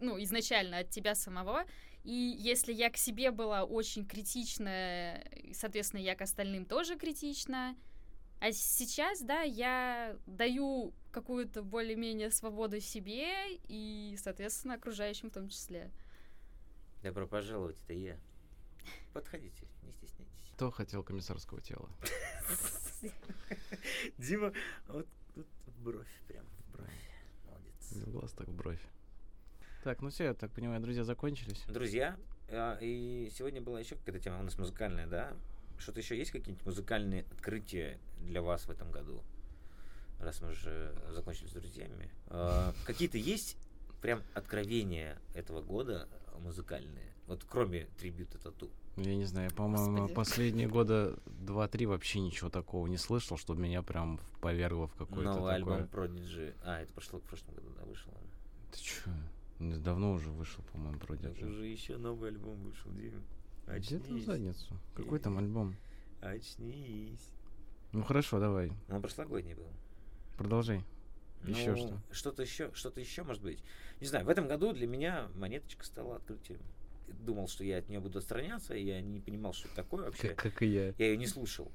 ну, 0.00 0.20
изначально 0.22 0.78
от 0.78 0.90
тебя 0.90 1.14
самого. 1.14 1.64
И 2.02 2.36
если 2.36 2.72
я 2.72 2.90
к 2.90 2.96
себе 2.96 3.30
была 3.30 3.62
очень 3.62 4.04
критична, 4.04 5.22
соответственно, 5.52 6.00
я 6.00 6.16
к 6.16 6.22
остальным 6.22 6.64
тоже 6.64 6.96
критична. 6.96 7.76
А 8.40 8.50
сейчас, 8.50 9.22
да, 9.22 9.42
я 9.42 10.16
даю 10.26 10.92
какую-то 11.12 11.62
более-менее 11.62 12.32
свободу 12.32 12.80
себе 12.80 13.56
и, 13.68 14.16
соответственно, 14.20 14.74
окружающим 14.74 15.30
в 15.30 15.34
том 15.34 15.48
числе. 15.48 15.92
Добро 17.02 17.26
пожаловать, 17.26 17.76
это 17.84 17.94
я. 17.94 18.16
Подходите, 19.12 19.66
не 19.82 19.92
стесняйтесь. 19.92 20.50
Кто 20.54 20.70
хотел 20.70 21.02
комиссарского 21.02 21.60
тела? 21.60 21.88
Дима, 24.18 24.52
вот 24.86 25.08
тут 25.34 25.46
бровь, 25.78 26.06
прям 26.28 26.44
в 26.46 26.72
бровь. 26.72 26.88
Молодец. 27.46 27.92
Не 27.92 28.02
в 28.02 28.10
глаз, 28.10 28.32
так 28.32 28.46
в 28.46 28.54
бровь. 28.54 28.80
Так, 29.82 30.00
ну 30.00 30.10
все, 30.10 30.24
я 30.24 30.34
так 30.34 30.52
понимаю, 30.52 30.80
друзья 30.80 31.02
закончились. 31.02 31.64
Друзья, 31.66 32.16
а, 32.48 32.78
и 32.80 33.32
сегодня 33.34 33.60
была 33.60 33.80
еще 33.80 33.96
какая-то 33.96 34.20
тема 34.20 34.38
у 34.38 34.44
нас 34.44 34.56
музыкальная, 34.56 35.08
да? 35.08 35.36
Что-то 35.78 35.98
еще 35.98 36.16
есть 36.16 36.30
какие-нибудь 36.30 36.64
музыкальные 36.64 37.24
открытия 37.32 37.98
для 38.20 38.42
вас 38.42 38.66
в 38.66 38.70
этом 38.70 38.92
году? 38.92 39.24
Раз 40.20 40.40
мы 40.40 40.50
уже 40.50 40.94
закончили 41.10 41.48
с 41.48 41.52
друзьями. 41.52 42.12
А, 42.28 42.72
Какие-то 42.86 43.18
есть 43.18 43.56
прям 44.00 44.22
откровения 44.34 45.18
этого 45.34 45.62
года 45.62 46.08
музыкальные? 46.38 47.12
Вот 47.26 47.44
кроме 47.48 47.86
трибюта 47.98 48.38
тату. 48.38 48.70
Я 48.96 49.14
не 49.16 49.24
знаю, 49.24 49.50
по-моему, 49.52 49.92
Господи. 49.98 50.14
последние 50.14 50.68
года 50.68 51.18
два-три 51.26 51.86
вообще 51.86 52.20
ничего 52.20 52.50
такого 52.50 52.86
не 52.88 52.98
слышал, 52.98 53.38
чтобы 53.38 53.62
меня 53.62 53.82
прям 53.82 54.20
повергло 54.40 54.86
в 54.86 54.94
какое-то 54.94 55.32
Новый 55.34 55.58
такое... 55.58 55.76
альбом 55.76 55.88
Prodigy. 55.90 56.54
А, 56.62 56.80
это 56.82 56.92
прошло 56.92 57.18
в 57.20 57.22
прошлом 57.22 57.54
году, 57.54 57.68
да, 57.78 57.84
вышел. 57.86 58.12
он. 58.12 58.70
Ты 58.72 58.78
чё? 58.80 59.10
Давно 59.78 60.12
уже 60.12 60.30
вышел, 60.30 60.62
по-моему, 60.72 60.98
Prodigy. 60.98 61.48
уже 61.48 61.66
еще 61.66 61.96
новый 61.96 62.30
альбом 62.30 62.56
вышел, 62.64 62.90
Дима. 62.92 63.22
Где 63.68 63.98
ты 63.98 64.02
в 64.02 64.16
Очнись. 64.16 64.24
задницу? 64.26 64.76
Какой 64.94 65.18
там 65.20 65.38
альбом? 65.38 65.74
Очнись. 66.20 67.30
Ну 67.92 68.02
хорошо, 68.02 68.40
давай, 68.40 68.72
Он 68.88 69.00
прошлогодний 69.02 69.54
был. 69.54 69.66
продолжай. 70.36 70.82
Еще 71.46 71.72
Ну, 71.72 71.76
что? 71.76 72.00
Что-то 72.12 72.42
еще, 72.42 72.70
что-то 72.74 73.00
еще, 73.00 73.22
может 73.24 73.42
быть. 73.42 73.62
Не 74.02 74.08
знаю, 74.08 74.24
в 74.24 74.28
этом 74.28 74.48
году 74.48 74.72
для 74.72 74.88
меня 74.88 75.28
монеточка 75.36 75.86
стала 75.86 76.16
открытием. 76.16 76.58
Думал, 77.20 77.46
что 77.46 77.62
я 77.62 77.78
от 77.78 77.88
нее 77.88 78.00
буду 78.00 78.18
отстраняться, 78.18 78.74
и 78.74 78.82
я 78.84 79.00
не 79.00 79.20
понимал, 79.20 79.52
что 79.52 79.68
это 79.68 79.76
такое 79.76 80.06
вообще. 80.06 80.30
Как, 80.30 80.52
как 80.54 80.62
и 80.62 80.66
я. 80.66 80.86
Я 80.98 81.06
ее 81.12 81.16
не 81.16 81.28
слушал. 81.28 81.70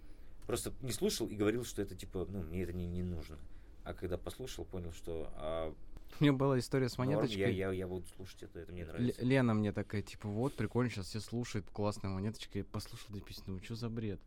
Просто 0.45 0.73
не 0.81 0.91
слушал 0.91 1.27
и 1.27 1.35
говорил, 1.37 1.63
что 1.63 1.81
это 1.81 1.95
типа, 1.95 2.27
ну, 2.29 2.43
мне 2.43 2.63
это 2.63 2.73
не, 2.73 2.85
не 2.85 3.01
нужно. 3.01 3.37
А 3.85 3.93
когда 3.93 4.17
послушал, 4.17 4.65
понял, 4.65 4.91
что 4.91 5.31
а, 5.35 5.73
У 6.19 6.23
меня 6.23 6.33
была 6.33 6.59
история 6.59 6.89
с 6.89 6.97
норм, 6.97 7.11
монеточкой. 7.11 7.39
я, 7.39 7.47
я, 7.47 7.71
я 7.71 7.87
буду 7.87 8.05
слушать 8.17 8.43
это, 8.43 8.59
это 8.59 8.73
мне 8.73 8.81
Л- 8.81 8.87
нравится. 8.89 9.23
Лена 9.23 9.53
мне 9.53 9.71
такая, 9.71 10.01
типа, 10.01 10.27
вот, 10.27 10.53
прикольно, 10.53 10.91
сейчас 10.91 11.05
все 11.07 11.21
слушают, 11.21 11.65
классная 11.71 12.09
монеточка. 12.11 12.57
Я 12.57 12.65
послушал 12.65 13.15
эту 13.15 13.21
песню, 13.25 13.45
думаю, 13.45 13.63
что 13.63 13.75
за 13.75 13.89
бред? 13.89 14.19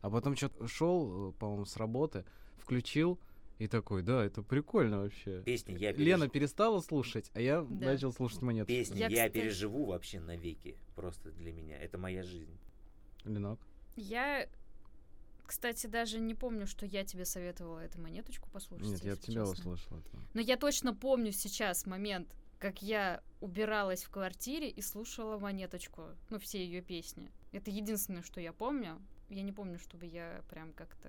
А 0.00 0.10
потом 0.10 0.36
что-то 0.36 0.68
шел, 0.68 1.32
по-моему, 1.40 1.64
с 1.64 1.76
работы, 1.76 2.24
включил 2.58 3.18
и 3.58 3.66
такой, 3.66 4.02
да, 4.02 4.24
это 4.24 4.42
прикольно 4.42 5.00
вообще. 5.02 5.42
Песни 5.42 5.76
я 5.78 5.92
Лена 5.92 6.24
переж- 6.24 6.30
перестала 6.30 6.80
слушать, 6.80 7.30
а 7.34 7.40
я 7.40 7.62
Да. 7.62 7.86
начал 7.86 8.12
слушать 8.12 8.42
монеточку. 8.42 8.78
Песни 8.78 8.98
Я, 8.98 9.08
я, 9.08 9.28
кстати- 9.28 9.32
переживу 9.32 9.86
вообще 9.86 10.20
навеки. 10.20 10.76
Просто 10.94 11.30
для 11.32 11.52
меня. 11.52 11.76
Это 11.78 11.98
моя 11.98 12.22
жизнь. 12.22 12.56
Ленок. 13.24 13.58
Я, 13.96 14.48
кстати, 15.46 15.86
даже 15.86 16.20
не 16.20 16.34
помню, 16.34 16.66
что 16.66 16.86
я 16.86 17.04
тебе 17.04 17.24
советовала 17.24 17.80
эту 17.80 18.00
монеточку 18.00 18.48
послушать. 18.50 18.86
Нет, 18.88 19.04
я 19.04 19.12
от 19.14 19.20
тебя 19.20 19.44
честно. 19.44 19.52
услышал 19.72 19.98
это. 19.98 20.18
Но 20.34 20.40
я 20.40 20.56
точно 20.56 20.94
помню 20.94 21.32
сейчас 21.32 21.84
момент, 21.86 22.28
как 22.58 22.82
я 22.82 23.22
убиралась 23.40 24.04
в 24.04 24.10
квартире 24.10 24.68
и 24.68 24.80
слушала 24.82 25.38
монеточку. 25.38 26.02
Ну, 26.30 26.38
все 26.38 26.64
ее 26.64 26.82
песни. 26.82 27.30
Это 27.52 27.70
единственное, 27.70 28.22
что 28.22 28.40
я 28.40 28.52
помню. 28.52 29.00
Я 29.30 29.42
не 29.42 29.52
помню, 29.52 29.78
чтобы 29.78 30.06
я 30.06 30.42
прям 30.48 30.72
как-то 30.72 31.08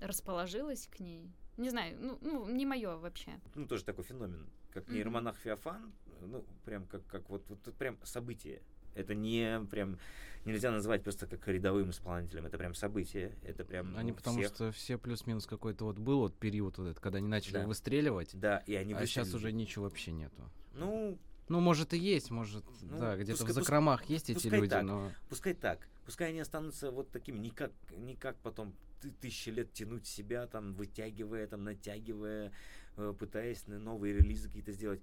расположилась 0.00 0.86
к 0.86 1.00
ней. 1.00 1.30
Не 1.56 1.70
знаю, 1.70 1.96
ну, 2.00 2.18
ну 2.22 2.48
не 2.48 2.64
мое 2.66 2.96
вообще. 2.96 3.32
Ну, 3.54 3.66
тоже 3.66 3.84
такой 3.84 4.04
феномен. 4.04 4.46
Как 4.72 4.86
Мгм. 4.86 4.94
нейромонах 4.96 5.36
Феофан. 5.38 5.92
Ну, 6.22 6.44
прям 6.64 6.86
как, 6.86 7.06
как 7.06 7.28
вот, 7.28 7.44
вот 7.48 7.60
прям 7.76 7.98
событие. 8.04 8.62
Это 8.94 9.14
не 9.14 9.60
прям 9.70 9.98
нельзя 10.44 10.70
назвать 10.70 11.02
просто 11.02 11.26
как 11.26 11.46
рядовым 11.48 11.90
исполнителем. 11.90 12.46
Это 12.46 12.58
прям 12.58 12.74
событие. 12.74 13.36
Это 13.42 13.64
прям 13.64 13.96
Они 13.96 14.10
ну, 14.10 14.16
потому 14.16 14.38
всех- 14.40 14.54
что 14.54 14.72
все 14.72 14.98
плюс-минус 14.98 15.46
какой-то 15.46 15.84
вот 15.84 15.98
был 15.98 16.20
вот 16.20 16.36
период 16.36 16.78
вот 16.78 16.88
этот, 16.88 17.00
когда 17.00 17.18
они 17.18 17.28
начали 17.28 17.54
Да. 17.54 17.66
выстреливать, 17.66 18.30
Да, 18.38 18.58
и 18.66 18.74
они 18.74 18.94
а 18.94 19.06
сейчас 19.06 19.32
уже 19.34 19.52
ничего 19.52 19.84
вообще 19.84 20.12
нету. 20.12 20.50
Ну, 20.74 21.18
Ну, 21.48 21.58
может 21.58 21.92
и 21.94 21.98
есть, 21.98 22.30
может, 22.30 22.64
Ну, 22.82 22.98
да, 22.98 23.16
где-то 23.16 23.32
пускай- 23.38 23.50
в 23.50 23.54
закромах 23.54 24.04
есть 24.04 24.30
эти 24.30 24.34
пускай 24.34 24.60
люди, 24.60 24.70
так. 24.70 24.84
но 24.84 25.10
пускай 25.28 25.52
так. 25.54 25.88
Пускай 26.04 26.28
они 26.30 26.38
останутся 26.38 26.92
вот 26.92 27.10
такими, 27.10 27.38
никак, 27.38 27.72
никак 27.96 28.36
потом 28.36 28.72
ты- 28.72 28.76
тысячи 29.20 29.50
лет 29.50 29.72
тянуть 29.72 30.06
себя, 30.06 30.46
там, 30.46 30.74
вытягивая, 30.74 31.46
там, 31.46 31.64
натягивая, 31.64 32.52
э, 32.96 33.14
пытаясь 33.18 33.66
на 33.66 33.78
новые 33.78 34.14
релизы 34.14 34.48
какие-то 34.48 34.72
сделать. 34.72 35.00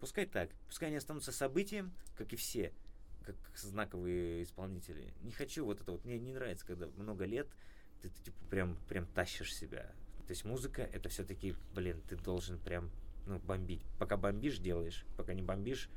Пускай 0.00 0.26
так. 0.26 0.50
Пускай 0.66 0.88
они 0.88 0.96
останутся 0.96 1.32
событием, 1.32 1.92
как 2.16 2.32
и 2.32 2.36
все, 2.36 2.72
как 3.24 3.36
знаковые 3.56 4.42
исполнители. 4.42 5.14
Не 5.22 5.32
хочу 5.32 5.64
вот 5.64 5.80
это 5.80 5.92
вот. 5.92 6.04
Мне 6.04 6.18
не 6.18 6.32
нравится, 6.32 6.66
когда 6.66 6.86
много 6.96 7.24
лет 7.24 7.48
ты, 8.02 8.10
ты, 8.10 8.22
типа 8.24 8.36
прям, 8.50 8.76
прям 8.88 9.06
тащишь 9.06 9.54
себя. 9.54 9.92
То 10.26 10.30
есть 10.30 10.44
музыка 10.44 10.82
это 10.82 11.08
все-таки, 11.08 11.54
блин, 11.74 12.02
ты 12.08 12.16
должен 12.16 12.58
прям 12.58 12.90
ну, 13.26 13.38
бомбить. 13.38 13.82
Пока 13.98 14.16
бомбишь, 14.16 14.58
делаешь. 14.58 15.04
Пока 15.16 15.34
не 15.34 15.42
бомбишь, 15.42 15.88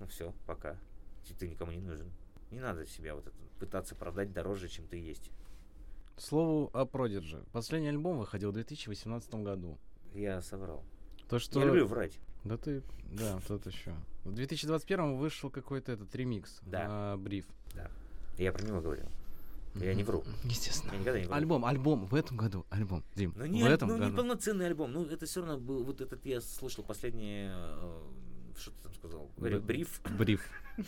ну 0.00 0.06
все, 0.06 0.34
пока. 0.46 0.78
Ты, 1.38 1.48
никому 1.48 1.70
не 1.70 1.80
нужен. 1.80 2.10
Не 2.50 2.58
надо 2.58 2.86
себя 2.86 3.14
вот 3.14 3.26
это 3.26 3.36
пытаться 3.60 3.94
продать 3.94 4.32
дороже, 4.32 4.68
чем 4.68 4.86
ты 4.88 4.96
есть. 4.96 5.30
Слову 6.16 6.70
о 6.74 6.84
Продиджи. 6.84 7.42
Последний 7.52 7.88
альбом 7.88 8.18
выходил 8.18 8.50
в 8.50 8.54
2018 8.54 9.34
году. 9.36 9.78
Я 10.14 10.42
соврал. 10.42 10.82
То, 11.28 11.38
что... 11.38 11.60
Я 11.60 11.66
люблю 11.66 11.86
врать. 11.86 12.18
Да 12.44 12.56
ты, 12.56 12.82
да, 13.12 13.38
тот 13.46 13.66
еще. 13.66 13.94
В 14.24 14.32
2021 14.32 15.16
вышел 15.16 15.50
какой-то 15.50 15.92
этот 15.92 16.14
ремикс 16.14 16.60
Да. 16.62 16.88
на 16.88 17.16
бриф. 17.16 17.46
Я 18.38 18.52
про 18.52 18.62
него 18.64 18.80
говорил. 18.80 19.06
Я 19.74 19.94
не 19.94 20.02
вру. 20.02 20.24
Естественно. 20.44 20.92
Я 20.92 20.98
никогда 20.98 21.20
не 21.20 21.26
вру. 21.26 21.34
Альбом, 21.34 21.64
альбом, 21.64 22.06
в 22.06 22.14
этом 22.14 22.36
году, 22.36 22.66
альбом, 22.70 23.04
Дим. 23.14 23.32
Ну, 23.36 23.44
в 23.44 23.46
не, 23.48 23.62
этом 23.62 23.88
ну, 23.88 23.94
не 23.96 24.00
году. 24.06 24.16
полноценный 24.16 24.66
альбом. 24.66 24.92
Ну, 24.92 25.04
это 25.04 25.26
все 25.26 25.40
равно 25.40 25.58
был 25.58 25.84
вот 25.84 26.00
этот, 26.00 26.24
я 26.26 26.40
слышал 26.40 26.82
последний, 26.82 27.48
э, 27.50 28.00
что 28.58 28.70
ты 28.72 28.82
там 28.82 28.94
сказал, 28.94 29.30
Б- 29.36 29.60
бриф. 29.60 30.00
Бриф. 30.18 30.44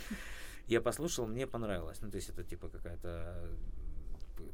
Я 0.68 0.80
послушал, 0.80 1.26
мне 1.26 1.46
понравилось. 1.46 2.00
Ну, 2.00 2.10
то 2.10 2.16
есть 2.16 2.28
это 2.30 2.42
типа 2.44 2.68
какая-то 2.68 3.50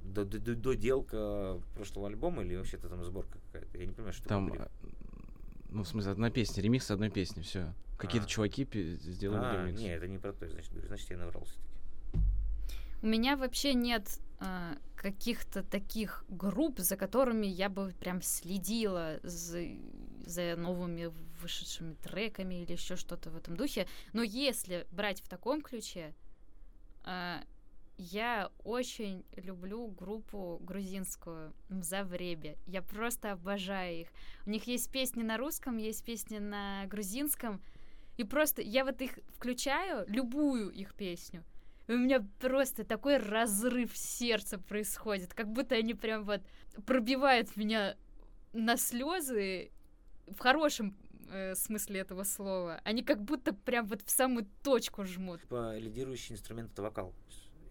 доделка 0.05 1.61
прошлого 1.75 2.09
альбома 2.09 2.43
или 2.43 2.57
вообще-то 2.57 2.89
там 2.89 3.05
сборка 3.05 3.39
какая-то. 3.47 3.79
Я 3.79 3.87
не 3.87 3.93
понимаю, 3.93 4.13
что 4.13 4.29
Там, 4.29 4.53
э, 4.53 4.69
ну, 5.71 5.83
в 5.83 5.89
смысле, 5.89 6.13
одна 6.13 6.31
песня, 6.31 6.63
ремикс 6.63 6.91
одной 6.91 7.11
песни, 7.11 7.43
все. 7.43 7.73
Какие-то 7.99 8.27
А. 8.27 8.29
чуваки 8.29 8.65
пи- 8.65 8.97
сделали 8.97 9.45
А, 9.45 9.65
ремикс. 9.67 9.81
не, 9.81 9.89
это 9.89 10.07
не 10.07 10.19
про 10.19 10.33
то, 10.33 10.49
значит, 10.49 10.73
значит, 10.87 11.11
я 11.11 11.19
наврал 11.19 11.45
все-таки. 11.45 11.69
У 13.03 13.07
меня 13.07 13.37
вообще 13.37 13.75
нет 13.75 14.19
а, 14.41 14.77
каких-то 14.97 15.63
таких 15.63 16.25
групп, 16.29 16.79
за 16.81 16.97
которыми 16.97 17.47
я 17.47 17.69
бы 17.69 17.93
прям 18.01 18.23
следила 18.23 19.19
за, 19.23 19.63
за 20.27 20.57
новыми 20.57 21.13
вышедшими 21.41 21.95
треками 21.95 22.63
или 22.63 22.73
еще 22.73 22.97
что-то 22.97 23.31
в 23.31 23.37
этом 23.37 23.57
духе. 23.57 23.87
Но 24.13 24.23
если 24.23 24.87
брать 24.91 25.21
в 25.23 25.29
таком 25.29 25.61
ключе, 25.63 26.15
а, 27.05 27.43
я 27.99 28.51
очень 28.65 29.25
люблю 29.37 29.89
группу 29.89 30.59
грузинскую 30.63 31.53
Мзавребе. 31.69 32.57
Я 32.67 32.81
просто 32.81 33.33
обожаю 33.33 34.03
их. 34.03 34.09
У 34.47 34.51
них 34.51 34.67
есть 34.69 34.91
песни 34.91 35.23
на 35.23 35.37
русском, 35.37 35.77
есть 35.77 36.05
песни 36.05 36.39
на 36.39 36.87
грузинском. 36.87 37.61
И 38.17 38.25
просто 38.25 38.63
я 38.63 38.85
вот 38.85 39.01
их 39.03 39.19
включаю, 39.37 40.05
любую 40.09 40.71
их 40.71 40.95
песню, 40.95 41.45
и 41.89 41.93
у 41.93 41.99
меня 41.99 42.27
просто 42.41 42.85
такой 42.85 43.17
разрыв 43.17 43.97
сердца 43.97 44.59
происходит, 44.59 45.33
как 45.35 45.49
будто 45.49 45.75
они 45.75 45.95
прям 45.95 46.25
вот 46.25 46.43
пробивают 46.85 47.57
меня 47.57 47.97
на 48.53 48.77
слезы 48.77 49.71
в 50.27 50.39
хорошем 50.39 50.97
э, 51.31 51.55
смысле 51.55 52.01
этого 52.01 52.25
слова. 52.25 52.81
Они 52.85 53.03
как 53.03 53.23
будто 53.23 53.55
прям 53.55 53.87
вот 53.87 54.03
в 54.03 54.11
самую 54.11 54.47
точку 54.63 55.05
жмут. 55.05 55.41
Типа 55.41 55.79
лидирующий 55.79 56.35
инструмент 56.35 56.73
это 56.73 56.83
вокал. 56.83 57.15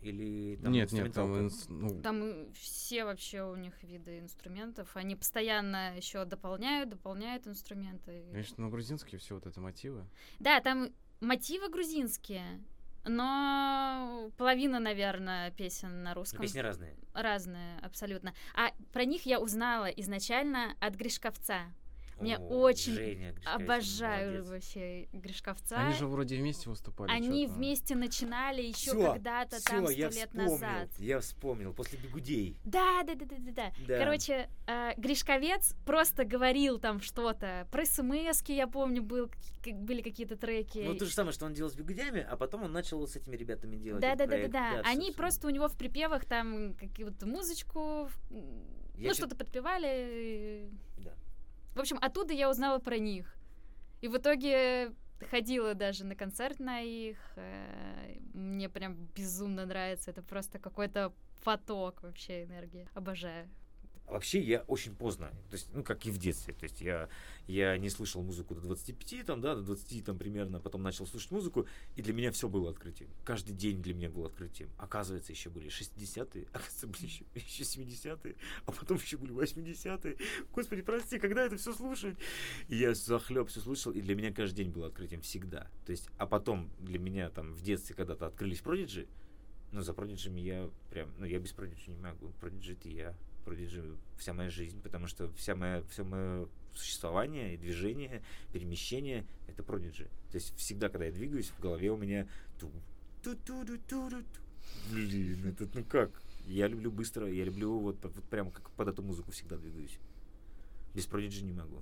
Или 0.07 0.55
там 0.57 0.71
Нет, 0.71 0.91
нет, 0.91 1.13
там, 1.13 1.33
инс- 1.33 1.65
ну, 1.67 2.01
Там 2.01 2.21
э, 2.23 2.47
все 2.53 3.03
вообще 3.05 3.43
у 3.43 3.55
них 3.55 3.81
виды 3.83 4.19
инструментов. 4.19 4.89
Они 4.95 5.15
постоянно 5.15 5.95
еще 5.97 6.23
дополняют, 6.25 6.89
дополняют 6.89 7.47
инструменты. 7.47 8.25
конечно, 8.31 8.63
ну, 8.63 8.69
грузинские 8.69 9.19
все 9.19 9.35
вот 9.35 9.45
это 9.45 9.59
мотивы. 9.59 10.05
Да, 10.39 10.61
там 10.61 10.89
мотивы 11.19 11.69
грузинские, 11.69 12.63
но 13.05 14.31
половина, 14.37 14.79
наверное, 14.79 15.51
песен 15.51 16.03
на 16.03 16.13
русском. 16.13 16.41
песни 16.41 16.59
разные. 16.59 16.95
Разные, 17.13 17.79
абсолютно. 17.79 18.33
А 18.53 18.71
про 18.91 19.05
них 19.05 19.25
я 19.25 19.39
узнала 19.39 19.85
изначально 19.85 20.75
от 20.79 20.95
Гришковца. 20.95 21.73
Мне 22.19 22.37
О, 22.37 22.41
очень 22.41 22.93
Женя 22.93 23.35
Обожаю 23.45 24.31
молодец. 24.43 24.49
вообще 24.49 25.07
Гришковца. 25.13 25.77
Они 25.77 25.93
же 25.93 26.07
вроде 26.07 26.37
вместе 26.37 26.69
выступали. 26.69 27.11
Они 27.11 27.43
чё-то. 27.43 27.53
вместе 27.53 27.95
начинали 27.95 28.61
еще 28.61 28.91
Всё, 28.91 29.13
когда-то 29.13 29.57
всё, 29.57 29.65
там 29.69 29.87
сто 29.87 29.93
лет 29.93 30.11
вспомнил, 30.13 30.51
назад. 30.51 30.89
Я 30.97 31.19
вспомнил, 31.19 31.73
после 31.73 31.99
бегудей. 31.99 32.57
Да, 32.63 33.03
да, 33.03 33.15
да, 33.15 33.25
да, 33.25 33.35
да, 33.39 33.51
да. 33.51 33.71
Да. 33.87 33.97
Короче, 33.99 34.49
э, 34.67 34.93
Гришковец 34.97 35.75
просто 35.85 36.25
говорил 36.25 36.79
там 36.79 37.01
что-то. 37.01 37.67
Про 37.71 37.85
смс 37.85 38.41
я 38.47 38.67
помню, 38.67 39.03
был, 39.03 39.27
к- 39.29 39.71
были 39.73 40.01
какие-то 40.01 40.35
треки. 40.35 40.79
Ну, 40.79 40.95
то 40.95 41.05
же 41.05 41.11
самое, 41.13 41.33
что 41.33 41.45
он 41.45 41.53
делал 41.53 41.69
с 41.69 41.75
бегудями, 41.75 42.25
а 42.27 42.35
потом 42.35 42.63
он 42.63 42.71
начал 42.71 43.05
с 43.07 43.15
этими 43.15 43.35
ребятами 43.35 43.75
делать. 43.77 44.01
Да, 44.01 44.15
да, 44.15 44.25
да, 44.25 44.37
да, 44.47 44.47
да. 44.47 44.81
Они 44.85 45.11
просто 45.11 45.47
у 45.47 45.49
него 45.49 45.67
в 45.67 45.77
припевах 45.77 46.25
там 46.25 46.73
какую-то 46.75 47.25
музычку, 47.27 48.09
Я 48.31 48.39
ну, 48.39 49.09
чё- 49.09 49.13
что-то 49.13 49.35
подпевали. 49.35 50.69
Да. 50.97 51.13
В 51.77 51.79
общем, 51.79 51.99
оттуда 52.01 52.33
я 52.33 52.49
узнала 52.49 52.79
про 52.79 52.97
них. 52.97 53.37
И 54.01 54.07
в 54.07 54.17
итоге 54.17 54.93
ходила 55.29 55.75
даже 55.75 56.05
на 56.05 56.15
концерт 56.15 56.59
на 56.59 56.81
их. 56.81 57.17
э, 57.35 58.17
Мне 58.33 58.67
прям 58.67 58.95
безумно 59.15 59.63
нравится. 59.67 60.09
Это 60.09 60.23
просто 60.23 60.57
какой-то 60.57 61.13
поток 61.43 62.01
вообще 62.01 62.45
энергии. 62.45 62.89
Обожаю. 62.95 63.47
А 64.07 64.13
Вообще 64.13 64.39
я 64.39 64.61
очень 64.67 64.95
поздно, 64.95 65.29
то 65.49 65.55
есть, 65.55 65.67
ну, 65.73 65.83
как 65.83 66.05
и 66.05 66.11
в 66.11 66.17
детстве, 66.17 66.53
то 66.53 66.63
есть 66.63 66.79
я, 66.79 67.09
я 67.45 67.77
не 67.77 67.89
слышал 67.89 68.23
музыку 68.23 68.55
до 68.55 68.61
25, 68.61 69.25
там, 69.25 69.41
да, 69.41 69.53
до 69.53 69.61
20 69.61 70.05
там 70.05 70.17
примерно, 70.17 70.61
потом 70.61 70.81
начал 70.81 71.05
слушать 71.05 71.29
музыку, 71.31 71.67
и 71.97 72.01
для 72.01 72.13
меня 72.13 72.31
все 72.31 72.47
было 72.47 72.69
открытием. 72.69 73.09
Каждый 73.25 73.53
день 73.53 73.81
для 73.81 73.93
меня 73.93 74.09
был 74.09 74.25
открытием. 74.25 74.69
Оказывается, 74.77 75.33
еще 75.33 75.49
были 75.49 75.67
60-е, 75.67 76.47
оказывается, 76.53 76.87
были 76.87 77.03
еще, 77.03 77.25
еще 77.35 77.63
70-е, 77.63 78.35
а 78.65 78.71
потом 78.71 78.97
еще 78.97 79.17
были 79.17 79.33
80-е. 79.33 80.17
Господи, 80.53 80.81
прости, 80.83 81.19
когда 81.19 81.43
это 81.43 81.57
все 81.57 81.73
слушать? 81.73 82.15
И 82.69 82.77
я 82.77 82.93
захлеб 82.93 83.49
все 83.49 83.59
слушал, 83.59 83.91
и 83.91 83.99
для 83.99 84.15
меня 84.15 84.31
каждый 84.31 84.63
день 84.63 84.71
был 84.71 84.85
открытием 84.85 85.21
всегда. 85.21 85.69
То 85.85 85.91
есть, 85.91 86.07
а 86.17 86.25
потом 86.25 86.69
для 86.79 86.97
меня 86.97 87.29
там 87.29 87.51
в 87.51 87.61
детстве 87.61 87.93
когда-то 87.93 88.27
открылись 88.27 88.61
продиджи, 88.61 89.05
ну, 89.71 89.81
за 89.81 89.93
продиджами 89.93 90.39
я 90.39 90.69
прям, 90.89 91.09
ну, 91.17 91.25
я 91.25 91.39
без 91.39 91.51
продиджи 91.51 91.91
не 91.91 91.97
могу. 91.97 92.31
Продиджи 92.39 92.73
это 92.73 92.87
я. 92.89 93.15
Продиджи 93.47 93.81
вся 94.17 94.33
моя 94.33 94.49
жизнь, 94.49 94.81
потому 94.81 95.07
что 95.07 95.31
вся 95.35 95.55
моя, 95.55 95.81
все 95.89 96.03
мое 96.03 96.49
существование 96.73 97.53
и 97.53 97.57
движение, 97.57 98.21
перемещение— 98.51 99.25
это 99.47 99.63
продиджи. 99.63 100.09
То 100.31 100.35
есть 100.35 100.53
всегда, 100.57 100.89
когда 100.89 101.05
я 101.05 101.13
двигаюсь, 101.13 101.47
в 101.51 101.59
голове 101.61 101.89
у 101.89 101.95
меня 101.95 102.27
ту 102.59 102.69
ту 103.23 103.35
ту 103.37 103.65
ту 103.65 103.77
ту 103.87 104.09
ту 104.09 104.25
Блин, 104.91 105.47
это 105.47 105.69
ну 105.73 105.85
как? 105.85 106.21
Я 106.45 106.67
люблю 106.67 106.91
быстро, 106.91 107.31
я 107.31 107.45
люблю 107.45 107.79
вот, 107.79 108.03
вот 108.03 108.23
прямо 108.25 108.51
как 108.51 108.69
под 108.71 108.89
эту 108.89 109.01
музыку 109.01 109.31
всегда 109.31 109.55
двигаюсь. 109.55 109.97
Без 110.93 111.05
продиджи 111.05 111.45
не 111.45 111.53
могу. 111.53 111.81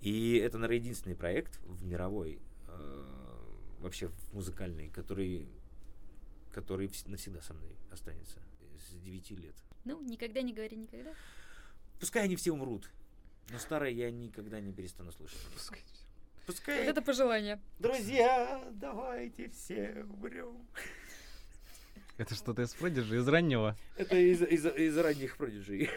И 0.00 0.38
это, 0.38 0.58
наверное, 0.58 0.80
единственный 0.82 1.14
проект 1.14 1.60
в 1.66 1.86
мировой, 1.86 2.40
э, 2.66 3.04
вообще 3.78 4.08
в 4.08 4.34
музыкальный, 4.34 4.88
который, 4.88 5.46
который 6.52 6.88
вс- 6.88 7.08
навсегда 7.08 7.40
со 7.42 7.54
мной 7.54 7.76
останется. 7.92 8.40
с 8.88 8.94
9 9.04 9.30
лет. 9.38 9.54
Ну, 9.84 10.00
никогда 10.02 10.42
не 10.42 10.52
говори 10.52 10.76
никогда. 10.76 11.12
Пускай 11.98 12.24
они 12.24 12.36
все 12.36 12.52
умрут. 12.52 12.90
Но 13.50 13.58
старое 13.58 13.90
я 13.90 14.10
никогда 14.10 14.60
не 14.60 14.72
перестану 14.72 15.12
слушать. 15.12 15.40
Пускай. 15.52 15.82
Пускай... 16.46 16.80
Вот 16.80 16.90
это 16.90 17.02
пожелание. 17.02 17.60
Друзья, 17.78 18.64
давайте 18.72 19.50
все 19.50 20.06
умрем. 20.08 20.66
Это 22.18 22.34
что-то 22.34 22.62
из 22.62 22.74
продажи, 22.74 23.16
из 23.16 23.26
раннего. 23.26 23.76
Это 23.96 24.16
из, 24.16 24.42
из, 24.42 24.66
из 24.66 24.98
ранних 24.98 25.36
продюжей. 25.36 25.88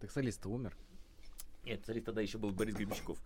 Так 0.00 0.10
солист 0.10 0.44
умер. 0.46 0.76
Нет, 1.64 1.80
смотри, 1.84 2.02
тогда 2.02 2.20
еще 2.20 2.36
был 2.36 2.50
Борис 2.50 2.74
Гребенщиков. 2.74 3.18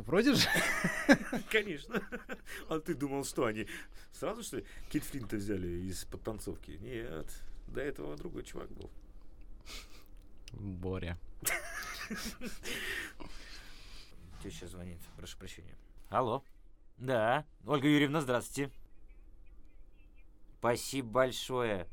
У 0.00 0.02
продажи? 0.02 0.48
Конечно. 1.50 2.02
А 2.70 2.80
ты 2.80 2.94
думал, 2.94 3.22
что 3.22 3.44
они 3.44 3.66
сразу, 4.12 4.42
что 4.42 4.56
ли, 4.56 4.64
Кит 4.88 5.04
Флинта 5.04 5.36
взяли 5.36 5.68
из 5.68 6.06
подтанцовки? 6.06 6.70
Нет, 6.70 7.26
до 7.66 7.82
этого 7.82 8.16
другой 8.16 8.44
чувак 8.44 8.70
был. 8.70 8.90
Боря. 10.52 11.18
Теща 14.42 14.68
звонит, 14.68 14.98
прошу 15.18 15.36
прощения. 15.36 15.76
Алло. 16.08 16.42
Да, 16.96 17.44
Ольга 17.66 17.86
Юрьевна, 17.86 18.22
здравствуйте. 18.22 18.72
Спасибо 20.60 21.10
большое. 21.10 21.86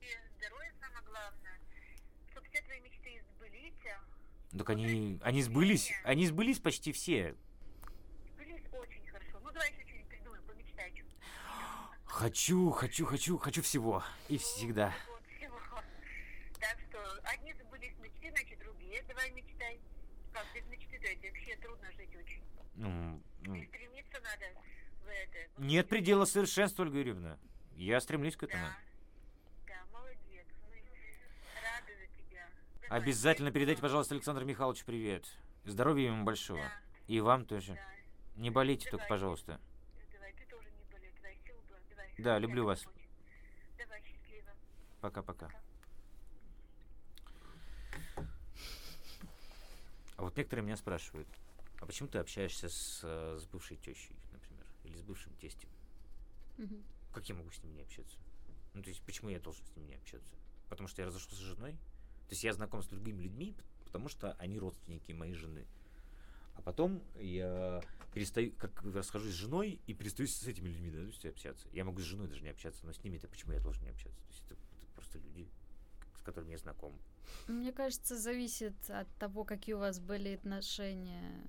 И 0.00 0.06
здоровье 0.38 0.72
самое 0.80 1.04
главное. 1.04 1.60
Чтобы 2.32 2.48
все 2.48 2.62
твои 2.62 2.80
мечты 2.80 3.22
сбылись. 3.36 3.74
А 4.56 4.58
Так 4.58 4.70
они, 4.70 5.20
они 5.22 5.42
сбылись, 5.42 5.92
они 6.02 6.26
сбылись 6.26 6.58
почти 6.58 6.92
все. 6.92 7.34
Сбылись 8.32 8.62
очень 8.72 9.06
хорошо. 9.06 9.38
Ну, 9.42 9.50
давай 9.50 9.70
еще 9.70 9.82
что-нибудь 9.82 10.08
придумаем, 10.08 10.42
помечтай. 10.44 10.92
чё. 10.92 11.04
Хочу, 12.06 12.70
хочу, 12.70 13.04
хочу, 13.04 13.38
хочу 13.38 13.62
всего. 13.62 14.02
И 14.28 14.38
всегда. 14.38 14.94
Вот 15.08 15.22
всего. 15.36 15.58
Так 16.58 16.78
что 16.88 17.20
одни 17.24 17.52
сбылись 17.52 17.98
мечты, 17.98 18.30
значит 18.30 18.58
другие 18.58 19.02
давай 19.06 19.30
мечтай. 19.32 19.78
Как 20.32 20.46
без 20.54 20.64
мечты-то 20.66 21.06
это 21.06 21.26
вообще 21.26 21.56
трудно 21.56 21.92
жить 21.92 22.16
очень. 22.16 22.42
Ну, 22.76 23.22
ну, 23.42 23.54
И 23.54 23.66
стремиться 23.66 24.20
надо 24.20 24.46
в 25.04 25.08
это. 25.08 25.62
Нет 25.62 25.88
предела 25.88 26.24
совершенства, 26.24 26.82
Ольга 26.82 26.98
Юрьевна. 26.98 27.38
Я 27.74 28.00
стремлюсь 28.00 28.36
к 28.36 28.42
этому. 28.42 28.66
Да, 29.66 29.84
молодец. 29.92 30.46
Мы 30.70 30.76
рады 31.62 31.92
за 31.94 32.06
тебя. 32.16 32.48
Давай, 32.74 32.75
Обязательно 32.88 33.50
передайте, 33.50 33.82
пожалуйста, 33.82 34.14
Александру 34.14 34.44
Михайловичу 34.44 34.84
привет. 34.86 35.26
Здоровья 35.64 36.06
ему 36.06 36.24
большого. 36.24 36.60
Да, 36.60 36.72
И 37.08 37.20
вам 37.20 37.44
тоже. 37.44 37.74
да. 37.74 37.80
Не 38.36 38.50
болейте 38.50 38.88
только, 38.88 39.06
пожалуйста. 39.06 39.60
Давай, 40.12 40.32
ты 40.34 40.44
тоже 40.46 40.68
не 40.70 40.84
болей, 40.92 41.12
твоя 41.18 41.34
сила 41.44 41.58
была. 41.68 41.78
Давай. 41.90 42.14
Да, 42.18 42.38
люблю 42.38 42.64
вас. 42.64 42.82
помочь. 42.82 43.08
Давай, 43.76 44.02
счастливо. 44.02 44.50
Пока-пока. 45.00 45.50
А 50.16 50.22
вот 50.22 50.36
некоторые 50.36 50.64
меня 50.64 50.76
спрашивают, 50.76 51.28
а 51.80 51.86
почему 51.86 52.08
ты 52.08 52.18
общаешься 52.18 52.68
с, 52.68 53.00
э, 53.02 53.36
с 53.38 53.44
бывшей 53.46 53.76
тещей, 53.76 54.16
например, 54.32 54.64
или 54.84 54.96
с 54.96 55.02
бывшим 55.02 55.34
тестем? 55.34 55.68
Мгм. 56.56 56.82
Как 57.12 57.28
я 57.28 57.34
могу 57.34 57.50
с 57.50 57.62
ними 57.62 57.74
не 57.74 57.82
общаться? 57.82 58.16
Ну, 58.74 58.82
то 58.82 58.88
есть, 58.90 59.02
почему 59.02 59.28
я 59.30 59.40
должен 59.40 59.64
с 59.66 59.76
ними 59.76 59.88
не 59.88 59.94
общаться? 59.96 60.32
Потому 60.68 60.88
что 60.88 61.02
я 61.02 61.06
разошелся 61.06 61.34
с 61.36 61.38
женой? 61.38 61.76
То 62.28 62.32
есть, 62.32 62.44
я 62.44 62.52
знаком 62.52 62.82
с 62.82 62.86
другими 62.86 63.22
людьми, 63.22 63.54
потому 63.84 64.08
что 64.08 64.32
они 64.38 64.58
родственники 64.58 65.12
моей 65.12 65.34
жены. 65.34 65.66
А 66.54 66.62
потом 66.62 67.02
я 67.20 67.82
перестаю, 68.14 68.52
как 68.52 68.82
расхожусь 68.82 69.32
с 69.32 69.36
женой 69.36 69.80
и 69.86 69.94
перестаю 69.94 70.26
с 70.26 70.42
этими 70.44 70.68
людьми 70.68 70.90
да, 70.90 70.98
то 70.98 71.06
есть 71.06 71.26
общаться. 71.26 71.68
Я 71.72 71.84
могу 71.84 72.00
с 72.00 72.04
женой 72.04 72.28
даже 72.28 72.42
не 72.42 72.48
общаться, 72.48 72.84
но 72.86 72.92
с 72.92 73.02
ними-то 73.04 73.28
почему 73.28 73.52
я 73.52 73.60
должен 73.60 73.84
не 73.84 73.90
общаться? 73.90 74.18
То 74.20 74.32
есть, 74.32 74.42
это, 74.46 74.54
это 74.54 74.86
просто 74.94 75.18
люди, 75.18 75.46
с 76.18 76.22
которыми 76.22 76.52
я 76.52 76.58
знаком. 76.58 76.98
Мне 77.46 77.72
кажется, 77.72 78.18
зависит 78.18 78.74
от 78.88 79.08
того, 79.18 79.44
какие 79.44 79.74
у 79.74 79.78
вас 79.78 80.00
были 80.00 80.34
отношения. 80.34 81.44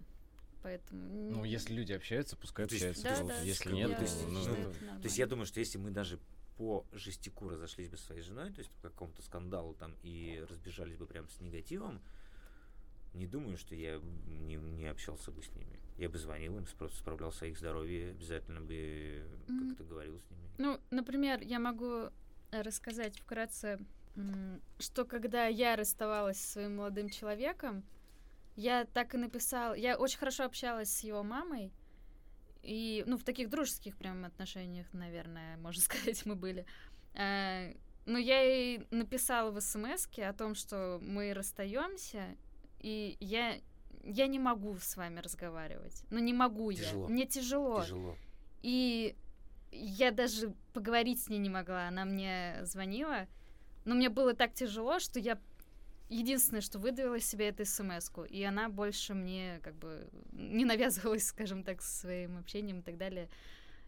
Поэтому... 0.61 1.31
Ну, 1.31 1.43
если 1.45 1.73
люди 1.73 1.93
общаются, 1.93 2.35
пускай 2.35 2.67
есть- 2.69 2.83
общаются. 2.83 3.23
Да, 3.23 3.35
да, 3.35 3.41
Если 3.41 3.69
я- 3.69 3.87
нет, 3.87 3.97
то, 3.97 4.05
ну, 4.27 4.73
То 5.01 5.03
есть 5.05 5.17
я 5.17 5.27
думаю, 5.27 5.45
что 5.45 5.59
если 5.59 5.77
мы 5.77 5.91
даже 5.91 6.19
по 6.57 6.85
жестику 6.91 7.49
разошлись 7.49 7.89
бы 7.89 7.97
своей 7.97 8.21
женой, 8.21 8.51
то 8.51 8.59
есть 8.59 8.71
по 8.71 8.89
какому-то 8.89 9.21
скандалу 9.21 9.73
там 9.75 9.95
и 10.03 10.43
разбежались 10.49 10.97
бы 10.97 11.05
прям 11.05 11.29
с 11.29 11.39
негативом, 11.39 12.01
не 13.13 13.27
думаю, 13.27 13.57
что 13.57 13.75
я 13.75 13.99
не, 14.27 14.55
не 14.55 14.87
общался 14.87 15.31
бы 15.31 15.41
с 15.41 15.53
ними. 15.55 15.79
Я 15.97 16.09
бы 16.09 16.17
звонил 16.17 16.57
им, 16.57 16.65
спро- 16.65 16.93
справлялся 16.93 17.45
о 17.45 17.47
их 17.47 17.57
здоровье, 17.57 18.11
обязательно 18.11 18.61
бы 18.61 19.23
как-то 19.47 19.83
говорил 19.83 20.19
с 20.19 20.29
ними. 20.29 20.49
Ну, 20.57 20.79
например, 20.91 21.41
я 21.41 21.59
могу 21.59 22.09
э, 22.51 22.61
рассказать 22.61 23.17
вкратце, 23.17 23.79
что 24.79 25.05
когда 25.05 25.45
я 25.45 25.75
расставалась 25.75 26.39
со 26.39 26.53
своим 26.53 26.77
молодым 26.77 27.09
человеком, 27.09 27.83
я 28.55 28.85
так 28.85 29.13
и 29.13 29.17
написала. 29.17 29.73
Я 29.73 29.97
очень 29.97 30.17
хорошо 30.17 30.45
общалась 30.45 30.89
с 30.89 31.03
его 31.03 31.23
мамой. 31.23 31.71
И, 32.63 33.03
ну, 33.07 33.17
в 33.17 33.23
таких 33.23 33.49
дружеских 33.49 33.95
прям 33.97 34.25
отношениях, 34.25 34.87
наверное, 34.93 35.57
можно 35.57 35.81
сказать, 35.89 36.25
мы 36.25 36.35
были. 36.35 36.65
Э, 37.13 37.73
Но 38.05 38.17
я 38.17 38.41
ей 38.41 38.85
написала 38.91 39.51
в 39.51 39.59
смс 39.61 40.07
о 40.17 40.33
том, 40.33 40.55
что 40.55 40.99
мы 41.01 41.33
расстаемся, 41.33 42.35
и 42.79 43.17
я, 43.19 43.55
я 44.03 44.27
не 44.27 44.39
могу 44.39 44.77
с 44.77 44.95
вами 44.95 45.19
разговаривать. 45.19 46.03
Ну, 46.09 46.19
не 46.19 46.33
могу 46.33 46.71
Тяжело. 46.71 47.07
я. 47.07 47.09
Мне 47.09 47.25
тяжело. 47.25 47.81
Тяжело. 47.81 48.15
И 48.61 49.15
я 49.71 50.11
даже 50.11 50.53
поговорить 50.73 51.21
с 51.23 51.29
ней 51.29 51.39
не 51.39 51.49
могла. 51.49 51.87
Она 51.87 52.05
мне 52.05 52.59
звонила, 52.63 53.27
но 53.85 53.95
мне 53.95 54.09
было 54.09 54.33
так 54.33 54.53
тяжело, 54.53 54.99
что 54.99 55.19
я 55.19 55.37
единственное, 56.09 56.61
что 56.61 56.79
выдавила 56.79 57.15
из 57.15 57.25
себя, 57.25 57.49
это 57.49 57.65
смс 57.65 58.09
-ку. 58.11 58.27
И 58.27 58.43
она 58.43 58.69
больше 58.69 59.13
мне 59.13 59.59
как 59.63 59.75
бы 59.75 60.07
не 60.31 60.65
навязывалась, 60.65 61.27
скажем 61.27 61.63
так, 61.63 61.81
своим 61.81 62.37
общением 62.37 62.79
и 62.79 62.83
так 62.83 62.97
далее. 62.97 63.29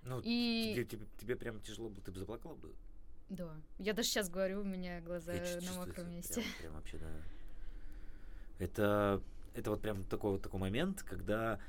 Ну, 0.03 0.21
И 0.23 0.71
тебе, 0.73 0.85
тебе, 0.85 1.05
тебе 1.19 1.35
прям 1.35 1.61
тяжело 1.61 1.89
было, 1.89 2.01
ты 2.01 2.11
бы 2.11 2.19
заплакала 2.19 2.55
бы? 2.55 2.73
да, 3.29 3.55
я 3.77 3.93
даже 3.93 4.09
сейчас 4.09 4.29
говорю, 4.29 4.61
у 4.61 4.63
меня 4.63 5.01
глаза 5.01 5.33
Я 5.33 5.61
на 5.61 5.73
мокром 5.73 6.11
месте. 6.11 6.33
Прям, 6.33 6.45
прям 6.59 6.73
вообще, 6.73 6.97
да. 6.97 7.11
Это, 8.57 9.21
это 9.53 9.69
вот 9.69 9.81
прям 9.81 10.03
такой, 10.03 10.31
вот 10.31 10.41
такой 10.41 10.59
момент, 10.59 11.03
когда 11.03 11.59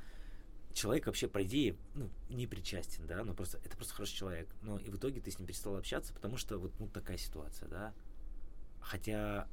человек 0.73 1.05
вообще, 1.05 1.27
по 1.27 1.43
идее, 1.43 1.75
ну, 1.93 2.09
не 2.29 2.47
причастен, 2.47 3.05
да, 3.05 3.23
но 3.23 3.33
просто 3.33 3.59
это 3.59 3.77
просто 3.77 3.93
хороший 3.93 4.15
человек. 4.15 4.49
Но 4.61 4.77
и 4.77 4.89
в 4.89 4.97
итоге 4.97 5.21
ты 5.21 5.29
с 5.29 5.37
ним 5.37 5.47
перестал 5.47 5.75
общаться, 5.77 6.13
потому 6.13 6.37
что 6.37 6.57
вот 6.57 6.73
ну, 6.79 6.87
такая 6.87 7.17
ситуация, 7.17 7.69
да. 7.69 7.93
Хотя, 8.79 9.47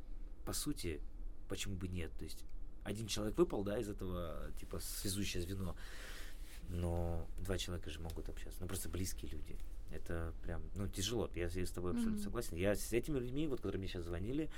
по 0.48 0.54
сути, 0.54 0.98
почему 1.46 1.76
бы 1.76 1.88
нет? 1.88 2.10
То 2.18 2.24
есть 2.24 2.42
один 2.82 3.06
человек 3.06 3.36
выпал, 3.36 3.64
да, 3.64 3.78
из 3.78 3.86
этого, 3.86 4.50
типа, 4.58 4.80
связующее 4.80 5.42
звено, 5.42 5.76
но 6.70 7.28
два 7.38 7.58
человека 7.58 7.90
же 7.90 8.00
могут 8.00 8.30
общаться, 8.30 8.58
ну, 8.62 8.66
просто 8.66 8.88
близкие 8.88 9.30
люди. 9.30 9.58
Это 9.92 10.32
прям, 10.42 10.62
ну, 10.74 10.88
тяжело. 10.88 11.30
Я, 11.34 11.48
я 11.48 11.66
с 11.66 11.70
тобой 11.70 11.90
абсолютно 11.90 12.16
Мгм. 12.16 12.24
согласен. 12.24 12.56
Я 12.56 12.74
с 12.74 12.94
этими 12.94 13.18
людьми, 13.18 13.46
вот, 13.46 13.58
которые 13.58 13.78
мне 13.78 13.88
сейчас 13.88 14.04
звонили, 14.04 14.48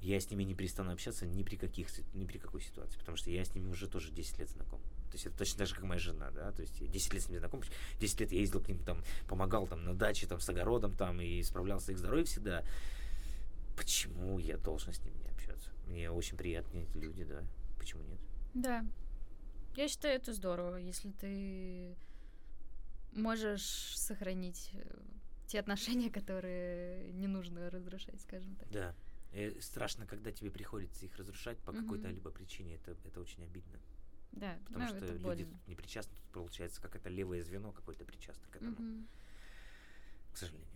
я 0.00 0.18
с 0.18 0.30
ними 0.30 0.44
не 0.44 0.54
перестану 0.54 0.92
общаться 0.92 1.26
ни 1.26 1.42
при 1.42 1.56
каких, 1.56 1.88
ни 2.14 2.24
при 2.24 2.38
какой 2.38 2.62
ситуации, 2.62 2.98
потому 2.98 3.18
что 3.18 3.28
я 3.28 3.44
с 3.44 3.54
ними 3.54 3.68
уже 3.68 3.86
тоже 3.86 4.12
10 4.12 4.38
лет 4.38 4.48
знаком. 4.48 4.80
То 5.10 5.12
есть 5.12 5.26
это 5.26 5.36
точно 5.36 5.58
так 5.58 5.66
же, 5.66 5.74
как 5.74 5.84
моя 5.84 6.00
жена, 6.00 6.30
да, 6.30 6.52
то 6.52 6.62
есть 6.62 6.80
я 6.80 6.86
10 6.86 7.12
лет 7.12 7.22
с 7.22 7.28
ними 7.28 7.38
знаком, 7.40 7.60
10 8.00 8.20
лет 8.20 8.32
я 8.32 8.40
ездил 8.40 8.62
к 8.62 8.68
ним 8.68 8.78
там, 8.78 9.04
помогал 9.28 9.66
там 9.66 9.84
на 9.84 9.92
даче, 9.94 10.26
там, 10.26 10.40
с 10.40 10.48
огородом 10.48 10.94
там, 10.94 11.20
и 11.20 11.42
справлялся 11.42 11.92
их 11.92 11.98
здоровьем 11.98 12.24
всегда. 12.24 12.64
Почему 13.76 14.38
я 14.38 14.56
должен 14.56 14.94
с 14.94 15.00
ними? 15.04 15.23
Мне 15.94 16.10
очень 16.10 16.36
приятные 16.36 16.82
эти 16.82 16.96
люди, 16.96 17.22
да, 17.22 17.44
почему 17.78 18.02
нет? 18.02 18.18
Да. 18.52 18.84
Я 19.76 19.86
считаю, 19.86 20.16
это 20.16 20.32
здорово, 20.32 20.74
если 20.74 21.12
ты 21.12 21.94
можешь 23.12 23.96
сохранить 23.96 24.70
э, 24.72 24.82
те 25.46 25.60
отношения, 25.60 26.10
которые 26.10 27.12
не 27.12 27.28
нужно 27.28 27.70
разрушать, 27.70 28.20
скажем 28.22 28.56
так. 28.56 28.68
Да. 28.72 28.94
Э, 29.32 29.52
страшно, 29.60 30.04
когда 30.04 30.32
тебе 30.32 30.50
приходится 30.50 31.06
их 31.06 31.14
разрушать 31.16 31.58
по 31.58 31.70
какой-то 31.72 32.08
Мгм. 32.08 32.16
либо 32.16 32.32
причине, 32.32 32.74
это, 32.74 32.96
это 33.04 33.20
очень 33.20 33.44
обидно. 33.44 33.78
Да, 34.32 34.58
Потому 34.66 34.86
ну, 34.86 34.96
что 34.96 35.06
люди 35.12 35.44
больно. 35.44 35.60
не 35.68 35.76
причастны, 35.76 36.12
тут 36.16 36.24
получается, 36.32 36.82
как 36.82 36.96
это 36.96 37.08
левое 37.08 37.44
звено 37.44 37.70
какое-то 37.70 38.04
причастно 38.04 38.42
к 38.50 38.56
этому, 38.56 38.72
Мгм. 38.72 39.06
к 40.32 40.36
сожалению. 40.38 40.66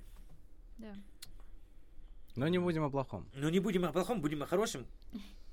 Да. 0.79 0.95
Но 2.39 2.47
не 2.47 2.59
будем 2.59 2.85
о 2.85 2.91
плохом. 2.91 3.27
Но 3.35 3.51
не 3.51 3.59
будем 3.59 3.85
о 3.85 3.91
плохом, 3.93 4.21
будем 4.21 4.45
о 4.45 4.47
хорошем. 4.47 4.87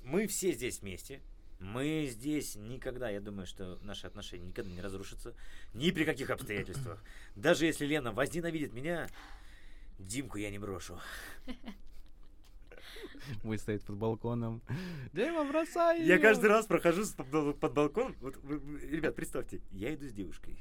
Мы 0.04 0.28
все 0.28 0.52
здесь 0.52 0.82
вместе. 0.82 1.20
Мы 1.60 2.08
здесь 2.12 2.56
никогда, 2.56 3.10
я 3.10 3.20
думаю, 3.20 3.48
что 3.48 3.80
наши 3.82 4.06
отношения 4.06 4.46
никогда 4.46 4.70
не 4.70 4.82
разрушатся. 4.82 5.34
Ни 5.74 5.90
при 5.90 6.04
каких 6.04 6.30
обстоятельствах. 6.30 7.04
Даже 7.36 7.66
если 7.66 7.88
Лена 7.88 8.12
возненавидит 8.12 8.72
меня, 8.74 9.10
Димку 9.98 10.38
я 10.38 10.52
не 10.52 10.60
брошу. 10.60 11.00
Будет 13.44 13.62
стоять 13.62 13.82
под 13.82 13.96
балконом. 13.96 14.62
Дима, 15.12 15.44
бросай 15.46 16.02
Я 16.06 16.16
её!» 16.16 16.22
каждый 16.22 16.50
раз 16.50 16.68
прохожу 16.68 17.04
под, 17.18 17.60
под 17.60 17.74
балкон. 17.74 18.16
Вот, 18.22 18.38
вы- 18.44 18.62
ребят, 18.80 19.16
представьте, 19.16 19.60
я 19.72 19.92
иду 19.96 20.06
с 20.08 20.12
девушкой. 20.12 20.56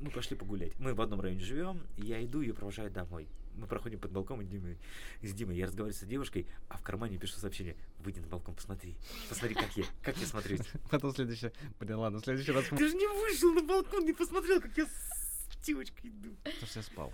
мы 0.00 0.10
пошли 0.10 0.36
погулять. 0.36 0.76
Мы 0.80 0.94
в 0.94 1.00
одном 1.00 1.20
районе 1.20 1.44
живем, 1.44 1.80
я 1.96 2.24
иду, 2.24 2.40
ее 2.40 2.54
провожаю 2.54 2.90
домой. 2.90 3.28
Мы 3.54 3.66
проходим 3.66 3.98
под 3.98 4.12
балконом 4.12 4.46
Димы, 4.46 4.78
с 5.22 5.32
Димой. 5.32 5.56
Я 5.56 5.66
разговариваю 5.66 5.98
с 5.98 6.06
девушкой, 6.06 6.46
а 6.68 6.78
в 6.78 6.82
кармане 6.82 7.18
пишу 7.18 7.34
сообщение. 7.34 7.76
Выйди 7.98 8.20
на 8.20 8.26
балкон, 8.26 8.54
посмотри. 8.54 8.96
Посмотри, 9.28 9.54
как 9.54 9.76
я, 9.76 9.84
как 10.02 10.16
я 10.16 10.26
смотрюсь. 10.26 10.60
Потом 10.90 11.12
следующее. 11.12 11.52
Блин, 11.78 11.96
ладно, 11.98 12.20
в 12.20 12.24
следующий 12.24 12.52
раз... 12.52 12.64
Ты 12.66 12.88
же 12.88 12.94
не 12.94 13.06
вышел 13.06 13.52
на 13.52 13.62
балкон, 13.62 14.04
не 14.04 14.12
посмотрел, 14.12 14.60
как 14.60 14.76
я 14.76 14.86
с 14.86 15.64
девочкой 15.64 16.10
иду. 16.10 16.34
Потому 16.44 16.66
что 16.66 16.78
я 16.78 16.82
спал. 16.82 17.12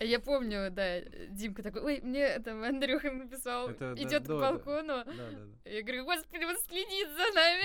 Я 0.00 0.18
помню, 0.18 0.70
да, 0.70 1.00
Димка 1.30 1.62
такой, 1.62 1.82
ой, 1.82 2.00
мне 2.02 2.38
там 2.40 2.62
Андрюха 2.64 3.12
написал, 3.12 3.70
Это, 3.70 3.94
да, 3.94 4.02
идет 4.02 4.24
к 4.24 4.26
до 4.26 4.40
балкону. 4.40 4.86
Да, 4.86 5.04
да, 5.04 5.30
да. 5.30 5.70
Я 5.70 5.82
говорю, 5.82 6.04
господи, 6.04 6.44
он 6.44 6.56
следит 6.58 7.08
за 7.10 7.32
нами. 7.32 7.64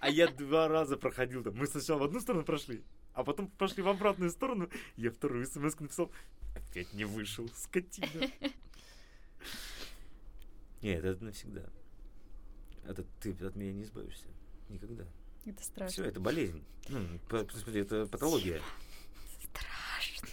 А 0.00 0.08
я 0.08 0.28
два 0.28 0.68
раза 0.68 0.96
проходил 0.96 1.44
там. 1.44 1.56
Мы 1.56 1.66
сначала 1.66 1.98
в 1.98 2.02
одну 2.04 2.20
сторону 2.20 2.44
прошли, 2.44 2.82
а 3.18 3.24
потом 3.24 3.48
пошли 3.48 3.82
в 3.82 3.88
обратную 3.88 4.30
сторону. 4.30 4.70
Я 4.96 5.10
вторую 5.10 5.44
смс 5.44 5.76
написал. 5.80 6.12
Опять 6.54 6.92
не 6.92 7.04
вышел, 7.04 7.48
скотина. 7.48 8.06
Нет, 10.82 11.04
это 11.04 11.24
навсегда. 11.24 11.68
Это 12.84 13.02
ты 13.20 13.32
от 13.44 13.56
меня 13.56 13.72
не 13.72 13.82
избавишься. 13.82 14.28
Никогда. 14.68 15.04
Это 15.44 15.60
Все, 15.60 15.68
страшно. 15.68 16.04
это 16.04 16.20
болезнь. 16.20 16.62
Ну, 16.88 17.00
это 17.28 18.06
патология. 18.06 18.62
Страшно. 19.42 20.28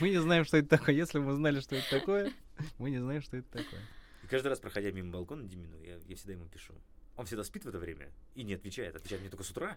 Мы 0.00 0.10
не 0.10 0.20
знаем, 0.20 0.44
что 0.44 0.58
это 0.58 0.68
такое. 0.68 0.94
Если 0.94 1.18
бы 1.18 1.24
мы 1.24 1.34
знали, 1.34 1.58
что 1.58 1.74
это 1.74 1.90
такое, 1.90 2.32
мы 2.78 2.90
не 2.90 2.98
знаем, 2.98 3.22
что 3.22 3.36
это 3.36 3.50
такое. 3.50 3.80
И 4.22 4.28
каждый 4.28 4.46
раз, 4.46 4.60
проходя 4.60 4.92
мимо 4.92 5.10
балкона 5.10 5.42
Димину, 5.42 5.76
я, 5.82 5.96
я 6.06 6.14
всегда 6.14 6.34
ему 6.34 6.46
пишу. 6.46 6.74
Он 7.18 7.26
всегда 7.26 7.42
спит 7.42 7.64
в 7.64 7.68
это 7.68 7.78
время 7.78 8.10
и 8.36 8.44
не 8.44 8.54
отвечает. 8.54 8.94
Отвечает 8.94 9.22
мне 9.22 9.30
только 9.30 9.44
с 9.44 9.50
утра, 9.50 9.76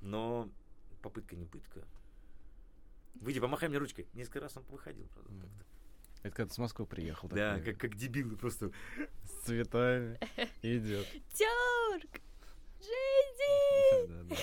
но 0.00 0.50
попытка 1.00 1.36
не 1.36 1.46
пытка. 1.46 1.86
Выйди, 3.14 3.38
помахай 3.38 3.68
мне 3.68 3.78
ручкой. 3.78 4.08
Несколько 4.14 4.40
раз 4.40 4.56
он 4.56 4.64
выходил, 4.64 5.06
правда. 5.14 5.30
Мгм. 5.32 5.42
как-то. 5.42 5.64
Это 6.24 6.36
когда 6.36 6.48
ты 6.48 6.54
с 6.54 6.58
Москвы 6.58 6.86
приехал. 6.86 7.28
Да, 7.28 7.56
такой, 7.56 7.72
как, 7.72 7.80
как 7.82 7.94
дебил 7.96 8.36
просто. 8.36 8.72
С 9.22 9.44
цветами. 9.44 10.18
Идет. 10.62 11.06
Тёрк! 11.34 12.20
Джейди! 12.82 14.36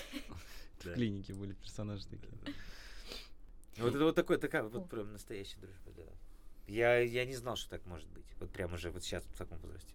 В 0.80 0.94
клинике 0.94 1.34
были 1.34 1.52
персонажи 1.52 2.08
такие. 2.08 2.32
Вот 3.80 3.96
это 3.96 4.04
вот 4.06 4.16
такое, 4.16 4.38
такая 4.38 4.64
вот 4.64 4.90
прям 4.90 5.12
настоящая 5.12 5.60
дружба, 5.60 5.92
да. 5.92 6.04
Я, 6.68 7.00
я 7.00 7.26
не 7.26 7.36
знал, 7.36 7.58
что 7.58 7.70
так 7.70 7.86
может 7.86 8.08
быть. 8.10 8.26
Вот 8.40 8.50
прямо 8.50 8.76
уже 8.76 8.92
вот 8.92 9.04
сейчас 9.04 9.26
в 9.26 9.38
таком 9.38 9.58
возрасте. 9.60 9.94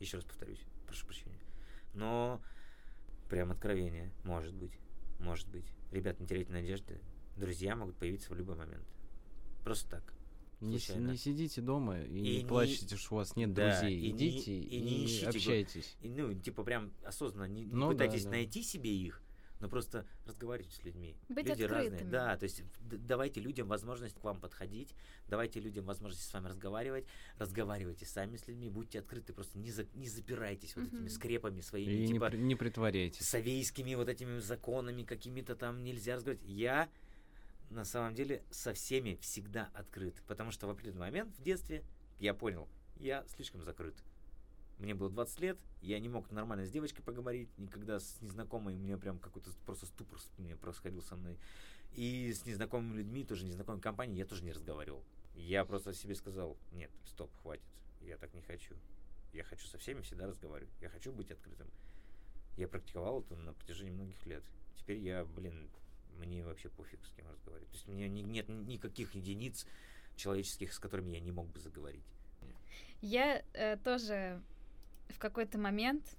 Еще 0.00 0.18
раз 0.18 0.26
повторюсь, 0.26 0.60
прошу 0.86 1.06
прощения. 1.06 1.37
Но 1.94 2.40
прям 3.28 3.50
откровение. 3.52 4.12
Может 4.24 4.54
быть. 4.54 4.72
Может 5.18 5.48
быть. 5.48 5.64
Ребят, 5.92 6.20
не 6.20 6.26
теряйте 6.26 6.52
надежды. 6.52 7.00
Друзья 7.36 7.76
могут 7.76 7.96
появиться 7.96 8.32
в 8.32 8.36
любой 8.36 8.56
момент. 8.56 8.84
Просто 9.64 9.88
так. 9.90 10.14
Не, 10.60 10.72
не 10.96 11.16
сидите 11.16 11.60
дома 11.60 12.00
и, 12.00 12.18
И 12.18 12.42
не 12.42 12.48
плачьте, 12.48 12.96
что 12.96 13.14
у 13.14 13.18
вас 13.18 13.36
нет 13.36 13.54
Да, 13.54 13.78
друзей. 13.80 13.96
и 13.96 14.10
Идите 14.10 14.52
и 14.58 14.76
и, 14.78 14.80
не 14.80 15.04
ищите 15.04 15.24
го- 15.26 15.30
общайтесь. 15.30 15.96
И, 16.02 16.08
ну, 16.08 16.34
типа 16.34 16.64
прям 16.64 16.90
осознанно 17.04 17.44
не, 17.52 17.64
не 17.64 17.72
Ну 17.72 17.86
да, 17.88 17.92
пытайтесь 17.92 18.24
да. 18.24 18.30
найти 18.30 18.64
себе 18.64 18.90
их, 18.92 19.22
но 19.60 19.68
просто 19.68 20.06
разговаривайте 20.26 20.74
с 20.76 20.84
людьми. 20.84 21.16
Быть 21.28 21.46
Люди 21.46 21.62
разные. 21.62 21.86
открытыми. 21.88 22.10
Да, 22.10 22.36
то 22.36 22.44
есть 22.44 22.62
давайте 22.80 23.40
людям 23.40 23.68
возможность 23.68 24.14
к 24.18 24.22
вам 24.24 24.40
подходить, 24.40 24.94
давайте 25.28 25.60
людям 25.60 25.84
возможность 25.84 26.24
с 26.28 26.32
вами 26.32 26.48
разговаривать, 26.48 27.06
разговаривайте 27.38 28.06
сами 28.06 28.36
с 28.36 28.46
людьми, 28.46 28.68
будьте 28.68 29.00
открыты, 29.00 29.32
просто 29.32 29.58
не, 29.58 29.70
за- 29.70 29.86
не 29.94 30.08
запирайтесь 30.08 30.76
вот 30.76 30.86
этими 30.88 31.08
скрепами 31.08 31.60
своими, 31.60 31.92
И 31.92 32.00
не, 32.06 32.12
типа 32.14 32.30
при- 32.30 32.38
не 32.38 32.54
притворяйтесь. 32.54 33.26
совейскими 33.28 33.94
вот 33.94 34.08
этими 34.08 34.38
законами 34.38 35.02
какими-то 35.02 35.56
там 35.56 35.82
нельзя 35.82 36.14
разговаривать. 36.16 36.48
Я 36.48 36.88
на 37.70 37.84
самом 37.84 38.14
деле 38.14 38.42
со 38.50 38.72
всеми 38.72 39.16
всегда 39.20 39.70
открыт, 39.74 40.22
потому 40.26 40.52
что 40.52 40.66
в 40.66 40.70
определенный 40.70 41.00
момент 41.00 41.34
в 41.36 41.42
детстве 41.42 41.84
я 42.18 42.32
понял, 42.32 42.68
я 42.96 43.24
слишком 43.28 43.62
закрыт. 43.62 43.94
Мне 44.78 44.94
было 44.94 45.10
20 45.10 45.40
лет, 45.40 45.58
я 45.82 45.98
не 45.98 46.08
мог 46.08 46.30
нормально 46.30 46.64
с 46.64 46.70
девочкой 46.70 47.04
поговорить, 47.04 47.48
никогда 47.58 47.98
с 47.98 48.20
незнакомой, 48.20 48.76
у 48.76 48.78
меня 48.78 48.96
прям 48.96 49.18
какой-то 49.18 49.50
просто 49.66 49.86
ступор 49.86 50.18
мне 50.38 50.54
происходил 50.54 51.02
со 51.02 51.16
мной. 51.16 51.36
И 51.94 52.32
с 52.32 52.46
незнакомыми 52.46 52.98
людьми, 52.98 53.24
тоже 53.24 53.44
незнакомой 53.44 53.80
компанией, 53.80 54.18
я 54.18 54.24
тоже 54.24 54.44
не 54.44 54.52
разговаривал. 54.52 55.02
Я 55.34 55.64
просто 55.64 55.92
себе 55.94 56.14
сказал, 56.14 56.56
нет, 56.72 56.90
стоп, 57.06 57.30
хватит, 57.42 57.64
я 58.02 58.16
так 58.18 58.32
не 58.34 58.42
хочу. 58.42 58.76
Я 59.32 59.42
хочу 59.42 59.66
со 59.66 59.78
всеми 59.78 60.02
всегда 60.02 60.26
разговаривать, 60.26 60.72
я 60.80 60.88
хочу 60.88 61.12
быть 61.12 61.30
открытым. 61.30 61.68
Я 62.56 62.68
практиковал 62.68 63.20
это 63.22 63.36
на 63.36 63.52
протяжении 63.52 63.90
многих 63.90 64.24
лет. 64.26 64.44
Теперь 64.76 64.98
я, 64.98 65.24
блин, 65.24 65.68
мне 66.18 66.44
вообще 66.44 66.68
пофиг 66.68 67.04
с 67.04 67.10
кем 67.12 67.28
разговаривать. 67.28 67.70
То 67.70 67.76
есть 67.76 67.88
у 67.88 67.92
меня 67.92 68.08
ни- 68.08 68.22
нет 68.22 68.48
никаких 68.48 69.14
единиц 69.14 69.66
человеческих, 70.16 70.72
с 70.72 70.78
которыми 70.78 71.10
я 71.10 71.20
не 71.20 71.32
мог 71.32 71.48
бы 71.48 71.60
заговорить. 71.60 72.04
Я 73.00 73.44
э, 73.54 73.76
тоже 73.76 74.42
в 75.08 75.18
какой-то 75.18 75.58
момент 75.58 76.16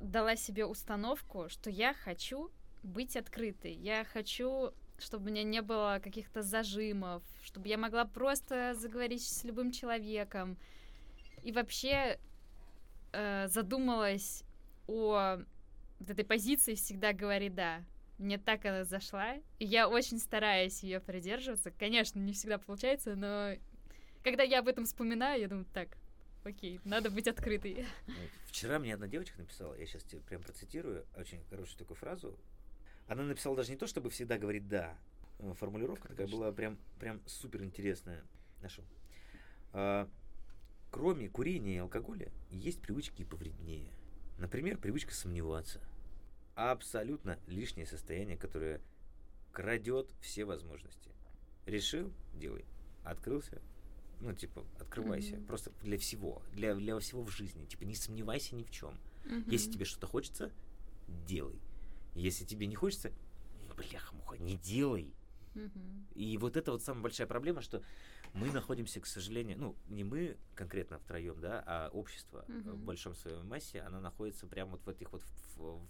дала 0.00 0.36
себе 0.36 0.64
установку, 0.64 1.48
что 1.48 1.70
я 1.70 1.94
хочу 1.94 2.50
быть 2.82 3.16
открытой. 3.16 3.74
Я 3.74 4.04
хочу, 4.04 4.72
чтобы 4.98 5.24
у 5.24 5.30
меня 5.30 5.42
не 5.42 5.62
было 5.62 6.00
каких-то 6.02 6.42
зажимов, 6.42 7.22
чтобы 7.42 7.68
я 7.68 7.78
могла 7.78 8.04
просто 8.04 8.74
заговорить 8.74 9.26
с 9.26 9.44
любым 9.44 9.72
человеком. 9.72 10.56
И 11.42 11.52
вообще 11.52 12.18
э, 13.12 13.48
задумалась 13.48 14.44
о 14.86 15.38
вот 15.98 16.10
этой 16.10 16.24
позиции 16.24 16.74
всегда 16.74 17.12
говори 17.12 17.48
да. 17.48 17.82
Мне 18.18 18.38
так 18.38 18.64
она 18.64 18.84
зашла, 18.84 19.34
и 19.58 19.66
я 19.66 19.88
очень 19.88 20.18
стараюсь 20.18 20.82
ее 20.82 21.00
придерживаться. 21.00 21.70
Конечно, 21.70 22.18
не 22.18 22.32
всегда 22.32 22.56
получается, 22.58 23.14
но 23.14 23.54
когда 24.24 24.42
я 24.42 24.60
об 24.60 24.68
этом 24.68 24.86
вспоминаю, 24.86 25.40
я 25.40 25.48
думаю, 25.48 25.66
так, 25.72 25.88
окей, 26.46 26.80
надо 26.84 27.10
быть 27.10 27.28
открытой. 27.28 27.86
Вчера 28.46 28.78
мне 28.78 28.94
одна 28.94 29.06
девочка 29.06 29.38
написала, 29.38 29.74
я 29.74 29.86
сейчас 29.86 30.04
тебе 30.04 30.20
прям 30.22 30.42
процитирую, 30.42 31.06
очень 31.16 31.42
хорошую 31.50 31.78
такую 31.78 31.96
фразу. 31.96 32.38
Она 33.08 33.22
написала 33.22 33.56
даже 33.56 33.70
не 33.70 33.76
то, 33.76 33.86
чтобы 33.86 34.10
всегда 34.10 34.38
говорить 34.38 34.68
«да». 34.68 34.96
Э, 35.38 35.52
Формулировка 35.54 36.08
такая 36.08 36.26
была 36.26 36.50
прям, 36.52 36.78
прям 36.98 37.20
супер 37.26 37.62
интересная. 37.62 38.24
Нашел. 38.62 38.84
А, 39.72 40.08
кроме 40.90 41.28
курения 41.28 41.76
и 41.76 41.78
алкоголя, 41.78 42.32
есть 42.50 42.80
привычки 42.80 43.22
и 43.22 43.24
повреднее. 43.24 43.92
Например, 44.38 44.78
привычка 44.78 45.14
сомневаться. 45.14 45.80
Абсолютно 46.54 47.38
лишнее 47.46 47.86
состояние, 47.86 48.36
которое 48.36 48.80
крадет 49.52 50.10
все 50.20 50.44
возможности. 50.44 51.10
Решил– 51.66 52.12
делай. 52.34 52.64
Открылся– 53.04 53.60
ну, 54.20 54.32
типа, 54.34 54.64
открывайся. 54.80 55.36
Мгм. 55.36 55.46
Просто 55.46 55.72
для 55.82 55.98
всего. 55.98 56.42
Для, 56.52 56.74
для 56.74 56.98
всего 56.98 57.22
в 57.22 57.30
жизни. 57.30 57.64
Типа, 57.66 57.84
не 57.84 57.94
сомневайся 57.94 58.54
ни 58.54 58.62
в 58.62 58.70
чем. 58.70 58.98
Если 59.50 59.70
тебе 59.72 59.84
что-то 59.84 60.06
хочется, 60.06 60.52
делай. 61.26 61.60
Если 62.14 62.44
тебе 62.44 62.66
не 62.66 62.74
хочется, 62.76 63.12
бляха-муха, 63.76 64.36
не 64.38 64.56
делай. 64.56 65.12
Мгм. 65.54 66.06
И 66.14 66.36
вот 66.38 66.56
это 66.56 66.72
вот 66.72 66.82
самая 66.82 67.02
большая 67.02 67.26
проблема, 67.26 67.60
что 67.62 67.82
мы 68.34 68.50
находимся, 68.52 69.00
к 69.00 69.06
сожалению, 69.06 69.58
ну, 69.58 69.76
не 69.88 70.04
мы 70.04 70.36
конкретно 70.54 70.98
втроем, 70.98 71.40
да, 71.40 71.62
а 71.66 71.88
общество 71.92 72.44
э, 72.48 72.52
в 72.70 72.78
большом 72.84 73.14
своей 73.14 73.42
массе, 73.42 73.80
оно 73.80 74.00
находится 74.00 74.46
прямо 74.46 74.72
вот 74.72 74.84
в 74.84 74.88
этих 74.88 75.12
вот 75.12 75.22
в, 75.22 75.60
в- 75.60 75.88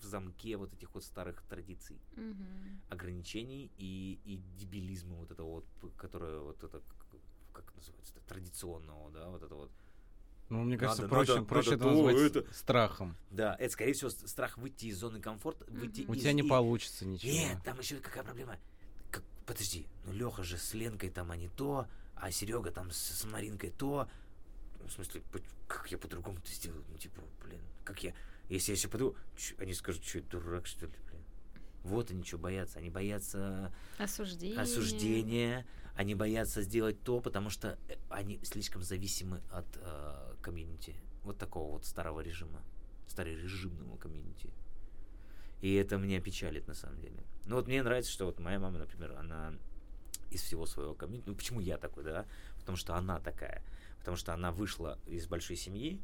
в- 0.00 0.04
замке 0.04 0.56
вот 0.56 0.72
этих 0.72 0.94
вот 0.94 1.04
старых 1.04 1.42
традиций, 1.48 1.98
Мгм. 2.16 2.80
ограничений 2.90 3.70
и, 3.78 4.18
и 4.24 4.40
дебилизма 4.58 5.16
вот 5.16 5.30
этого 5.30 5.64
вот, 5.80 5.92
которое 5.96 6.38
вот 6.40 6.62
это, 6.62 6.80
как 7.52 7.74
называется, 7.74 8.14
традиционного, 8.28 9.10
да, 9.10 9.28
вот 9.28 9.42
это 9.42 9.54
вот. 9.54 9.70
Ну, 10.48 10.62
мне 10.62 10.78
кажется, 10.78 11.02
Надо- 11.02 11.14
проще, 11.14 11.34
надо- 11.34 11.46
проще 11.46 11.70
надо 11.72 11.84
это 11.84 11.94
то, 11.96 12.02
назвать 12.06 12.36
это. 12.36 12.54
страхом. 12.54 13.16
Да, 13.32 13.56
это, 13.58 13.72
скорее 13.72 13.94
всего, 13.94 14.10
страх 14.10 14.56
выйти 14.58 14.86
из 14.86 14.98
зоны 14.98 15.20
комфорта, 15.20 15.64
выйти. 15.68 16.04
У 16.06 16.14
из- 16.14 16.20
тебя 16.20 16.32
не 16.34 16.42
и- 16.42 16.48
получится 16.48 17.04
ничего. 17.04 17.32
Нет, 17.32 17.58
там 17.64 17.78
еще 17.80 17.96
какая 17.96 18.22
проблема. 18.22 18.56
Как, 19.10 19.24
подожди, 19.44 19.86
ну 20.04 20.12
Леха 20.12 20.44
же 20.44 20.56
с 20.56 20.72
Ленкой 20.74 21.10
там 21.10 21.32
они 21.32 21.48
то, 21.48 21.88
а 22.14 22.30
Серега 22.30 22.70
там 22.70 22.90
с, 22.92 22.96
с 22.96 23.24
Маринкой 23.24 23.70
то. 23.70 24.08
Ну, 24.80 24.86
В 24.88 24.92
смысле, 24.92 25.20
как 25.66 25.90
я 25.90 25.98
по-другому 25.98 26.38
это 26.38 26.48
сделаю? 26.52 26.84
Ну, 26.92 26.96
типа, 26.96 27.20
блин, 27.44 27.60
как 27.84 28.00
я... 28.04 28.14
Если 28.48 28.72
я 28.72 28.76
себе 28.76 28.90
подумаю, 28.90 29.16
они 29.58 29.74
скажут, 29.74 30.04
что 30.04 30.18
я 30.18 30.24
дурак, 30.24 30.66
что 30.66 30.86
ли, 30.86 30.92
блин. 31.10 31.22
Вот 31.82 32.10
они 32.10 32.22
что 32.24 32.38
боятся. 32.38 32.78
Они 32.78 32.90
боятся 32.90 33.72
Осуждение. 33.98 34.60
осуждения, 34.60 35.66
они 35.94 36.14
боятся 36.14 36.62
сделать 36.62 37.00
то, 37.02 37.20
потому 37.20 37.50
что 37.50 37.78
э, 37.88 37.96
они 38.10 38.40
слишком 38.44 38.82
зависимы 38.82 39.40
от 39.50 39.66
э, 39.76 40.34
комьюнити. 40.42 40.94
Вот 41.22 41.38
такого 41.38 41.72
вот 41.72 41.84
старого 41.84 42.20
режима, 42.20 42.62
старорежимного 43.08 43.96
комьюнити. 43.96 44.50
И 45.60 45.74
это 45.74 45.96
меня 45.96 46.20
печалит 46.20 46.68
на 46.68 46.74
самом 46.74 47.00
деле. 47.00 47.24
Ну 47.46 47.56
вот 47.56 47.66
мне 47.66 47.82
нравится, 47.82 48.10
что 48.12 48.26
вот 48.26 48.38
моя 48.40 48.58
мама, 48.58 48.78
например, 48.78 49.12
она 49.18 49.54
из 50.30 50.42
всего 50.42 50.66
своего 50.66 50.94
комьюнити, 50.94 51.28
ну 51.28 51.34
почему 51.34 51.60
я 51.60 51.78
такой, 51.78 52.04
да? 52.04 52.26
Потому 52.58 52.76
что 52.76 52.94
она 52.94 53.18
такая. 53.20 53.62
Потому 54.00 54.16
что 54.16 54.34
она 54.34 54.52
вышла 54.52 54.98
из 55.06 55.26
большой 55.26 55.56
семьи, 55.56 56.00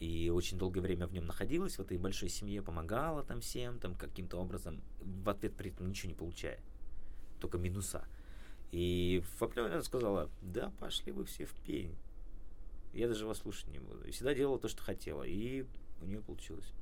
И 0.00 0.30
очень 0.30 0.56
долгое 0.58 0.80
время 0.80 1.06
в 1.06 1.12
нем 1.12 1.26
находилась, 1.26 1.76
в 1.76 1.80
этой 1.80 1.98
большой 1.98 2.30
семье, 2.30 2.62
помогала 2.62 3.22
там 3.22 3.40
всем, 3.42 3.78
там 3.78 3.94
каким-то 3.94 4.38
образом, 4.38 4.80
в 5.00 5.28
ответ 5.28 5.54
при 5.54 5.70
этом 5.70 5.90
ничего 5.90 6.08
не 6.08 6.14
получая, 6.14 6.58
только 7.38 7.58
минуса. 7.58 8.04
И 8.72 9.22
в 9.36 9.42
определенный 9.42 9.70
момент 9.70 9.84
сказала, 9.84 10.30
да, 10.40 10.72
пошли 10.78 11.12
вы 11.12 11.24
все 11.26 11.44
в 11.44 11.52
пень. 11.66 11.94
Я 12.94 13.08
даже 13.08 13.26
вас 13.26 13.38
слушать 13.38 13.68
не 13.68 13.78
буду. 13.78 14.02
И 14.04 14.10
всегда 14.10 14.34
делала 14.34 14.58
то, 14.58 14.68
что 14.68 14.82
хотела. 14.82 15.22
И 15.22 15.64
у 16.00 16.06
нее 16.06 16.20
получилось. 16.22 16.72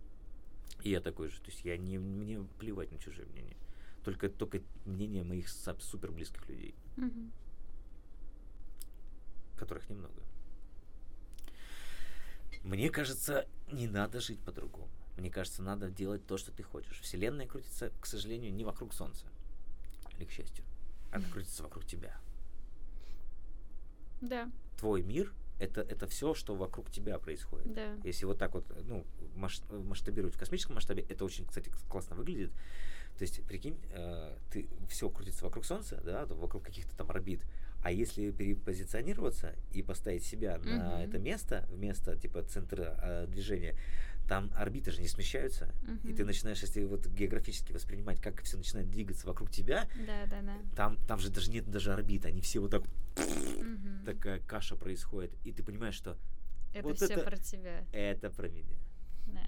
И 0.84 0.90
я 0.90 1.00
такой 1.00 1.28
же. 1.28 1.40
То 1.40 1.50
есть 1.50 1.64
я 1.64 1.76
не, 1.76 1.98
мне 1.98 2.46
плевать 2.58 2.92
на 2.92 2.98
чужие 2.98 3.26
мнения. 3.26 3.56
Только, 4.04 4.28
только 4.28 4.62
мнение 4.86 5.24
моих 5.24 5.48
супер 5.48 6.12
близких 6.12 6.48
людей, 6.48 6.74
Мгм. 6.96 7.32
которых 9.58 9.88
немного. 9.90 10.22
Мне 12.68 12.90
кажется, 12.90 13.46
не 13.72 13.86
надо 13.88 14.20
жить 14.20 14.38
по-другому. 14.40 14.90
Мне 15.16 15.30
кажется, 15.30 15.62
надо 15.62 15.88
делать 15.88 16.26
то, 16.26 16.36
что 16.36 16.52
ты 16.52 16.62
хочешь. 16.62 17.00
Вселенная 17.00 17.46
крутится, 17.46 17.90
к 17.98 18.04
сожалению, 18.04 18.52
не 18.52 18.62
вокруг 18.62 18.92
Солнца. 18.92 19.24
Или 20.18 20.26
к 20.26 20.30
счастью. 20.30 20.62
Она 21.10 21.24
крутится 21.30 21.62
вокруг 21.62 21.86
тебя. 21.86 22.14
Да, 24.20 24.50
Твой 24.76 25.02
мир 25.02 25.32
это, 25.58 25.80
это 25.80 26.06
все, 26.06 26.34
что 26.34 26.54
вокруг 26.56 26.90
тебя 26.90 27.18
происходит. 27.18 27.72
да. 27.72 27.96
Если 28.04 28.26
вот 28.26 28.36
так 28.38 28.52
вот, 28.52 28.66
ну, 28.84 29.06
маш- 29.34 29.62
масштабировать 29.70 30.34
в 30.34 30.38
космическом 30.38 30.74
масштабе, 30.74 31.06
это 31.08 31.24
очень, 31.24 31.46
кстати, 31.46 31.72
классно 31.88 32.16
выглядит. 32.16 32.50
То 33.16 33.22
есть, 33.22 33.42
прикинь, 33.46 33.78
э, 33.92 34.36
ты 34.52 34.68
все 34.90 35.08
крутится 35.08 35.42
вокруг 35.42 35.64
Солнца, 35.64 36.02
да, 36.04 36.26
вокруг 36.26 36.64
каких-то 36.64 36.94
там 36.94 37.10
орбит. 37.10 37.40
А 37.82 37.92
если 37.92 38.30
перепозиционироваться 38.32 39.54
и 39.72 39.82
поставить 39.82 40.24
себя 40.24 40.58
на 40.58 40.96
Мгм. 40.98 41.08
это 41.08 41.18
место, 41.18 41.64
вместо 41.70 42.16
типа 42.16 42.42
центра 42.42 42.98
э, 43.00 43.26
движения, 43.28 43.76
там 44.28 44.50
орбиты 44.56 44.90
же 44.90 45.00
не 45.00 45.08
смещаются, 45.08 45.72
и 46.04 46.12
ты 46.12 46.24
начинаешь, 46.24 46.60
если 46.60 46.84
вот 46.84 47.06
географически 47.06 47.72
воспринимать, 47.72 48.20
как 48.20 48.42
все 48.42 48.58
начинает 48.58 48.90
двигаться 48.90 49.26
вокруг 49.26 49.50
тебя, 49.50 49.88
Да, 50.06 50.26
да, 50.26 50.42
да. 50.42 50.56
там, 50.76 50.96
там 51.06 51.18
же 51.18 51.30
даже 51.30 51.50
нет 51.50 51.70
даже 51.70 51.92
орбит, 51.94 52.26
они 52.26 52.40
все 52.42 52.58
вот 52.60 52.70
так, 52.72 52.82
Мгм. 53.16 54.04
такая 54.04 54.40
каша 54.40 54.76
происходит, 54.76 55.32
и 55.44 55.52
ты 55.52 55.62
понимаешь, 55.62 55.94
что 55.94 56.18
Это 56.74 56.88
вот 56.88 56.96
все 56.96 57.14
это- 57.14 57.24
про 57.24 57.36
тебя. 57.38 57.84
это 57.92 58.28
про 58.30 58.48
меня. 58.48 58.76
Да. 59.28 59.46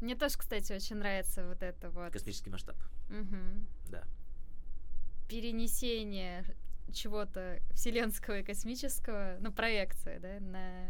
Мне 0.00 0.14
тоже, 0.14 0.36
кстати, 0.38 0.72
очень 0.72 0.96
нравится 0.96 1.44
вот 1.48 1.62
это 1.62 1.90
вот 1.90 2.12
Космический 2.12 2.50
масштаб, 2.50 2.76
мгм, 3.08 3.66
да. 3.90 4.04
перенесение 5.28 6.44
чего-то 6.92 7.60
вселенского 7.72 8.38
и 8.40 8.42
космического, 8.42 9.36
ну, 9.40 9.52
проекция, 9.52 10.18
да, 10.20 10.40
на 10.40 10.86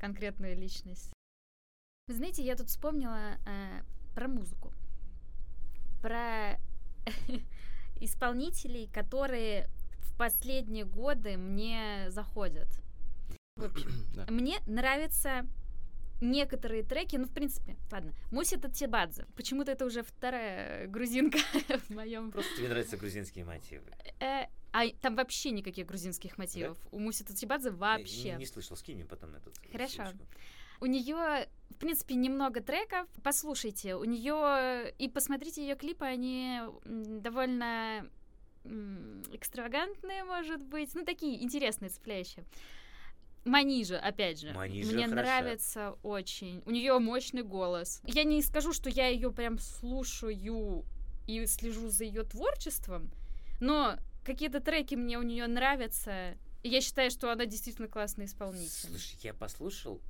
конкретную 0.00 0.56
личность. 0.56 1.12
Вы 2.06 2.14
знаете, 2.14 2.44
я 2.44 2.56
тут 2.56 2.68
вспомнила 2.68 3.38
э, 3.46 3.82
про 4.14 4.28
музыку. 4.28 4.72
Про 6.02 6.58
исполнителей, 8.00 8.88
которые 8.92 9.68
в 9.98 10.16
последние 10.16 10.84
годы 10.84 11.36
мне 11.36 12.06
заходят. 12.10 12.68
В 13.56 13.64
общем, 13.64 13.90
Да. 14.14 14.26
мне 14.28 14.58
нравятся 14.66 15.46
некоторые 16.20 16.82
треки, 16.82 17.16
ну, 17.16 17.26
в 17.26 17.32
принципе, 17.32 17.76
ладно. 17.90 18.12
Муси 18.30 18.56
Татибадзе. 18.56 19.26
Почему-то 19.36 19.72
это 19.72 19.84
уже 19.84 20.02
вторая 20.02 20.86
грузинка 20.86 21.38
в 21.88 21.90
моем... 21.90 22.30
Просто 22.30 22.56
тебе 22.56 22.68
нравятся 22.68 22.96
грузинские 22.96 23.44
мотивы. 23.44 23.90
А 24.74 24.88
там 25.00 25.14
вообще 25.14 25.52
никаких 25.52 25.86
грузинских 25.86 26.36
мотивов. 26.36 26.76
У 26.90 26.98
Муси 26.98 27.22
Татибадзе 27.22 27.70
вообще. 27.70 28.32
Не, 28.32 28.38
не 28.38 28.46
слышал, 28.46 28.76
скинь 28.76 28.96
мне 28.96 29.04
потом 29.04 29.32
этот. 29.36 29.54
Хорошо. 29.70 30.04
ссылочку. 30.04 30.26
У 30.80 30.86
нее, 30.86 31.48
в 31.70 31.76
принципе, 31.76 32.16
немного 32.16 32.60
треков. 32.60 33.08
Послушайте, 33.22 33.94
у 33.94 34.02
нее 34.02 34.92
и 34.98 35.08
посмотрите 35.08 35.62
ее 35.62 35.76
клипы, 35.76 36.04
они 36.04 36.60
довольно 36.84 38.10
экстравагантные, 39.32 40.24
может 40.24 40.60
быть, 40.60 40.92
ну 40.96 41.04
такие 41.04 41.40
интересные, 41.44 41.90
цепляющие. 41.90 42.44
Манижа, 43.44 44.00
опять 44.00 44.40
же, 44.40 44.54
Манижа 44.54 44.92
мне 44.92 45.06
хороша. 45.06 45.22
нравится 45.22 45.96
очень. 46.02 46.62
У 46.66 46.72
нее 46.72 46.98
мощный 46.98 47.44
голос. 47.44 48.00
Я 48.06 48.24
не 48.24 48.42
скажу, 48.42 48.72
что 48.72 48.90
я 48.90 49.06
ее 49.06 49.30
прям 49.30 49.60
слушаю 49.60 50.84
и 51.28 51.46
слежу 51.46 51.90
за 51.90 52.02
ее 52.02 52.24
творчеством, 52.24 53.12
но 53.60 53.98
какие-то 54.24 54.60
треки 54.60 54.94
мне 54.94 55.18
у 55.18 55.22
нее 55.22 55.46
нравятся. 55.46 56.36
И 56.62 56.68
я 56.70 56.80
считаю, 56.80 57.10
что 57.10 57.30
она 57.30 57.44
действительно 57.44 57.88
классный 57.88 58.24
исполнитель. 58.24 58.70
Слушай, 58.88 59.18
я 59.22 59.34
послушал, 59.34 60.00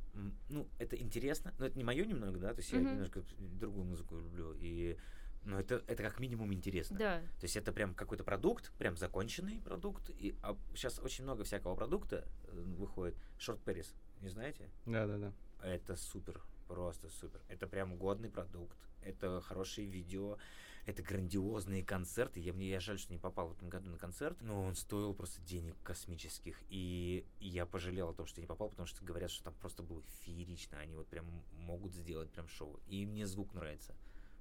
ну, 0.48 0.68
это 0.78 0.96
интересно, 0.96 1.52
но 1.58 1.66
это 1.66 1.76
не 1.76 1.82
мое 1.82 2.04
немного, 2.04 2.38
да, 2.38 2.54
то 2.54 2.60
есть 2.60 2.72
я 2.72 2.78
Мгм. 2.78 2.92
немножко 2.92 3.24
другую 3.38 3.84
музыку 3.84 4.16
люблю, 4.16 4.54
и, 4.60 4.96
но 5.44 5.58
это, 5.58 5.82
это 5.88 6.04
как 6.04 6.20
минимум 6.20 6.54
интересно. 6.54 6.96
Да. 6.96 7.18
То 7.40 7.44
есть 7.44 7.56
это 7.56 7.72
прям 7.72 7.92
какой-то 7.92 8.22
продукт, 8.22 8.72
прям 8.78 8.96
законченный 8.96 9.60
продукт, 9.62 10.10
и 10.10 10.36
сейчас 10.76 11.00
очень 11.00 11.24
много 11.24 11.42
всякого 11.42 11.74
продукта 11.74 12.24
э, 12.46 12.60
выходит. 12.78 13.16
Short 13.40 13.58
Paris, 13.64 13.88
не 14.20 14.28
знаете? 14.28 14.70
Да-да-да. 14.86 15.32
Это 15.60 15.96
супер, 15.96 16.40
просто 16.66 17.08
супер. 17.08 17.40
Это 17.48 17.66
прям 17.66 17.96
годный 17.96 18.30
продукт, 18.30 18.76
это 19.02 19.40
хорошие 19.40 19.86
видео, 19.86 20.38
это 20.86 21.02
грандиозные 21.02 21.82
концерты. 21.82 22.40
Я, 22.40 22.52
мне 22.52 22.68
я 22.68 22.80
жаль, 22.80 22.98
что 22.98 23.12
не 23.12 23.18
попал 23.18 23.48
в 23.48 23.52
этом 23.52 23.68
году 23.68 23.90
на 23.90 23.98
концерт, 23.98 24.36
но 24.40 24.62
он 24.62 24.74
стоил 24.74 25.14
просто 25.14 25.40
денег 25.42 25.76
космических. 25.82 26.62
И 26.68 27.24
я 27.40 27.64
пожалел 27.64 28.10
о 28.10 28.14
том, 28.14 28.26
что 28.26 28.40
не 28.40 28.46
попал, 28.46 28.68
потому 28.68 28.86
что 28.86 29.04
говорят, 29.04 29.30
что 29.30 29.44
там 29.44 29.54
просто 29.54 29.82
было 29.82 30.02
феерично. 30.24 30.78
Они 30.78 30.94
вот 30.94 31.06
прям 31.08 31.26
могут 31.52 31.94
сделать 31.94 32.30
прям 32.30 32.48
шоу. 32.48 32.80
И 32.86 33.06
мне 33.06 33.26
звук 33.26 33.54
нравится. 33.54 33.94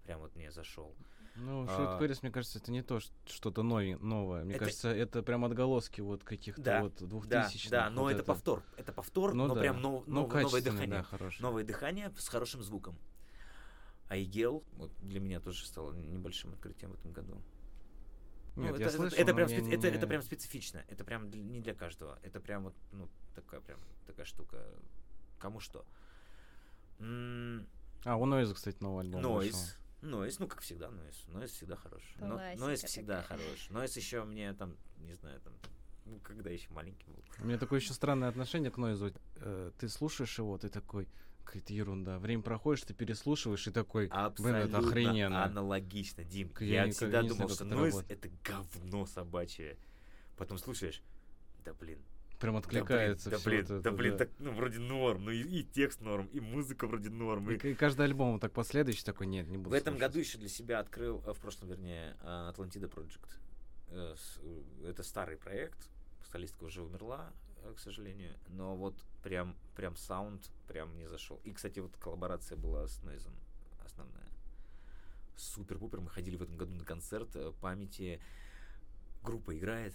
Прям 0.04 0.20
вот 0.20 0.36
мне 0.36 0.52
зашел. 0.52 0.94
Ну, 1.36 1.66
А. 1.68 1.76
Шут 1.76 2.00
Пэрис, 2.00 2.22
мне 2.22 2.32
кажется, 2.32 2.60
это 2.60 2.72
не 2.72 2.84
то 2.84 3.00
что-то 3.26 3.64
новое. 3.64 3.98
Мне 4.44 4.54
Это- 4.56 4.66
кажется, 4.66 4.90
это 4.90 5.24
прям 5.24 5.44
отголоски 5.46 6.00
вот 6.02 6.24
каких-то 6.24 6.62
Да, 6.62 6.82
вот 6.84 6.96
Да, 7.00 7.06
двухтысячных. 7.08 7.72
да, 7.72 7.90
но 7.90 8.04
вот 8.04 8.12
это, 8.12 8.24
повтор. 8.24 8.64
Это 8.78 8.94
повтор, 8.94 9.34
Ну 9.34 9.48
но 9.48 9.56
да. 9.56 9.62
прям 9.62 9.82
нов- 9.82 10.04
Ну, 10.06 10.22
нов- 10.28 10.34
новое 10.44 10.62
дыхание. 10.62 11.06
да. 11.12 11.30
Новое 11.40 11.64
дыхание 11.64 12.12
с 12.18 12.28
хорошим 12.28 12.62
звуком. 12.62 12.98
А 14.10 14.18
Игел 14.18 14.64
вот 14.74 14.92
для 15.02 15.20
меня 15.20 15.40
тоже 15.40 15.66
стало 15.66 15.94
небольшим 15.94 16.54
открытием 16.54 16.92
в 16.92 16.96
этом 17.00 17.12
году. 17.14 17.42
Ну, 18.56 18.62
Нет, 18.64 18.74
это, 18.74 18.82
я 18.82 18.88
это- 18.90 18.98
слышал, 18.98 19.18
это 19.18 19.32
но 19.32 19.36
прям, 19.36 19.48
специ- 19.50 19.74
это, 19.76 19.88
это 19.88 19.98
не- 20.00 20.06
прям 20.08 20.22
специфично. 20.22 20.84
Это 20.88 21.04
прям 21.04 21.32
не 21.32 21.60
для 21.62 21.74
каждого. 21.74 22.20
Это 22.22 22.40
прям 22.40 22.66
вот, 22.66 22.76
ну, 22.92 23.10
такая 23.34 23.60
прям 23.62 23.80
такая 24.06 24.26
штука. 24.28 24.64
Кому 25.40 25.60
что. 25.60 25.84
М, 27.00 27.66
А, 28.06 28.18
у 28.18 28.26
Нойза, 28.26 28.54
кстати, 28.54 28.78
новый 28.82 29.02
альбом 29.06 29.22
вышел. 29.24 29.34
Нойз. 29.34 29.78
Нойз, 30.04 30.40
ну 30.40 30.48
как 30.48 30.62
всегда, 30.62 30.92
Нойз. 30.92 31.24
Нойз 31.28 31.52
всегда 31.52 31.78
хорош. 31.78 32.02
Классика 32.20 32.60
Нойз 32.66 32.84
всегда 32.84 33.22
такая. 33.22 33.40
хорош. 33.40 33.70
Нойз 33.70 33.96
еще 33.96 34.24
мне 34.26 34.54
там, 34.54 34.78
не 34.98 35.14
знаю, 35.14 35.40
там, 35.40 35.54
ну, 36.06 36.20
когда 36.20 36.50
еще 36.50 36.70
маленький 36.72 37.10
был. 37.10 37.24
У 37.40 37.46
меня 37.46 37.58
такое 37.58 37.80
еще 37.80 37.94
странное 37.94 38.28
отношение 38.28 38.70
к 38.70 38.78
Нойзу. 38.78 39.14
Э, 39.38 39.72
ты 39.80 39.88
слушаешь 39.88 40.38
его, 40.38 40.58
ты 40.58 40.68
такой, 40.68 41.08
какая-то 41.46 41.74
ерунда. 41.74 42.20
Время 42.20 42.44
проходишь, 42.44 42.84
ты 42.84 42.94
переслушиваешь 42.94 43.66
и 43.68 43.72
такой, 43.72 44.10
блин, 44.38 44.56
это 44.56 44.80
охрененно. 44.80 45.46
аналогично, 45.46 46.26
Дим. 46.26 46.52
Я, 46.60 46.86
я 46.86 46.92
всегда 46.92 47.22
не 47.22 47.30
думал, 47.30 47.48
знаю, 47.48 47.56
что 47.56 47.66
Нойз 47.66 48.04
это 48.10 48.30
говно 48.44 49.06
собачье. 49.06 49.78
Потом 50.36 50.58
слушаешь, 50.58 51.02
да 51.64 51.74
блин, 51.74 52.04
Прям 52.44 52.56
да 52.56 52.68
блин, 52.68 52.82
откликается 52.84 53.30
да 53.30 53.40
блин, 53.40 53.60
вот 53.62 53.68
да 53.70 53.78
это, 53.90 53.92
блин, 53.98 54.12
да. 54.12 54.18
так, 54.26 54.30
ну, 54.40 54.52
вроде 54.54 54.80
норм, 54.80 55.24
ну 55.26 55.32
и, 55.32 55.42
и 55.44 55.64
текст 55.64 56.02
норм, 56.02 56.26
и 56.34 56.42
музыка 56.42 56.88
вроде 56.88 57.10
норм. 57.10 57.50
И, 57.50 57.56
и- 57.56 57.72
и 57.72 57.74
каждый 57.74 58.02
альбом 58.06 58.34
вот 58.34 58.42
так 58.42 58.52
последующий 58.52 59.06
такой, 59.06 59.28
нет, 59.28 59.48
не 59.48 59.58
буду 59.58 59.70
В 59.70 59.74
этом 59.74 59.94
слушать». 59.94 60.02
году 60.10 60.20
еще 60.20 60.38
для 60.38 60.50
себя 60.50 60.80
открыл, 60.82 61.24
э, 61.26 61.32
в 61.32 61.40
прошлом, 61.40 61.70
вернее, 61.70 62.18
э, 62.22 62.50
Атлантида 62.50 62.88
Project. 62.88 63.30
Э, 63.92 64.16
Это 64.86 65.04
старый 65.04 65.38
проект, 65.38 65.78
солистка 66.34 66.66
уже 66.66 66.82
умерла, 66.82 67.32
к 67.78 67.80
сожалению, 67.80 68.34
но 68.50 68.76
вот 68.76 68.94
прям, 69.24 69.56
прям 69.78 69.96
саунд 69.96 70.50
прям 70.68 70.94
не 70.98 71.08
зашел. 71.08 71.40
И, 71.46 71.54
кстати, 71.54 71.80
вот 71.80 71.96
коллаборация 71.96 72.58
была 72.58 72.86
с 72.90 73.02
Нойзом 73.04 73.32
основная. 73.86 74.28
Супер-пупер, 75.38 76.02
мы 76.02 76.10
ходили 76.10 76.36
в 76.36 76.44
этом 76.44 76.58
году 76.58 76.74
на 76.76 76.84
концерт 76.84 77.30
памяти. 77.62 78.20
Группа 79.24 79.58
играет, 79.58 79.94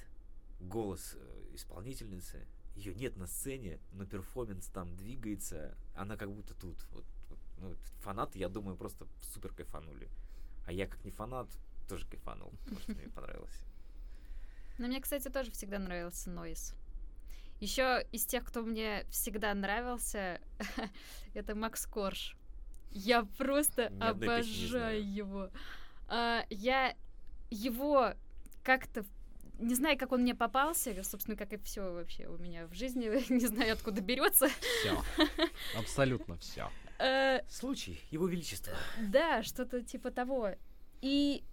голос 0.61 1.15
исполнительницы, 1.59 2.47
ее 2.75 2.95
нет 2.95 3.17
на 3.17 3.27
сцене, 3.27 3.81
но 3.93 4.07
перформанс 4.07 4.69
там 4.69 4.95
двигается, 4.97 5.75
она 5.95 6.17
как 6.17 6.33
будто 6.33 6.55
тут. 6.55 6.77
Вот, 6.93 7.05
вот, 7.29 7.39
ну, 7.59 7.77
фанаты, 8.01 8.39
я 8.39 8.49
думаю, 8.49 8.77
просто 8.77 9.07
супер 9.21 9.53
кайфанули. 9.53 10.09
А 10.67 10.73
я 10.73 10.87
как 10.87 11.05
не 11.05 11.11
фанат, 11.11 11.49
тоже 11.89 12.07
кайфанул, 12.07 12.53
потому 12.65 12.81
что 12.81 12.93
мне 12.93 13.09
понравилось. 13.09 13.65
Но 14.79 14.87
мне, 14.87 15.01
кстати, 15.01 15.29
тоже 15.29 15.51
всегда 15.51 15.79
нравился 15.79 16.31
Нойз. 16.31 16.75
Еще 17.61 18.07
из 18.13 18.25
тех, 18.25 18.45
кто 18.45 18.63
мне 18.63 19.05
всегда 19.11 19.53
нравился, 19.53 20.41
это 21.35 21.57
Макс 21.57 21.85
Корж. 21.87 22.37
Я 22.93 23.25
просто 23.37 23.93
обожаю 24.01 25.13
его. 25.13 25.51
А, 26.07 26.45
я 26.49 26.97
его 27.51 28.15
как-то 28.63 29.05
не 29.59 29.75
знаю, 29.75 29.99
как 29.99 30.13
он 30.13 30.23
мне 30.23 30.35
попался, 30.35 30.95
собственно, 31.05 31.37
как 31.37 31.53
и 31.53 31.57
все 31.59 31.93
вообще 31.93 32.27
у 32.27 32.39
меня 32.39 32.67
в 32.67 32.75
жизни, 32.75 33.07
не 33.33 33.47
знаю, 33.47 33.73
откуда 33.75 34.01
берется. 34.01 34.49
Все. 34.49 35.03
Абсолютно 35.79 36.37
все. 36.39 36.71
Э, 36.99 37.41
Случай, 37.49 38.01
его 38.11 38.27
величество. 38.27 38.73
Да, 39.01 39.43
что-то 39.43 39.83
типа 39.83 40.11
того. 40.11 40.51
И 41.01 41.45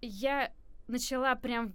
я 0.00 0.52
начала 0.86 1.34
прям, 1.34 1.74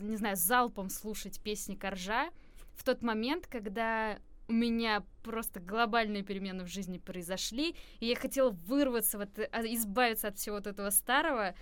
не 0.00 0.16
знаю, 0.16 0.36
залпом 0.36 0.90
слушать 0.90 1.40
песни 1.40 1.74
Коржа 1.74 2.30
в 2.74 2.84
тот 2.84 3.02
момент, 3.02 3.46
когда 3.46 4.18
у 4.48 4.52
меня 4.52 5.04
просто 5.22 5.60
глобальные 5.60 6.22
перемены 6.22 6.64
в 6.64 6.68
жизни 6.68 6.98
произошли, 6.98 7.74
и 7.98 8.06
я 8.06 8.16
хотела 8.16 8.50
вырваться, 8.50 9.18
вот, 9.18 9.30
а, 9.38 9.62
избавиться 9.66 10.28
от 10.28 10.38
всего 10.38 10.56
вот 10.56 10.66
этого 10.66 10.90
старого 10.90 11.54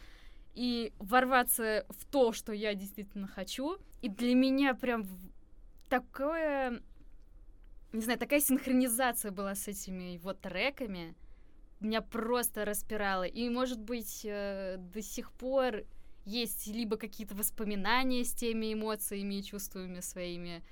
и 0.54 0.92
ворваться 0.98 1.84
в 1.88 2.04
то, 2.06 2.32
что 2.32 2.52
я 2.52 2.74
действительно 2.74 3.26
хочу. 3.26 3.78
И 4.02 4.08
для 4.08 4.34
меня 4.34 4.74
прям 4.74 5.06
такое, 5.88 6.82
не 7.92 8.00
знаю, 8.00 8.18
такая 8.18 8.40
синхронизация 8.40 9.30
была 9.30 9.54
с 9.54 9.68
этими 9.68 10.14
его 10.14 10.32
треками, 10.32 11.14
меня 11.80 12.00
просто 12.00 12.64
распирало. 12.64 13.24
И, 13.24 13.48
может 13.48 13.80
быть, 13.80 14.22
э, 14.24 14.76
до 14.78 15.02
сих 15.02 15.32
пор 15.32 15.84
есть 16.24 16.66
либо 16.66 16.96
какие-то 16.96 17.34
воспоминания 17.34 18.24
с 18.24 18.32
теми 18.32 18.72
эмоциями 18.72 19.34
и 19.34 19.42
чувствами 19.42 20.00
своими. 20.00 20.62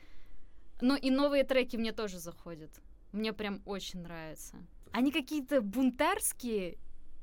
Но 0.81 0.97
и 0.97 1.11
новые 1.11 1.45
треки 1.45 1.77
мне 1.77 1.93
тоже 1.93 2.19
заходят. 2.19 2.71
Мне 3.13 3.33
прям 3.33 3.61
очень 3.67 4.01
нравится. 4.01 4.57
Они 4.91 5.13
какие-то 5.13 5.61
бунтарские, 5.61 6.79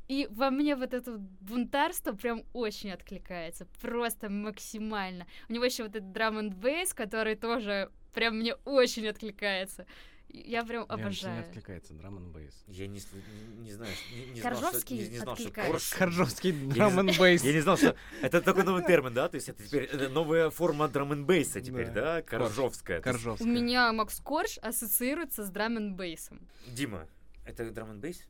и 0.10 0.28
во 0.32 0.50
мне 0.50 0.76
вот 0.76 0.94
это 0.94 1.18
бунтарство 1.40 2.14
прям 2.14 2.44
очень 2.52 2.92
откликается. 2.92 3.68
Просто 3.80 4.30
максимально. 4.30 5.28
У 5.48 5.54
него 5.54 5.64
еще 5.64 5.84
вот 5.84 5.96
этот 5.96 6.12
драм 6.12 6.38
н 6.40 6.50
бейс, 6.50 6.94
который 6.96 7.36
тоже 7.36 7.92
прям 8.14 8.40
мне 8.40 8.56
очень 8.66 9.08
откликается. 9.08 9.86
Я 10.32 10.64
прям 10.64 10.86
Мне 10.90 11.04
обожаю. 11.04 11.42
откликается 11.42 11.94
драм 11.94 12.18
н 12.18 12.32
бейс. 12.32 12.64
Я 12.68 12.88
не, 12.88 13.00
не, 13.00 13.64
не 13.64 13.72
знаю, 13.72 13.92
не, 14.14 14.26
не 14.34 14.42
знал, 14.42 14.54
что, 14.56 14.62
Коржовский 14.64 14.98
не, 14.98 15.08
не 15.10 15.18
знал, 15.20 15.36
что 15.36 15.44
откликается. 15.48 15.72
корж... 15.72 15.94
Коржовский 16.00 16.52
драм 16.52 17.00
н 17.00 17.10
бейс. 17.18 17.44
Я 17.44 17.54
не 17.54 17.60
знал, 17.62 17.78
что 17.78 17.96
это 18.24 18.42
такой 18.42 18.64
новый 18.64 18.84
термин, 18.86 19.14
да? 19.14 19.30
То 19.30 19.36
есть 19.36 19.50
это 19.50 19.64
теперь 19.64 19.84
это 19.84 20.10
новая 20.10 20.50
форма 20.50 20.88
драм 20.88 21.12
н 21.14 21.24
бейса 21.26 21.62
теперь, 21.62 21.88
Да. 21.88 22.16
да? 22.18 22.22
Коржовская. 22.24 23.02
Есть, 23.04 23.42
У 23.42 23.46
меня 23.48 23.92
Макс 23.94 24.20
Корж 24.20 24.58
ассоциируется 24.60 25.44
с 25.46 25.50
драм 25.52 25.78
н 25.78 25.96
бейсом. 25.96 26.48
Дима, 26.68 27.08
это 27.46 27.70
драм 27.72 27.92
н 27.92 28.00
бейс? 28.00 28.24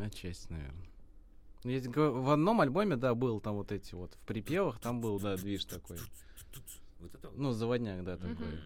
Отчасти, 0.00 0.50
наверное. 0.52 0.86
Ну, 1.64 1.90
говорю, 1.90 2.22
в 2.22 2.30
одном 2.30 2.60
альбоме, 2.60 2.96
да, 2.96 3.14
был 3.14 3.40
там 3.40 3.56
вот 3.56 3.72
эти 3.72 3.94
вот, 3.94 4.14
в 4.14 4.18
припевах 4.26 4.78
там 4.78 5.00
был, 5.00 5.18
да, 5.18 5.36
движ 5.36 5.64
такой. 5.64 5.98
Вот 7.00 7.14
это 7.14 7.28
вот. 7.28 7.38
Ну, 7.38 7.52
заводняк, 7.52 8.04
да, 8.04 8.16
такой. 8.16 8.60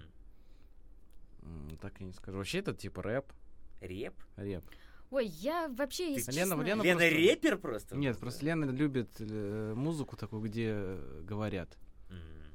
М, 1.43 1.79
Так 1.81 1.99
я 2.01 2.07
не 2.07 2.13
скажу. 2.13 2.39
Вообще 2.39 2.59
это 2.59 2.75
типа 2.75 3.03
рэп. 3.03 3.33
Реп? 3.81 4.15
Реп. 4.37 4.65
Ой, 5.11 5.27
я 5.27 5.69
вообще, 5.69 6.13
если 6.13 6.31
Лена- 6.33 6.51
честно... 6.51 6.63
Лена- 6.63 6.83
Лена 6.83 6.99
просто- 7.01 7.09
репер 7.17 7.59
просто? 7.59 7.97
Нет, 7.97 8.15
Да? 8.15 8.21
просто 8.21 8.45
Лена 8.47 8.65
любит 8.67 9.11
э, 9.19 9.73
музыку 9.75 10.17
такую, 10.17 10.43
где 10.43 10.69
э, 10.73 11.23
говорят. 11.25 11.77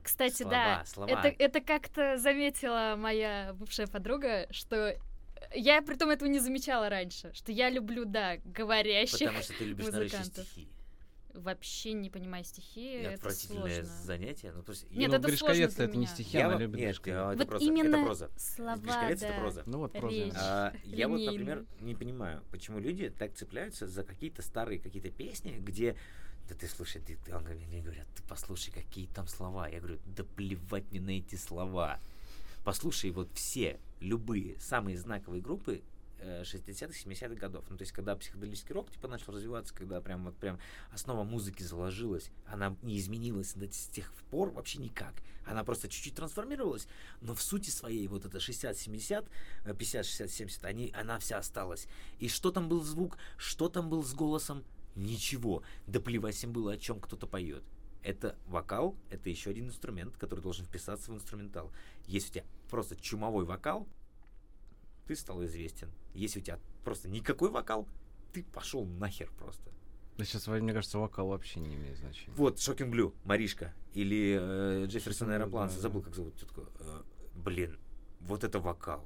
Кстати, 0.03 0.43
слова, 0.43 0.51
да, 0.51 0.85
слова. 0.85 1.09
это, 1.09 1.27
это 1.43 1.61
как-то 1.61 2.17
заметила 2.19 2.93
моя 2.95 3.53
бывшая 3.55 3.87
подруга, 3.87 4.45
что 4.51 4.95
я 5.53 5.81
при 5.81 5.95
том 5.95 6.09
этого 6.09 6.27
не 6.29 6.39
замечала 6.39 6.89
раньше, 6.89 7.31
что 7.33 7.51
я 7.51 7.69
люблю, 7.69 8.05
да, 8.05 8.37
говорящих. 8.45 9.19
Потому 9.19 9.41
что 9.43 9.53
ты 9.53 9.65
любишь 9.65 9.85
музыкантов. 9.85 10.45
стихи. 10.45 10.67
Вообще 11.33 11.91
не 11.91 12.09
понимаю 12.09 12.45
стихи, 12.45 12.93
И 12.93 13.01
это 13.01 13.15
отвратительное 13.15 13.83
сложно. 13.83 14.03
занятие. 14.05 14.53
Ну, 14.53 14.63
то 14.63 14.71
есть, 14.71 14.89
Нет, 14.89 15.09
ну, 15.11 15.15
это 15.17 15.27
сложно 15.27 15.27
грешковец 15.27 15.75
для 15.75 15.85
это 15.85 15.97
не 15.97 16.07
стихи, 16.07 16.37
я 16.37 16.45
она 16.45 16.53
вот- 16.53 16.61
любит 16.61 16.79
нет, 16.79 16.97
а, 17.07 17.31
это 17.33 17.37
Вот 17.39 17.47
проза, 17.49 17.65
именно 17.65 17.95
это 17.97 18.05
проза. 18.05 18.31
Слова, 18.37 18.77
да. 18.77 19.09
это 19.09 19.33
проза. 19.37 19.63
Ну 19.65 19.79
вот 19.79 19.91
проза. 19.91 20.15
речь. 20.15 20.33
А, 20.37 20.73
я 20.85 21.07
вот, 21.09 21.19
например, 21.19 21.65
не 21.81 21.93
понимаю, 21.93 22.41
почему 22.51 22.79
люди 22.79 23.09
так 23.09 23.33
цепляются 23.33 23.85
за 23.85 24.03
какие-то 24.03 24.41
старые 24.43 24.79
какие-то 24.79 25.09
песни, 25.11 25.57
где 25.59 25.97
да 26.47 26.55
ты 26.55 26.67
слушай, 26.67 27.01
ты, 27.01 27.17
он 27.33 27.43
мне 27.43 27.81
говорят, 27.81 28.07
ты 28.15 28.23
послушай, 28.23 28.71
какие 28.71 29.07
там 29.07 29.27
слова. 29.27 29.67
Я 29.67 29.79
говорю, 29.79 29.99
да 30.05 30.23
плевать 30.23 30.89
мне 30.91 31.01
на 31.01 31.09
эти 31.17 31.35
слова. 31.35 31.99
Послушай 32.65 33.11
вот 33.11 33.29
все, 33.35 33.79
любые, 33.99 34.59
самые 34.59 34.97
знаковые 34.97 35.39
группы 35.39 35.83
э, 36.17 36.41
60-х, 36.41 36.93
70-х 36.93 37.35
годов. 37.35 37.63
Ну, 37.69 37.77
то 37.77 37.83
есть, 37.83 37.91
когда 37.91 38.15
психоделический 38.15 38.73
рок, 38.73 38.89
типа, 38.89 39.07
начал 39.07 39.33
развиваться, 39.33 39.71
когда 39.71 40.01
прям 40.01 40.25
вот 40.25 40.35
прям 40.35 40.57
основа 40.91 41.23
музыки 41.23 41.61
заложилась, 41.61 42.31
она 42.47 42.75
не 42.81 42.97
изменилась 42.97 43.53
до- 43.53 43.71
с 43.71 43.87
тех 43.89 44.11
пор 44.31 44.49
вообще 44.49 44.79
никак. 44.79 45.13
Она 45.45 45.63
просто 45.63 45.87
чуть-чуть 45.87 46.15
трансформировалась, 46.15 46.87
но 47.21 47.35
в 47.35 47.41
сути 47.43 47.69
своей 47.69 48.07
вот 48.07 48.25
это 48.25 48.39
60-70, 48.39 49.29
э, 49.63 49.73
50-60-70, 49.73 50.65
они, 50.65 50.91
она 50.97 51.19
вся 51.19 51.37
осталась. 51.37 51.85
И 52.17 52.27
что 52.27 52.49
там 52.49 52.67
был 52.67 52.81
звук, 52.81 53.19
что 53.37 53.69
там 53.69 53.91
был 53.91 54.03
с 54.03 54.15
голосом, 54.15 54.63
ничего. 54.95 55.61
Да 55.85 55.99
плевать 55.99 56.43
им 56.43 56.51
было, 56.51 56.71
о 56.71 56.77
чем 56.77 56.99
кто-то 56.99 57.27
поет. 57.27 57.63
Это 58.05 58.37
вокал, 58.45 58.95
это 59.09 59.31
еще 59.31 59.49
один 59.49 59.65
инструмент, 59.65 60.15
который 60.15 60.41
должен 60.41 60.63
вписаться 60.63 61.11
в 61.11 61.15
инструментал. 61.15 61.71
Если 62.05 62.29
у 62.29 62.33
тебя 62.33 62.45
просто 62.69 62.95
чумовой 62.95 63.45
вокал, 63.45 63.87
ты 65.07 65.15
стал 65.15 65.43
известен. 65.45 65.89
Если 66.13 66.39
у 66.39 66.43
тебя 66.43 66.59
просто 66.83 67.09
никакой 67.09 67.49
вокал, 67.49 67.87
ты 68.31 68.43
пошел 68.43 68.85
нахер 68.85 69.31
просто. 69.39 69.71
Да 70.19 70.23
сейчас, 70.23 70.45
мне 70.45 70.71
кажется, 70.71 70.99
вокал 70.99 71.29
вообще 71.29 71.59
не 71.59 71.73
имеет 71.73 71.97
значения. 71.97 72.35
Вот, 72.37 72.59
Шокинг 72.59 72.91
Блю, 72.91 73.15
Маришка 73.23 73.73
или 73.95 74.37
э, 74.39 74.85
Джефферсон 74.85 75.29
Blue, 75.29 75.33
Аэроплан, 75.33 75.67
да, 75.69 75.73
забыл, 75.73 76.01
да. 76.01 76.05
как 76.05 76.15
зовут 76.15 76.35
тетку. 76.35 76.61
Э, 76.79 77.01
блин, 77.33 77.75
вот 78.19 78.43
это 78.43 78.59
вокал. 78.59 79.03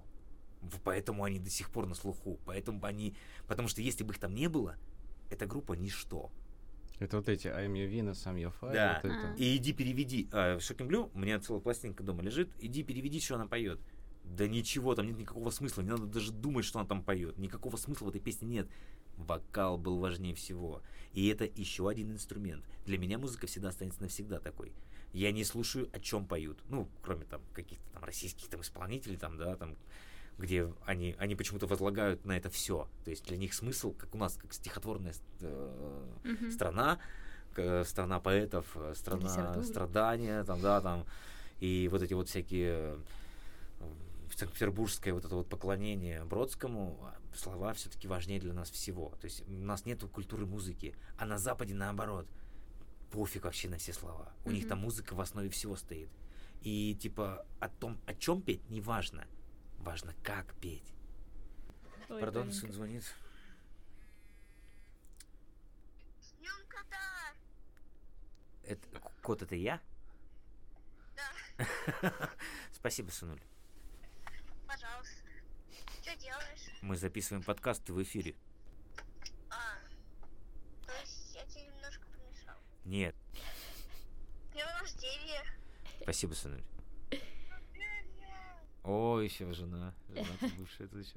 Поэтому 0.84 1.24
они 1.24 1.39
до 1.39 1.50
сих 1.50 1.72
пор 1.72 1.88
на 1.88 1.95
слуху. 1.95 2.38
Поэтому 2.45 2.86
они... 2.86 3.16
Потому 3.47 3.70
что 3.70 3.82
если 3.82 4.04
бы 4.04 4.14
их 4.14 4.20
там 4.20 4.36
не 4.36 4.50
было, 4.50 4.76
эта 5.30 5.45
группа 5.45 5.72
ничто. 5.72 6.32
Это 7.00 7.18
вот 7.18 7.30
эти 7.30 7.47
I'm 7.47 7.74
your 7.74 7.89
Venus, 7.89 8.26
I'm 8.26 8.36
your 8.36 8.54
fire. 8.60 8.74
Да. 8.74 9.00
вот 9.02 9.12
это. 9.12 9.30
А. 9.30 9.36
И 9.36 9.56
иди 9.56 9.74
переведи. 9.74 10.28
А, 10.32 10.60
Шокинг 10.60 10.89
Блю, 10.89 11.10
у 11.14 11.20
меня 11.20 11.39
целая 11.39 11.62
пластинка 11.62 12.04
дома 12.04 12.22
лежит. 12.22 12.50
Иди 12.60 12.84
переведи, 12.84 13.22
что 13.22 13.36
она 13.36 13.47
поет. 13.47 13.80
Да 14.26 14.47
ничего, 14.47 14.93
там 14.95 15.08
нет 15.08 15.18
никакого 15.18 15.50
смысла. 15.50 15.82
Не 15.82 15.89
надо 15.89 16.06
даже 16.06 16.32
думать, 16.32 16.66
что 16.66 16.80
она 16.80 16.88
там 16.88 17.02
поет. 17.02 17.38
Никакого 17.38 17.78
смысла 17.78 18.06
в 18.06 18.10
этой 18.10 18.22
песне 18.22 18.47
нет. 18.47 18.68
Вокал 19.18 19.78
был 19.78 19.97
важнее 19.97 20.36
всего. 20.36 20.82
И 21.14 21.28
это 21.28 21.45
еще 21.45 21.89
один 21.89 22.12
инструмент. 22.12 22.64
Для 22.86 22.97
меня 22.97 23.18
музыка 23.18 23.47
всегда 23.47 23.70
останется 23.70 24.02
навсегда 24.02 24.39
такой. 24.39 24.74
Я 25.14 25.32
не 25.32 25.43
слушаю, 25.43 25.89
о 25.93 26.00
чем 26.00 26.28
поют. 26.28 26.60
Ну, 26.70 26.88
кроме 27.02 27.26
там 27.26 27.41
каких-то 27.54 27.84
там 27.93 28.04
российских 28.04 28.47
там 28.50 28.62
исполнителей, 28.62 29.18
там, 29.18 29.38
да, 29.38 29.56
там, 29.56 29.76
где 30.39 30.73
они, 30.85 31.15
они 31.19 31.35
почему-то 31.35 31.67
возлагают 31.67 32.25
на 32.25 32.35
это 32.37 32.49
все. 32.49 32.87
То 33.03 33.11
есть 33.11 33.25
для 33.25 33.37
них 33.37 33.53
смысл, 33.53 33.93
как 33.93 34.15
у 34.15 34.17
нас, 34.17 34.35
как 34.37 34.53
стихотворная 34.53 35.13
э, 35.41 36.05
Мгм. 36.23 36.51
страна, 36.51 36.99
к- 37.53 37.83
страна 37.83 38.19
поэтов, 38.19 38.65
э, 38.75 38.93
страна 38.95 39.27
Литературы. 39.27 39.65
страдания, 39.65 40.43
там, 40.45 40.61
да, 40.61 40.81
там, 40.81 41.05
и 41.59 41.89
вот 41.91 42.01
эти 42.01 42.13
вот 42.13 42.29
всякие 42.29 42.97
э, 43.79 43.93
санкт-петербургское 44.35 45.13
вот 45.13 45.25
это 45.25 45.35
вот 45.35 45.49
поклонение 45.49 46.23
Бродскому, 46.23 46.97
а, 47.01 47.17
слова 47.35 47.73
все-таки 47.73 48.07
важнее 48.07 48.39
для 48.39 48.53
нас 48.53 48.69
всего. 48.71 49.09
То 49.19 49.25
есть 49.25 49.43
у 49.47 49.51
нас 49.51 49.85
нет 49.85 50.01
культуры 50.03 50.45
музыки, 50.45 50.95
а 51.17 51.25
на 51.25 51.37
Западе 51.37 51.73
наоборот. 51.73 52.27
Пофиг 53.11 53.45
вообще 53.45 53.67
на 53.69 53.77
все 53.77 53.91
слова. 53.91 54.31
У 54.45 54.51
них 54.51 54.61
Мгм. 54.63 54.69
там 54.69 54.79
музыка 54.79 55.15
в 55.15 55.19
основе 55.21 55.49
всего 55.49 55.75
стоит. 55.75 56.09
И 56.61 56.95
типа 57.01 57.45
о 57.59 57.67
том, 57.67 57.97
о 58.05 58.13
чем 58.13 58.41
петь, 58.41 58.69
не 58.69 58.81
важно. 58.81 59.25
Важно, 59.80 60.13
как 60.23 60.53
петь. 60.55 60.93
Ой, 62.09 62.19
Пардон, 62.21 62.43
Танька. 62.49 62.59
сын 62.59 62.71
звонит. 62.73 63.03
С 66.21 66.32
днем 66.38 66.65
кота! 66.67 67.34
Это, 68.63 68.88
кот, 69.21 69.41
это 69.41 69.55
я? 69.55 69.82
Да, 71.15 72.30
Спасибо, 72.71 73.09
сынуль. 73.09 73.41
пожалуйста. 74.67 75.15
Что 76.01 76.15
делаешь? 76.17 76.69
Мы 76.82 76.95
записываем 76.97 77.43
подкаст, 77.43 77.84
ты 77.84 77.93
в 77.93 78.01
эфире. 78.03 78.36
А, 79.49 79.77
то 80.86 80.93
есть 80.99 81.36
я 81.36 81.45
тебе 81.45 81.63
немножко 81.67 82.05
помешал. 82.07 82.55
Нет, 82.86 83.15
С 83.34 84.53
Днем 84.53 84.67
рождения! 84.80 85.43
спасибо, 86.01 86.34
сынуль. 86.34 86.63
О, 88.84 89.19
еще 89.19 89.51
жена. 89.53 89.93
Жена 90.09 90.27
ты 90.39 90.47
бывшая, 90.49 90.86
это 90.86 90.97
еще 90.97 91.15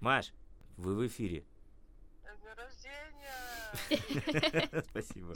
Маш, 0.00 0.32
вы 0.76 0.94
в 0.94 1.06
эфире. 1.06 1.44
С 2.22 2.40
Днем 2.40 2.56
рождения! 2.56 2.98
Спасибо. 4.90 5.34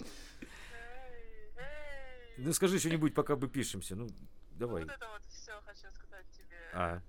Ну 2.39 2.53
скажи 2.53 2.79
что-нибудь, 2.79 3.15
пока 3.15 3.37
мы 3.37 3.49
пишемся. 3.49 3.95
Ну, 3.95 4.09
давай. 4.53 4.85
Вот 4.85 4.93
это 4.93 5.09
вот 5.09 5.23
все 5.27 5.53
хочу 5.65 5.91
сказать 5.95 6.27
тебе. 6.31 6.57
А. 6.73 7.01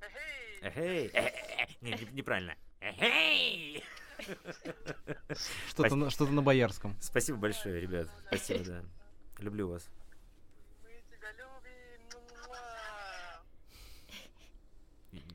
Эй! 0.00 0.60
Эхей. 0.62 1.10
Э-э-э. 1.12 1.66
Не, 1.80 1.92
не- 1.92 2.12
неправильно. 2.12 2.56
Эхей. 2.80 3.84
Что-то, 5.68 5.94
на, 5.96 6.10
что-то 6.10 6.32
на 6.32 6.42
боярском. 6.42 6.96
Спасибо 7.00 7.38
большое, 7.38 7.80
ребят. 7.80 8.08
Спасибо, 8.26 8.64
да. 8.64 8.84
Люблю 9.38 9.68
вас. 9.68 9.88
Мы 10.82 10.90
тебя 11.10 11.32
любим! 11.32 12.20
Муа! 12.46 13.42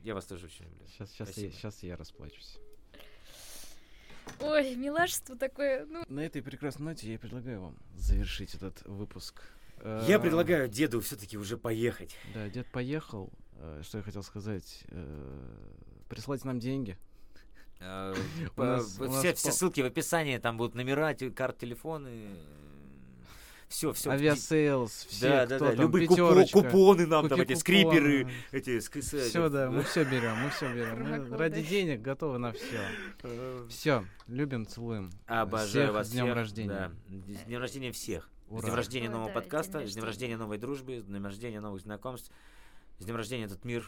Я 0.08 0.14
вас 0.14 0.24
тоже 0.24 0.46
очень 0.46 0.64
люблю. 0.64 0.86
Сейчас, 0.88 1.10
сейчас, 1.10 1.36
я, 1.36 1.50
сейчас 1.50 1.82
я 1.82 1.94
расплачусь. 1.94 2.56
Ой, 4.40 4.74
милашество 4.74 5.36
такое, 5.36 5.84
ну, 5.84 6.02
На 6.08 6.20
этой 6.20 6.40
прекрасной 6.40 6.86
ноте 6.86 7.12
я 7.12 7.18
предлагаю 7.18 7.60
вам 7.60 7.76
завершить 7.94 8.54
этот 8.54 8.80
выпуск. 8.86 9.42
Я 9.84 10.16
Э, 10.16 10.18
предлагаю 10.18 10.66
деду 10.66 11.02
все-таки 11.02 11.36
уже 11.36 11.58
поехать. 11.58 12.16
Да, 12.32 12.48
дед 12.48 12.66
поехал. 12.68 13.30
Э, 13.56 13.82
Что 13.84 13.98
я 13.98 14.02
хотел 14.04 14.22
сказать? 14.22 14.82
Э, 14.88 15.44
Присылайте 16.08 16.46
нам 16.46 16.58
деньги. 16.58 16.96
Все, 17.78 19.36
ссылки 19.36 19.82
в 19.82 19.84
описании, 19.84 20.38
там 20.38 20.56
будут 20.56 20.74
номера, 20.74 21.12
те- 21.12 21.30
карт, 21.30 21.58
телефоны. 21.58 22.30
Все, 23.68 23.92
все. 23.92 24.10
Авиасейлс, 24.10 25.06
все, 25.10 25.28
Да, 25.28 25.46
да, 25.46 25.56
кто 25.56 25.64
да. 25.66 25.70
там, 25.72 25.80
Любые 25.82 26.06
купо- 26.06 26.14
пятерочка, 26.16 26.62
купоны 26.62 27.06
нам, 27.06 27.28
там 27.28 27.40
эти 27.40 27.52
скриперы, 27.54 28.28
эти 28.50 28.80
с- 28.80 28.88
Все, 28.90 29.48
да, 29.50 29.70
мы 29.70 29.82
все 29.82 30.04
берем, 30.04 30.36
мы 30.38 30.48
все 30.50 30.72
берем. 30.72 31.34
Ради 31.34 31.62
денег 31.62 32.00
готовы 32.00 32.38
на 32.38 32.52
все. 32.52 32.80
э, 33.24 33.66
Все, 33.68 34.04
любим, 34.26 34.66
целуем. 34.66 35.10
Обожаю 35.26 35.68
Всех 35.68 35.92
вас 35.92 36.08
с 36.08 36.10
днем 36.12 36.32
рождения. 36.32 36.68
Да. 36.70 36.92
С 37.34 37.44
днем 37.44 37.60
рождения 37.60 37.92
всех. 37.92 38.30
С 38.48 38.50
Ура. 38.50 38.62
днем 38.62 38.74
рождения 38.74 39.10
нового 39.10 39.28
подкаста, 39.30 39.80
день 39.80 39.88
с 39.88 39.92
днем 39.92 40.04
рождения. 40.04 40.36
новой 40.38 40.56
дружбы, 40.56 41.00
с 41.02 41.04
днем 41.04 41.24
рождения 41.26 41.60
новых 41.60 41.82
знакомств, 41.82 42.32
с 42.98 43.04
днем 43.04 43.16
рождения 43.16 43.44
этот 43.44 43.62
мир, 43.66 43.86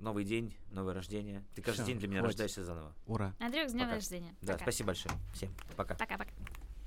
новый 0.00 0.24
день, 0.24 0.56
новое 0.70 0.94
рождение. 0.94 1.44
Ты 1.54 1.60
каждый 1.60 1.82
Всё, 1.82 1.86
день 1.88 1.98
для 1.98 2.08
меня 2.08 2.20
хватит. 2.20 2.40
рождаешься 2.40 2.64
заново. 2.64 2.94
Ура. 3.06 3.34
Андрюх, 3.38 3.68
с 3.68 3.72
днем 3.72 3.82
Пока. 3.84 3.94
рождения. 3.96 4.34
Да, 4.40 4.54
Пока. 4.54 4.64
спасибо 4.64 4.86
большое. 4.86 5.14
Всем 5.34 5.54
пока. 5.76 5.94
Пока-пока. 5.96 6.30